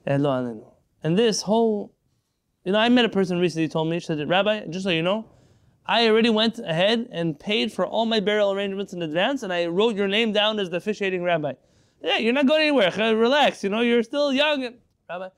And. 0.05 0.63
And 1.03 1.17
this 1.17 1.41
whole, 1.41 1.93
you 2.65 2.71
know, 2.71 2.79
I 2.79 2.89
met 2.89 3.05
a 3.05 3.09
person 3.09 3.39
recently 3.39 3.65
who 3.65 3.69
told 3.69 3.89
me, 3.89 3.99
she 3.99 4.07
said, 4.07 4.27
Rabbi, 4.27 4.65
just 4.67 4.83
so 4.83 4.89
you 4.89 5.03
know, 5.03 5.25
I 5.85 6.09
already 6.09 6.29
went 6.29 6.59
ahead 6.59 7.07
and 7.11 7.39
paid 7.39 7.71
for 7.71 7.85
all 7.85 8.05
my 8.05 8.19
burial 8.19 8.51
arrangements 8.51 8.93
in 8.93 9.01
advance, 9.01 9.43
and 9.43 9.53
I 9.53 9.67
wrote 9.67 9.95
your 9.95 10.07
name 10.07 10.33
down 10.33 10.59
as 10.59 10.69
the 10.69 10.77
officiating 10.77 11.23
rabbi. 11.23 11.53
Yeah, 12.01 12.17
you're 12.17 12.33
not 12.33 12.47
going 12.47 12.61
anywhere. 12.61 12.91
Relax. 13.15 13.63
You 13.63 13.69
know, 13.69 13.81
you're 13.81 14.03
still 14.03 14.31
young. 14.31 14.75
Rabbi, 15.09 15.29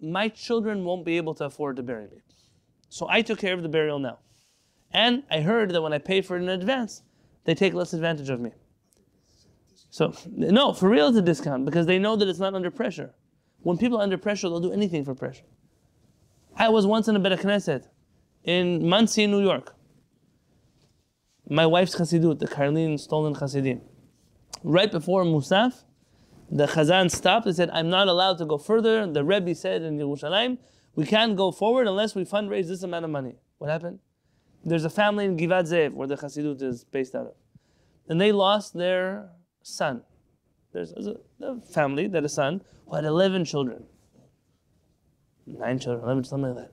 my 0.00 0.28
children 0.28 0.84
won't 0.84 1.04
be 1.04 1.16
able 1.16 1.34
to 1.34 1.44
afford 1.44 1.76
to 1.76 1.82
bury 1.82 2.04
me. 2.04 2.18
So 2.88 3.06
I 3.08 3.22
took 3.22 3.38
care 3.38 3.54
of 3.54 3.62
the 3.62 3.68
burial 3.68 3.98
now. 3.98 4.18
And 4.92 5.22
I 5.30 5.40
heard 5.40 5.70
that 5.70 5.82
when 5.82 5.92
I 5.92 5.98
pay 5.98 6.20
for 6.20 6.36
it 6.36 6.42
in 6.42 6.48
advance, 6.48 7.02
they 7.44 7.54
take 7.54 7.74
less 7.74 7.92
advantage 7.92 8.28
of 8.30 8.40
me. 8.40 8.52
So, 9.90 10.14
no, 10.26 10.72
for 10.72 10.88
real, 10.88 11.08
it's 11.08 11.18
a 11.18 11.22
discount 11.22 11.64
because 11.64 11.86
they 11.86 11.98
know 11.98 12.16
that 12.16 12.28
it's 12.28 12.38
not 12.38 12.54
under 12.54 12.70
pressure. 12.70 13.14
When 13.60 13.76
people 13.76 13.98
are 13.98 14.02
under 14.02 14.18
pressure, 14.18 14.48
they'll 14.48 14.60
do 14.60 14.72
anything 14.72 15.04
for 15.04 15.14
pressure. 15.14 15.44
I 16.56 16.68
was 16.68 16.86
once 16.86 17.08
in 17.08 17.16
a 17.16 17.18
Bet 17.18 17.38
Knesset 17.38 17.86
in 18.44 18.88
Monsey, 18.88 19.26
New 19.26 19.42
York. 19.42 19.74
My 21.48 21.66
wife's 21.66 21.96
Chassidut, 21.96 22.38
the 22.38 22.46
Karlin 22.46 22.94
Stolin 22.94 23.38
Chassidim. 23.38 23.80
Right 24.62 24.90
before 24.90 25.24
Musaf, 25.24 25.84
the 26.50 26.66
Chazan 26.66 27.10
stopped 27.10 27.46
and 27.46 27.54
said, 27.54 27.70
I'm 27.70 27.88
not 27.88 28.08
allowed 28.08 28.38
to 28.38 28.44
go 28.44 28.58
further. 28.58 29.06
The 29.06 29.24
Rebbe 29.24 29.54
said 29.54 29.82
in 29.82 29.98
Yerushalayim, 29.98 30.58
we 30.96 31.06
can't 31.06 31.36
go 31.36 31.52
forward 31.52 31.86
unless 31.86 32.14
we 32.14 32.24
fundraise 32.24 32.66
this 32.66 32.82
amount 32.82 33.04
of 33.04 33.10
money. 33.10 33.36
What 33.58 33.70
happened? 33.70 34.00
There's 34.64 34.84
a 34.84 34.90
family 34.90 35.24
in 35.24 35.36
Givat 35.36 35.68
Zev 35.68 35.92
where 35.92 36.08
the 36.08 36.16
Chassidut 36.16 36.60
is 36.60 36.84
based 36.84 37.14
out 37.14 37.26
of. 37.26 37.34
And 38.08 38.20
they 38.20 38.32
lost 38.32 38.74
their 38.74 39.30
son. 39.62 40.02
There's 40.72 40.92
a, 40.92 41.16
a 41.40 41.60
family 41.60 42.08
that 42.08 42.24
a 42.24 42.28
son 42.28 42.62
who 42.86 42.96
had 42.96 43.04
11 43.04 43.44
children. 43.44 43.84
Nine 45.46 45.78
children, 45.78 46.04
11, 46.04 46.24
something 46.24 46.54
like 46.54 46.64
that. 46.64 46.72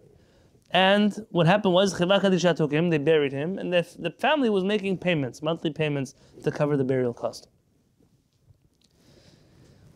And 0.71 1.25
what 1.29 1.47
happened 1.47 1.73
was, 1.73 1.93
Chevra 1.93 2.19
Kadisha 2.19 2.55
took 2.55 2.71
him, 2.71 2.89
they 2.89 2.97
buried 2.97 3.31
him, 3.31 3.57
and 3.57 3.71
the, 3.71 3.87
the 3.99 4.11
family 4.11 4.49
was 4.49 4.63
making 4.63 4.97
payments, 4.97 5.41
monthly 5.41 5.71
payments, 5.71 6.15
to 6.43 6.51
cover 6.51 6.75
the 6.75 6.83
burial 6.83 7.13
cost. 7.13 7.47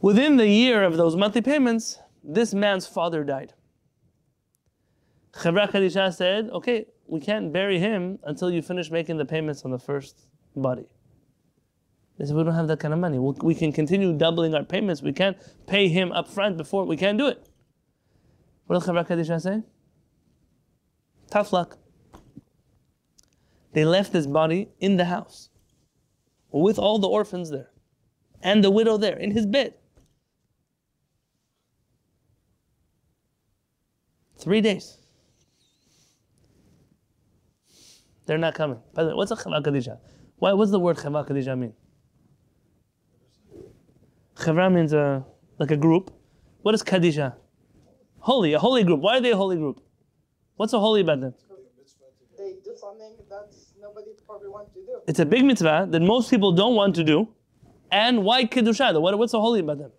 Within 0.02 0.38
the 0.38 0.48
year 0.48 0.84
of 0.84 0.98
those 0.98 1.16
monthly 1.16 1.42
payments, 1.42 2.00
this 2.24 2.54
man's 2.56 2.88
father 2.88 3.24
died. 3.24 3.54
Chevra 5.34 5.70
Kadisha 5.70 6.12
said, 6.14 6.50
okay, 6.50 6.88
we 7.08 7.20
can't 7.20 7.54
bury 7.54 7.78
him 7.78 8.18
until 8.24 8.50
you 8.50 8.64
finish 8.64 8.90
making 8.90 9.18
the 9.18 9.26
payments 9.26 9.64
on 9.64 9.70
the 9.70 9.78
first 9.78 10.28
body. 10.56 10.88
They 12.18 12.26
said, 12.26 12.36
we 12.36 12.44
don't 12.44 12.56
have 12.56 12.68
that 12.68 12.80
kind 12.80 12.94
of 12.94 13.00
money. 13.00 13.20
we 13.20 13.54
can 13.54 13.72
continue 13.72 14.12
doubling 14.14 14.56
our 14.56 14.64
payments. 14.64 15.02
We 15.04 15.14
can't 15.14 15.38
pay 15.68 15.88
him 15.88 16.12
up 16.12 16.28
front 16.28 16.58
before, 16.58 16.86
we 16.86 16.98
can't 16.98 17.18
do 17.18 17.28
it. 17.28 17.48
What 18.66 18.80
did 18.80 18.90
Chevra 18.90 19.08
Kadisha 19.08 19.40
say? 19.40 19.62
Tough 21.30 21.54
luck. 21.54 21.78
They 23.74 23.86
left 23.86 24.14
his 24.14 24.26
body 24.26 24.70
in 24.80 24.98
the 24.98 25.06
house 25.06 25.50
with 26.52 26.78
all 26.80 26.98
the 26.98 27.08
orphans 27.08 27.52
there 27.52 27.70
and 28.42 28.64
the 28.64 28.72
widow 28.72 28.98
there 28.98 29.18
in 29.18 29.32
his 29.32 29.46
bed. 29.46 29.76
Three 34.42 34.60
days. 34.60 34.98
They're 38.26 38.40
not 38.40 38.56
coming. 38.56 38.80
By 38.94 39.04
the 39.04 39.10
way, 39.10 39.16
what's 39.16 39.32
a 39.32 39.36
Chava 39.36 39.64
Kadisha? 39.64 40.00
Why, 40.38 40.54
what's 40.54 40.72
the 40.72 40.80
word 40.80 40.98
Chava 40.98 41.28
Kadisha 41.28 41.58
mean? 41.58 41.74
Chavra 44.36 44.74
means 44.74 44.94
a, 44.94 45.24
like 45.60 45.70
a 45.70 45.78
group. 45.78 46.12
What 46.64 46.74
is 46.74 46.82
Kadisha? 46.82 47.36
Holy, 48.20 48.54
a 48.54 48.60
holy 48.60 48.84
group. 48.84 49.00
Why 49.02 49.18
are 49.18 49.22
they 49.22 49.32
a 49.32 49.36
holy 49.36 49.58
group? 49.58 49.80
What's 50.56 50.72
so 50.72 50.80
holy 50.80 51.02
about 51.02 51.22
them? 51.22 51.34
They 52.38 52.54
do 52.64 52.76
something 52.76 53.18
that 53.30 53.54
nobody 53.80 54.12
probably 54.26 54.50
wants 54.50 54.74
to 54.74 54.80
do. 54.80 55.02
It's 55.08 55.20
a 55.20 55.26
big 55.26 55.44
mitzvah 55.46 55.88
that 55.90 56.00
most 56.02 56.32
people 56.32 56.52
don't 56.52 56.76
want 56.76 56.96
to 56.96 57.04
do. 57.04 57.30
And 57.92 58.24
why 58.24 58.46
Kedusha? 58.46 59.00
What, 59.00 59.18
what's 59.18 59.32
so 59.32 59.42
holy 59.42 59.60
about 59.60 59.80
them? 59.80 59.92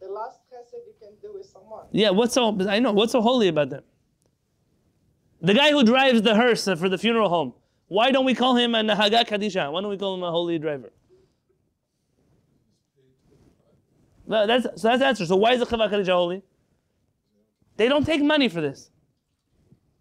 The 0.00 0.08
last 0.08 0.40
chesed 0.52 0.72
you 0.86 0.94
can 1.00 1.10
do 1.22 1.34
with 1.34 1.46
someone. 1.46 1.77
Yeah, 1.90 2.10
what's 2.10 2.34
so, 2.34 2.56
I 2.68 2.78
know, 2.80 2.92
what's 2.92 3.12
so 3.12 3.20
holy 3.20 3.48
about 3.48 3.70
them? 3.70 3.82
The 5.40 5.54
guy 5.54 5.70
who 5.70 5.84
drives 5.84 6.22
the 6.22 6.34
hearse 6.34 6.64
for 6.64 6.88
the 6.88 6.98
funeral 6.98 7.28
home. 7.28 7.54
Why 7.86 8.10
don't 8.10 8.24
we 8.24 8.34
call 8.34 8.56
him 8.56 8.74
a 8.74 8.80
Nahaga 8.80 9.26
Kadisha? 9.26 9.72
Why 9.72 9.80
don't 9.80 9.90
we 9.90 9.96
call 9.96 10.14
him 10.14 10.22
a 10.22 10.30
holy 10.30 10.58
driver? 10.58 10.90
No, 14.26 14.46
that's, 14.46 14.64
so 14.80 14.88
that's 14.88 15.00
the 15.00 15.06
answer. 15.06 15.24
So 15.24 15.36
why 15.36 15.52
is 15.52 15.60
the 15.60 15.66
Chava 15.66 15.90
Kadisha 15.90 16.12
holy? 16.12 16.42
They 17.78 17.88
don't 17.88 18.04
take 18.04 18.22
money 18.22 18.48
for 18.48 18.60
this. 18.60 18.90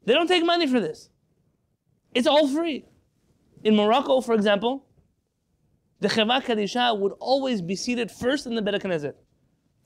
They 0.03 0.13
don't 0.13 0.27
take 0.27 0.43
money 0.43 0.67
for 0.67 0.81
this. 0.81 1.09
It's 2.13 2.27
all 2.27 2.47
free. 2.47 2.85
In 3.63 3.75
Morocco, 3.75 4.19
for 4.19 4.33
example, 4.33 4.85
the 6.01 6.09
Chava 6.09 6.43
Kadisha 6.43 6.99
would 6.99 7.13
always 7.19 7.61
be 7.61 7.75
seated 7.75 8.11
first 8.11 8.47
in 8.47 8.55
the 8.55 8.61
Bet 8.61 8.81
Knesset. 8.81 9.13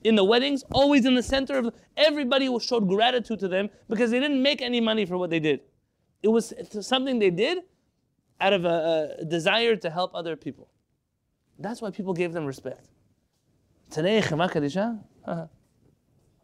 In 0.04 0.16
the 0.16 0.24
weddings, 0.24 0.64
always 0.72 1.04
in 1.04 1.14
the 1.14 1.22
center 1.22 1.58
of 1.58 1.72
everybody 1.96 2.46
showed 2.60 2.88
gratitude 2.88 3.38
to 3.40 3.48
them 3.48 3.70
because 3.88 4.10
they 4.10 4.20
didn't 4.20 4.42
make 4.42 4.60
any 4.60 4.80
money 4.80 5.06
for 5.06 5.16
what 5.16 5.30
they 5.30 5.40
did. 5.40 5.60
It 6.22 6.28
was 6.28 6.52
something 6.80 7.18
they 7.18 7.30
did 7.30 7.58
out 8.40 8.52
of 8.52 8.64
a, 8.64 9.16
a 9.20 9.24
desire 9.24 9.76
to 9.76 9.90
help 9.90 10.14
other 10.14 10.36
people. 10.36 10.68
That's 11.58 11.80
why 11.80 11.90
people 11.90 12.14
gave 12.14 12.32
them 12.32 12.44
respect. 12.44 12.88
Today, 13.90 14.20
Chava 14.20 14.50
Kadisha, 14.50 14.98
uh, 15.24 15.46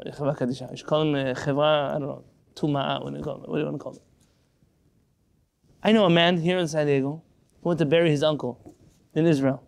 Chava 0.06 0.38
Kadisha. 0.38 0.70
You 0.70 0.76
should 0.76 0.86
call 0.86 1.02
him 1.02 1.14
uh, 1.14 1.34
Chevra, 1.34 1.90
I 1.90 1.98
don't 1.98 2.02
know, 2.02 2.24
Tuma'a, 2.54 3.02
what 3.02 3.12
do 3.12 3.18
you? 3.18 3.64
Want 3.64 3.78
to 3.78 3.78
call 3.78 3.94
it? 3.96 4.02
I 5.82 5.92
know 5.92 6.04
a 6.04 6.10
man 6.10 6.36
here 6.36 6.58
in 6.58 6.68
San 6.68 6.86
Diego 6.86 7.22
who 7.62 7.68
went 7.70 7.78
to 7.78 7.86
bury 7.86 8.10
his 8.10 8.22
uncle 8.22 8.74
in 9.14 9.26
Israel. 9.26 9.62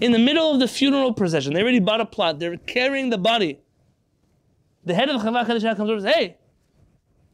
In 0.00 0.12
the 0.12 0.18
middle 0.18 0.52
of 0.52 0.60
the 0.60 0.68
funeral 0.68 1.12
procession, 1.12 1.52
they 1.52 1.62
already 1.62 1.80
bought 1.80 2.00
a 2.00 2.06
plot, 2.06 2.38
they're 2.38 2.56
carrying 2.56 3.10
the 3.10 3.18
body. 3.18 3.60
The 4.84 4.94
head 4.94 5.08
of 5.08 5.20
Chava 5.20 5.44
Kadisha 5.44 5.76
comes 5.76 5.90
over 5.90 5.94
and 5.94 6.02
says, 6.02 6.14
Hey, 6.14 6.36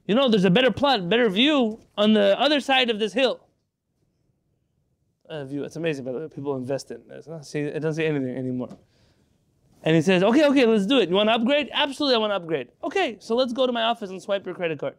you 0.06 0.14
know, 0.14 0.28
there's 0.28 0.44
a 0.44 0.50
better 0.50 0.70
plot, 0.70 1.08
better 1.08 1.28
view 1.28 1.80
on 1.96 2.12
the 2.12 2.38
other 2.40 2.60
side 2.60 2.90
of 2.90 2.98
this 2.98 3.12
hill. 3.12 3.40
Uh, 5.28 5.44
view, 5.44 5.64
it's 5.64 5.76
amazing, 5.76 6.04
by 6.04 6.12
the 6.12 6.18
way, 6.18 6.28
people 6.28 6.56
invest 6.56 6.90
in 6.90 7.02
it. 7.10 7.28
Not 7.28 7.44
see, 7.44 7.60
it 7.60 7.80
doesn't 7.80 7.94
say 7.94 8.06
anything 8.06 8.36
anymore. 8.36 8.76
And 9.82 9.94
he 9.94 10.02
says, 10.02 10.22
Okay, 10.22 10.44
okay, 10.46 10.66
let's 10.66 10.86
do 10.86 10.98
it. 10.98 11.08
You 11.08 11.16
want 11.16 11.28
to 11.28 11.34
upgrade? 11.34 11.68
Absolutely, 11.72 12.16
I 12.16 12.18
want 12.18 12.30
to 12.32 12.36
upgrade. 12.36 12.68
Okay, 12.82 13.16
so 13.20 13.34
let's 13.36 13.52
go 13.52 13.66
to 13.66 13.72
my 13.72 13.82
office 13.82 14.10
and 14.10 14.22
swipe 14.22 14.46
your 14.46 14.54
credit 14.54 14.78
card. 14.78 14.94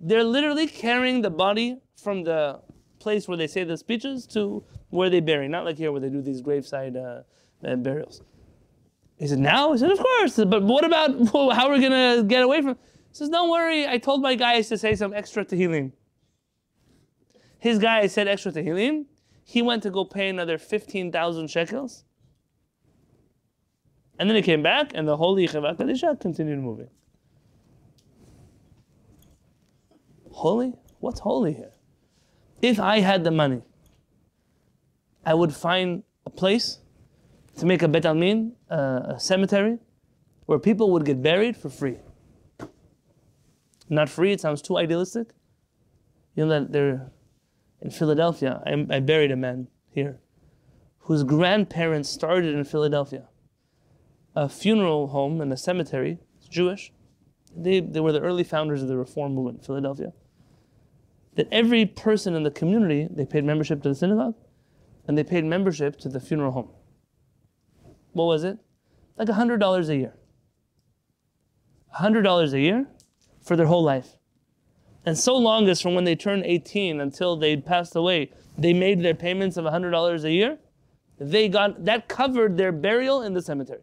They're 0.00 0.24
literally 0.24 0.66
carrying 0.66 1.22
the 1.22 1.30
body 1.30 1.78
from 1.96 2.24
the 2.24 2.60
place 3.00 3.26
where 3.26 3.36
they 3.36 3.46
say 3.46 3.64
the 3.64 3.76
speeches 3.76 4.26
to 4.28 4.62
where 4.90 5.10
they 5.10 5.20
bury. 5.20 5.48
Not 5.48 5.64
like 5.64 5.76
here 5.76 5.90
where 5.90 6.00
they 6.00 6.10
do 6.10 6.22
these 6.22 6.40
graveside 6.40 6.96
uh, 6.96 7.22
uh, 7.64 7.76
burials. 7.76 8.22
He 9.18 9.26
said, 9.26 9.38
now? 9.38 9.72
He 9.72 9.78
said, 9.78 9.90
of 9.90 9.98
course. 9.98 10.36
But 10.36 10.62
what 10.62 10.84
about 10.84 11.10
how 11.32 11.68
we're 11.68 11.74
we 11.74 11.80
going 11.80 12.18
to 12.18 12.24
get 12.24 12.42
away 12.42 12.62
from 12.62 12.74
He 12.74 13.14
says, 13.14 13.28
don't 13.28 13.50
worry. 13.50 13.86
I 13.86 13.98
told 13.98 14.22
my 14.22 14.34
guys 14.34 14.68
to 14.68 14.78
say 14.78 14.94
some 14.94 15.12
extra 15.12 15.44
Tehillim. 15.44 15.92
His 17.58 17.78
guy 17.78 18.06
said 18.06 18.28
extra 18.28 18.52
Tehillim. 18.52 19.06
He 19.44 19.62
went 19.62 19.82
to 19.82 19.90
go 19.90 20.04
pay 20.04 20.28
another 20.28 20.58
15,000 20.58 21.48
shekels. 21.48 22.04
And 24.18 24.28
then 24.28 24.36
he 24.36 24.42
came 24.42 24.62
back, 24.62 24.92
and 24.94 25.08
the 25.08 25.16
holy 25.16 25.46
Yechevah 25.48 25.76
Kadisha 25.76 26.20
continued 26.20 26.60
moving. 26.60 26.88
Holy? 30.30 30.74
What's 31.00 31.20
holy 31.20 31.54
here? 31.54 31.72
If 32.62 32.78
I 32.78 33.00
had 33.00 33.24
the 33.24 33.30
money, 33.30 33.62
I 35.24 35.34
would 35.34 35.54
find 35.54 36.02
a 36.26 36.30
place 36.30 36.78
to 37.58 37.66
make 37.66 37.82
a 37.82 37.88
Bet 37.88 38.04
Almin, 38.04 38.52
uh, 38.70 39.14
a 39.14 39.20
cemetery, 39.20 39.78
where 40.46 40.58
people 40.58 40.90
would 40.92 41.04
get 41.04 41.22
buried 41.22 41.56
for 41.56 41.68
free. 41.68 41.98
Not 43.88 44.08
free, 44.08 44.32
it 44.32 44.40
sounds 44.40 44.62
too 44.62 44.76
idealistic. 44.78 45.28
You 46.36 46.46
know 46.46 46.60
that 46.60 46.72
they're 46.72 47.10
in 47.80 47.90
Philadelphia. 47.90 48.62
I, 48.66 48.96
I 48.96 49.00
buried 49.00 49.30
a 49.30 49.36
man 49.36 49.68
here 49.90 50.20
whose 51.00 51.24
grandparents 51.24 52.08
started 52.08 52.54
in 52.54 52.64
Philadelphia 52.64 53.28
a 54.36 54.48
funeral 54.48 55.08
home 55.08 55.40
and 55.40 55.52
a 55.52 55.56
cemetery, 55.56 56.18
it's 56.38 56.48
Jewish. 56.48 56.92
They, 57.54 57.80
they 57.80 58.00
were 58.00 58.12
the 58.12 58.20
early 58.20 58.44
founders 58.44 58.80
of 58.82 58.88
the 58.88 58.96
Reform 58.96 59.34
movement 59.34 59.58
in 59.58 59.64
Philadelphia. 59.64 60.12
That 61.36 61.48
every 61.52 61.86
person 61.86 62.34
in 62.34 62.42
the 62.42 62.50
community, 62.50 63.08
they 63.10 63.24
paid 63.24 63.44
membership 63.44 63.82
to 63.82 63.88
the 63.90 63.94
synagogue 63.94 64.34
and 65.06 65.16
they 65.16 65.24
paid 65.24 65.44
membership 65.44 65.98
to 66.00 66.08
the 66.08 66.20
funeral 66.20 66.52
home. 66.52 66.70
What 68.12 68.24
was 68.24 68.44
it? 68.44 68.58
Like 69.16 69.28
$100 69.28 69.88
a 69.88 69.96
year. 69.96 70.14
$100 71.98 72.52
a 72.52 72.60
year 72.60 72.86
for 73.42 73.56
their 73.56 73.66
whole 73.66 73.82
life. 73.82 74.16
And 75.04 75.18
so 75.18 75.36
long 75.36 75.68
as 75.68 75.80
from 75.80 75.94
when 75.94 76.04
they 76.04 76.14
turned 76.14 76.44
18 76.44 77.00
until 77.00 77.36
they 77.36 77.56
passed 77.56 77.96
away, 77.96 78.30
they 78.58 78.72
made 78.72 79.02
their 79.02 79.14
payments 79.14 79.56
of 79.56 79.64
$100 79.64 80.24
a 80.24 80.30
year, 80.30 80.58
they 81.18 81.48
got 81.48 81.84
that 81.84 82.08
covered 82.08 82.56
their 82.56 82.72
burial 82.72 83.22
in 83.22 83.34
the 83.34 83.42
cemetery. 83.42 83.82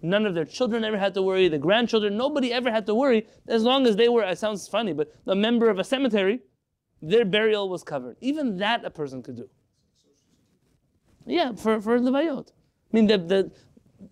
None 0.00 0.26
of 0.26 0.34
their 0.34 0.44
children 0.44 0.84
ever 0.84 0.98
had 0.98 1.14
to 1.14 1.22
worry, 1.22 1.48
the 1.48 1.58
grandchildren, 1.58 2.16
nobody 2.16 2.52
ever 2.52 2.70
had 2.70 2.86
to 2.86 2.94
worry 2.94 3.26
as 3.48 3.62
long 3.62 3.86
as 3.86 3.96
they 3.96 4.08
were, 4.08 4.22
it 4.22 4.38
sounds 4.38 4.68
funny, 4.68 4.92
but 4.92 5.12
a 5.26 5.34
member 5.34 5.68
of 5.70 5.78
a 5.78 5.84
cemetery, 5.84 6.40
their 7.00 7.24
burial 7.24 7.68
was 7.68 7.82
covered. 7.82 8.16
Even 8.20 8.58
that 8.58 8.84
a 8.84 8.90
person 8.90 9.22
could 9.22 9.36
do. 9.36 9.48
Yeah, 11.26 11.52
for, 11.52 11.80
for 11.80 11.98
Levayot. 11.98 12.48
I 12.48 12.96
mean, 12.96 13.06
the, 13.06 13.18
the, 13.18 13.52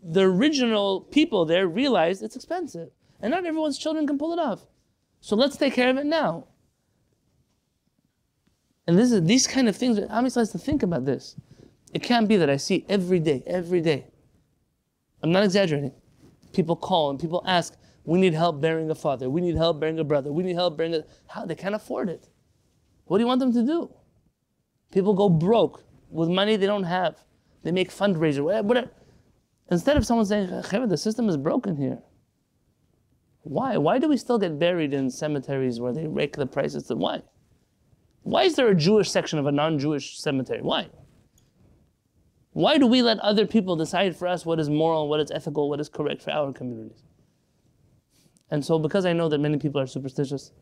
the 0.03 0.22
original 0.22 1.01
people 1.01 1.45
there 1.45 1.66
realized 1.66 2.22
it's 2.22 2.37
expensive. 2.37 2.91
And 3.20 3.30
not 3.30 3.47
everyone's 3.47 3.78
children 3.78 4.07
can 4.07 4.18
pull 4.18 4.32
it 4.32 4.39
off. 4.39 4.66
So 5.20 5.34
let's 5.34 5.57
take 5.57 5.74
care 5.74 5.91
of 5.91 5.97
it 5.97 6.07
now. 6.07 6.47
And 8.87 8.99
this 8.99 9.11
is 9.11 9.22
these 9.24 9.47
kind 9.47 9.68
of 9.68 9.76
things, 9.76 9.99
Amish 9.99 10.37
has 10.37 10.53
to 10.53 10.59
think 10.59 10.82
about 10.82 11.05
this. 11.05 11.37
It 11.93 12.03
can't 12.03 12.28
be 12.28 12.37
that 12.37 12.51
I 12.51 12.57
see 12.57 12.84
every 12.89 13.18
day, 13.18 13.43
every 13.47 13.80
day. 13.80 14.07
I'm 15.22 15.32
not 15.32 15.43
exaggerating. 15.43 15.93
People 16.53 16.76
call 16.76 17.11
and 17.11 17.18
people 17.18 17.43
ask, 17.47 17.74
we 18.05 18.20
need 18.20 18.34
help 18.34 18.61
burying 18.61 18.91
a 18.91 18.95
father, 18.95 19.28
we 19.28 19.41
need 19.41 19.57
help 19.57 19.80
burying 19.80 19.99
a 19.99 20.05
brother, 20.05 20.30
we 20.30 20.45
need 20.45 20.55
help 20.55 20.76
burying 20.76 20.95
a 20.95 21.05
how 21.26 21.45
they 21.45 21.57
can't 21.57 21.74
afford 21.74 22.09
it. 22.09 22.28
What 23.07 23.19
do 23.19 23.23
you 23.23 23.29
want 23.29 23.41
them 23.41 23.53
to 23.53 23.65
do? 23.65 23.91
People 24.93 25.15
go 25.15 25.29
broke 25.29 25.85
with 26.11 26.29
money 26.29 26.57
they 26.57 26.67
don't 26.67 26.85
have. 26.85 27.17
They 27.63 27.73
make 27.73 27.91
fundraiser, 27.91 28.43
whatever. 28.43 28.91
Instead 29.71 29.97
of 29.97 30.07
someone 30.07 30.27
saying, 30.27 30.49
the 30.49 30.97
system 30.97 31.29
is 31.29 31.37
broken 31.37 31.77
here. 31.77 31.99
Why? 33.43 33.77
Why 33.77 33.99
do 33.99 34.09
we 34.09 34.17
still 34.17 34.39
get 34.39 34.59
buried 34.59 34.93
in 34.93 35.11
cemeteries 35.11 35.81
where 35.81 35.93
they 35.93 36.07
rake 36.07 36.37
the 36.37 36.47
prices? 36.47 36.89
Why? 36.89 37.23
Why 38.23 38.43
is 38.43 38.57
there 38.57 38.69
a 38.69 38.75
Jewish 38.75 39.11
section 39.11 39.39
of 39.39 39.47
a 39.47 39.53
non-Jewish 39.53 40.19
cemetery? 40.19 40.63
Why? 40.63 40.89
Why 42.53 42.79
do 42.79 42.87
we 42.87 43.03
let 43.03 43.19
other 43.21 43.47
people 43.47 43.77
decide 43.77 44.17
for 44.17 44.27
us 44.27 44.45
what 44.45 44.59
is 44.59 44.69
moral, 44.69 45.09
what 45.09 45.21
is 45.21 45.31
ethical, 45.31 45.69
what 45.69 45.79
is 45.79 45.89
correct 45.89 46.23
for 46.23 46.33
our 46.33 46.53
communities? 46.53 47.05
And 48.51 48.65
so, 48.65 48.79
because 48.79 49.05
I 49.05 49.13
know 49.13 49.29
that 49.29 49.39
many 49.39 49.59
people 49.59 49.81
are 49.81 49.87
superstitious, 49.87 50.53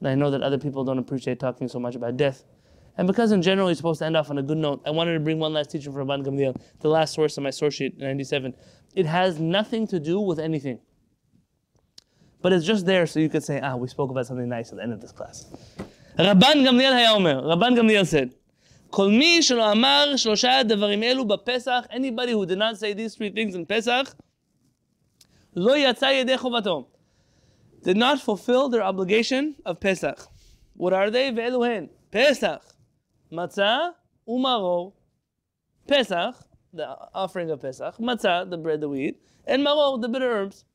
and 0.00 0.08
I 0.08 0.14
know 0.14 0.30
that 0.30 0.42
other 0.42 0.58
people 0.58 0.84
don't 0.84 0.98
appreciate 0.98 1.40
talking 1.40 1.68
so 1.68 1.78
much 1.78 1.94
about 1.94 2.16
death, 2.16 2.44
and 2.98 3.06
because 3.06 3.32
in 3.32 3.42
general 3.42 3.68
you're 3.68 3.74
supposed 3.74 3.98
to 3.98 4.06
end 4.06 4.16
off 4.16 4.30
on 4.30 4.38
a 4.38 4.42
good 4.42 4.58
note, 4.58 4.80
I 4.86 4.90
wanted 4.90 5.14
to 5.14 5.20
bring 5.20 5.38
one 5.38 5.52
last 5.52 5.70
teaching 5.70 5.92
from 5.92 6.08
Rabban 6.08 6.24
Gamliel, 6.26 6.60
the 6.80 6.88
last 6.88 7.14
source 7.14 7.36
of 7.36 7.42
my 7.42 7.50
source 7.50 7.74
sheet, 7.74 7.98
97. 7.98 8.54
It 8.94 9.06
has 9.06 9.38
nothing 9.38 9.86
to 9.88 10.00
do 10.00 10.20
with 10.20 10.38
anything. 10.38 10.78
But 12.40 12.52
it's 12.52 12.64
just 12.64 12.86
there 12.86 13.06
so 13.06 13.20
you 13.20 13.28
could 13.28 13.44
say, 13.44 13.60
ah, 13.60 13.76
we 13.76 13.88
spoke 13.88 14.10
about 14.10 14.26
something 14.26 14.48
nice 14.48 14.70
at 14.70 14.76
the 14.76 14.82
end 14.82 14.92
of 14.92 15.00
this 15.00 15.12
class. 15.12 15.46
רבן 16.18 16.64
גמליאל 16.66 16.92
היה 16.92 17.10
אומר, 17.10 17.38
רבן 17.38 17.74
גמליאל 17.74 18.02
said, 18.02 18.34
כל 18.90 19.08
מי 19.08 19.42
שלא 19.42 19.72
אמר 19.72 20.16
שלושה 20.16 20.62
דברים 20.68 21.02
אלו 21.02 21.24
בפסח, 21.24 21.84
anybody 21.90 22.32
who 22.32 22.46
did 22.46 22.58
not 22.58 22.76
say 22.78 22.94
these 22.94 23.14
three 23.14 23.30
things 23.30 23.54
in 23.54 23.66
Pesach, 23.66 24.14
לא 25.56 25.76
יצא 25.76 26.06
ידי 26.06 26.38
חובתו. 26.38 26.88
did 27.83 27.97
not 27.97 28.19
fulfill 28.19 28.69
their 28.69 28.83
obligation 28.83 29.55
of 29.65 29.79
Pesach. 29.79 30.27
What 30.73 30.93
are 30.93 31.09
they? 31.09 31.31
Ve'eluhen. 31.31 31.89
Pesach. 32.11 32.61
Matzah 33.31 33.93
umaro. 34.27 34.93
Pesach, 35.87 36.35
the 36.73 36.87
offering 37.13 37.49
of 37.49 37.61
Pesach. 37.61 37.97
Matzah, 37.97 38.49
the 38.49 38.57
bread, 38.57 38.81
the 38.81 38.89
wheat. 38.89 39.21
And 39.45 39.63
maro, 39.63 39.97
the 39.97 40.07
bitter 40.07 40.31
herbs. 40.31 40.65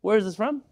Where 0.00 0.16
is 0.16 0.24
this 0.24 0.36
from? 0.36 0.62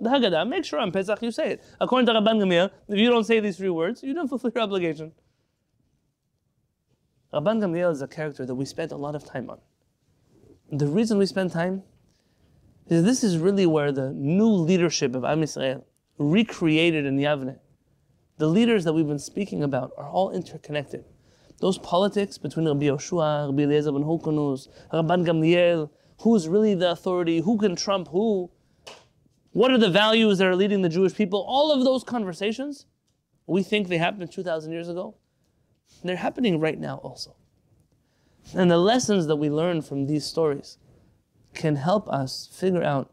The 0.00 0.10
Haggadah. 0.10 0.48
Make 0.48 0.64
sure 0.64 0.78
on 0.78 0.92
Pesach 0.92 1.22
you 1.22 1.30
say 1.30 1.52
it. 1.52 1.64
According 1.80 2.06
to 2.06 2.12
Rabban 2.12 2.40
Gamliel, 2.40 2.70
if 2.88 2.98
you 2.98 3.10
don't 3.10 3.24
say 3.24 3.40
these 3.40 3.56
three 3.56 3.70
words, 3.70 4.02
you 4.02 4.14
don't 4.14 4.28
fulfill 4.28 4.52
your 4.54 4.64
obligation. 4.64 5.12
Rabban 7.32 7.60
Gamliel 7.60 7.92
is 7.92 8.00
a 8.00 8.08
character 8.08 8.46
that 8.46 8.54
we 8.54 8.64
spend 8.64 8.92
a 8.92 8.96
lot 8.96 9.14
of 9.14 9.24
time 9.24 9.50
on. 9.50 9.58
The 10.70 10.86
reason 10.86 11.18
we 11.18 11.26
spend 11.26 11.52
time 11.52 11.82
this 12.88 13.22
is 13.22 13.38
really 13.38 13.66
where 13.66 13.92
the 13.92 14.12
new 14.12 14.48
leadership 14.48 15.14
of 15.14 15.24
Am 15.24 15.42
Yisrael, 15.42 15.84
recreated 16.18 17.04
in 17.04 17.16
the 17.16 17.24
Yavne, 17.24 17.58
the 18.38 18.46
leaders 18.46 18.84
that 18.84 18.92
we've 18.92 19.06
been 19.06 19.18
speaking 19.18 19.62
about 19.62 19.92
are 19.98 20.08
all 20.08 20.30
interconnected. 20.30 21.04
Those 21.60 21.76
politics 21.78 22.38
between 22.38 22.66
Rabbi 22.66 22.86
Yoshua, 22.86 23.46
Rabbi 23.46 23.62
Eliezer 23.62 23.92
ben 23.92 24.02
Hyrcanus, 24.02 24.68
Rabban 24.92 25.26
Gamliel, 25.26 25.90
who's 26.20 26.48
really 26.48 26.74
the 26.74 26.92
authority, 26.92 27.40
who 27.40 27.58
can 27.58 27.76
trump 27.76 28.08
who, 28.08 28.50
what 29.52 29.70
are 29.70 29.78
the 29.78 29.90
values 29.90 30.38
that 30.38 30.46
are 30.46 30.56
leading 30.56 30.82
the 30.82 30.88
Jewish 30.88 31.14
people? 31.14 31.44
All 31.48 31.72
of 31.72 31.84
those 31.84 32.04
conversations, 32.04 32.86
we 33.46 33.62
think 33.62 33.88
they 33.88 33.98
happened 33.98 34.30
2,000 34.30 34.72
years 34.72 34.88
ago. 34.88 35.16
They're 36.04 36.16
happening 36.16 36.60
right 36.60 36.78
now 36.78 36.98
also. 36.98 37.34
And 38.54 38.70
the 38.70 38.78
lessons 38.78 39.26
that 39.26 39.36
we 39.36 39.50
learn 39.50 39.82
from 39.82 40.06
these 40.06 40.24
stories 40.24 40.78
can 41.58 41.76
help 41.76 42.08
us 42.08 42.48
figure 42.52 42.82
out 42.82 43.12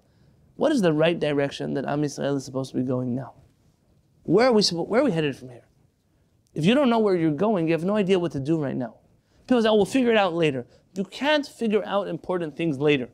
what 0.56 0.72
is 0.72 0.82
the 0.82 0.94
right 0.94 1.20
direction 1.20 1.74
that 1.74 1.86
Am 1.86 2.02
Yisrael 2.02 2.38
is 2.38 2.46
supposed 2.46 2.72
to 2.72 2.78
be 2.78 2.84
going 2.84 3.14
now. 3.14 3.34
Where 4.24 4.48
are 4.48 4.54
we, 4.54 4.64
where 4.64 5.02
are 5.02 5.04
we 5.04 5.12
headed 5.12 5.36
from 5.36 5.50
here? 5.50 5.68
If 6.54 6.64
you 6.66 6.74
don't 6.74 6.90
know 6.90 7.00
where 7.00 7.16
you're 7.16 7.32
going, 7.32 7.68
you 7.68 7.74
have 7.74 7.84
no 7.84 7.98
idea 7.98 8.18
what 8.18 8.32
to 8.32 8.40
do 8.40 8.58
right 8.58 8.76
now. 8.76 8.96
People 9.48 9.62
say, 9.62 9.68
oh, 9.68 9.76
we'll 9.76 9.86
figure 9.86 10.12
it 10.12 10.18
out 10.18 10.34
later. 10.34 10.66
You 10.94 11.04
can't 11.04 11.46
figure 11.46 11.84
out 11.86 12.08
important 12.08 12.56
things 12.56 12.80
later. 12.80 13.10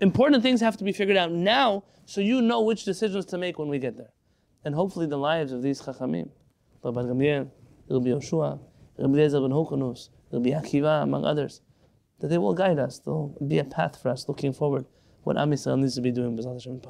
Important 0.00 0.42
things 0.42 0.60
have 0.60 0.76
to 0.76 0.84
be 0.84 0.92
figured 0.92 1.16
out 1.16 1.32
now 1.32 1.82
so 2.06 2.20
you 2.20 2.40
know 2.40 2.62
which 2.62 2.84
decisions 2.84 3.26
to 3.26 3.38
make 3.38 3.58
when 3.58 3.68
we 3.68 3.78
get 3.78 3.96
there. 3.96 4.12
And 4.64 4.74
hopefully 4.74 5.06
the 5.06 5.18
lives 5.18 5.50
of 5.50 5.62
these 5.62 5.82
Chachamim, 5.82 6.30
Rabbi 6.84 7.02
Gamliel, 7.02 7.50
Rabbi 7.90 8.06
Yoshua, 8.06 8.60
Rabbi 8.96 9.12
Eliezer 9.14 9.40
ben 9.40 9.50
Hyrcanus, 9.50 10.10
Rabbi 10.30 10.50
Akiva, 10.50 11.02
among 11.02 11.24
others, 11.24 11.60
that 12.20 12.28
they 12.28 12.38
will 12.38 12.54
guide 12.54 12.78
us. 12.78 12.98
They'll 12.98 13.36
be 13.46 13.58
a 13.58 13.64
path 13.64 14.00
for 14.00 14.08
us 14.08 14.28
looking 14.28 14.52
forward 14.52 14.86
what 15.24 15.36
Am 15.36 15.50
Yisrael 15.50 15.78
needs 15.78 15.94
to 15.96 16.00
be 16.00 16.10
doing. 16.10 16.36
B'ezrat 16.36 16.54
Hashem 16.54 16.80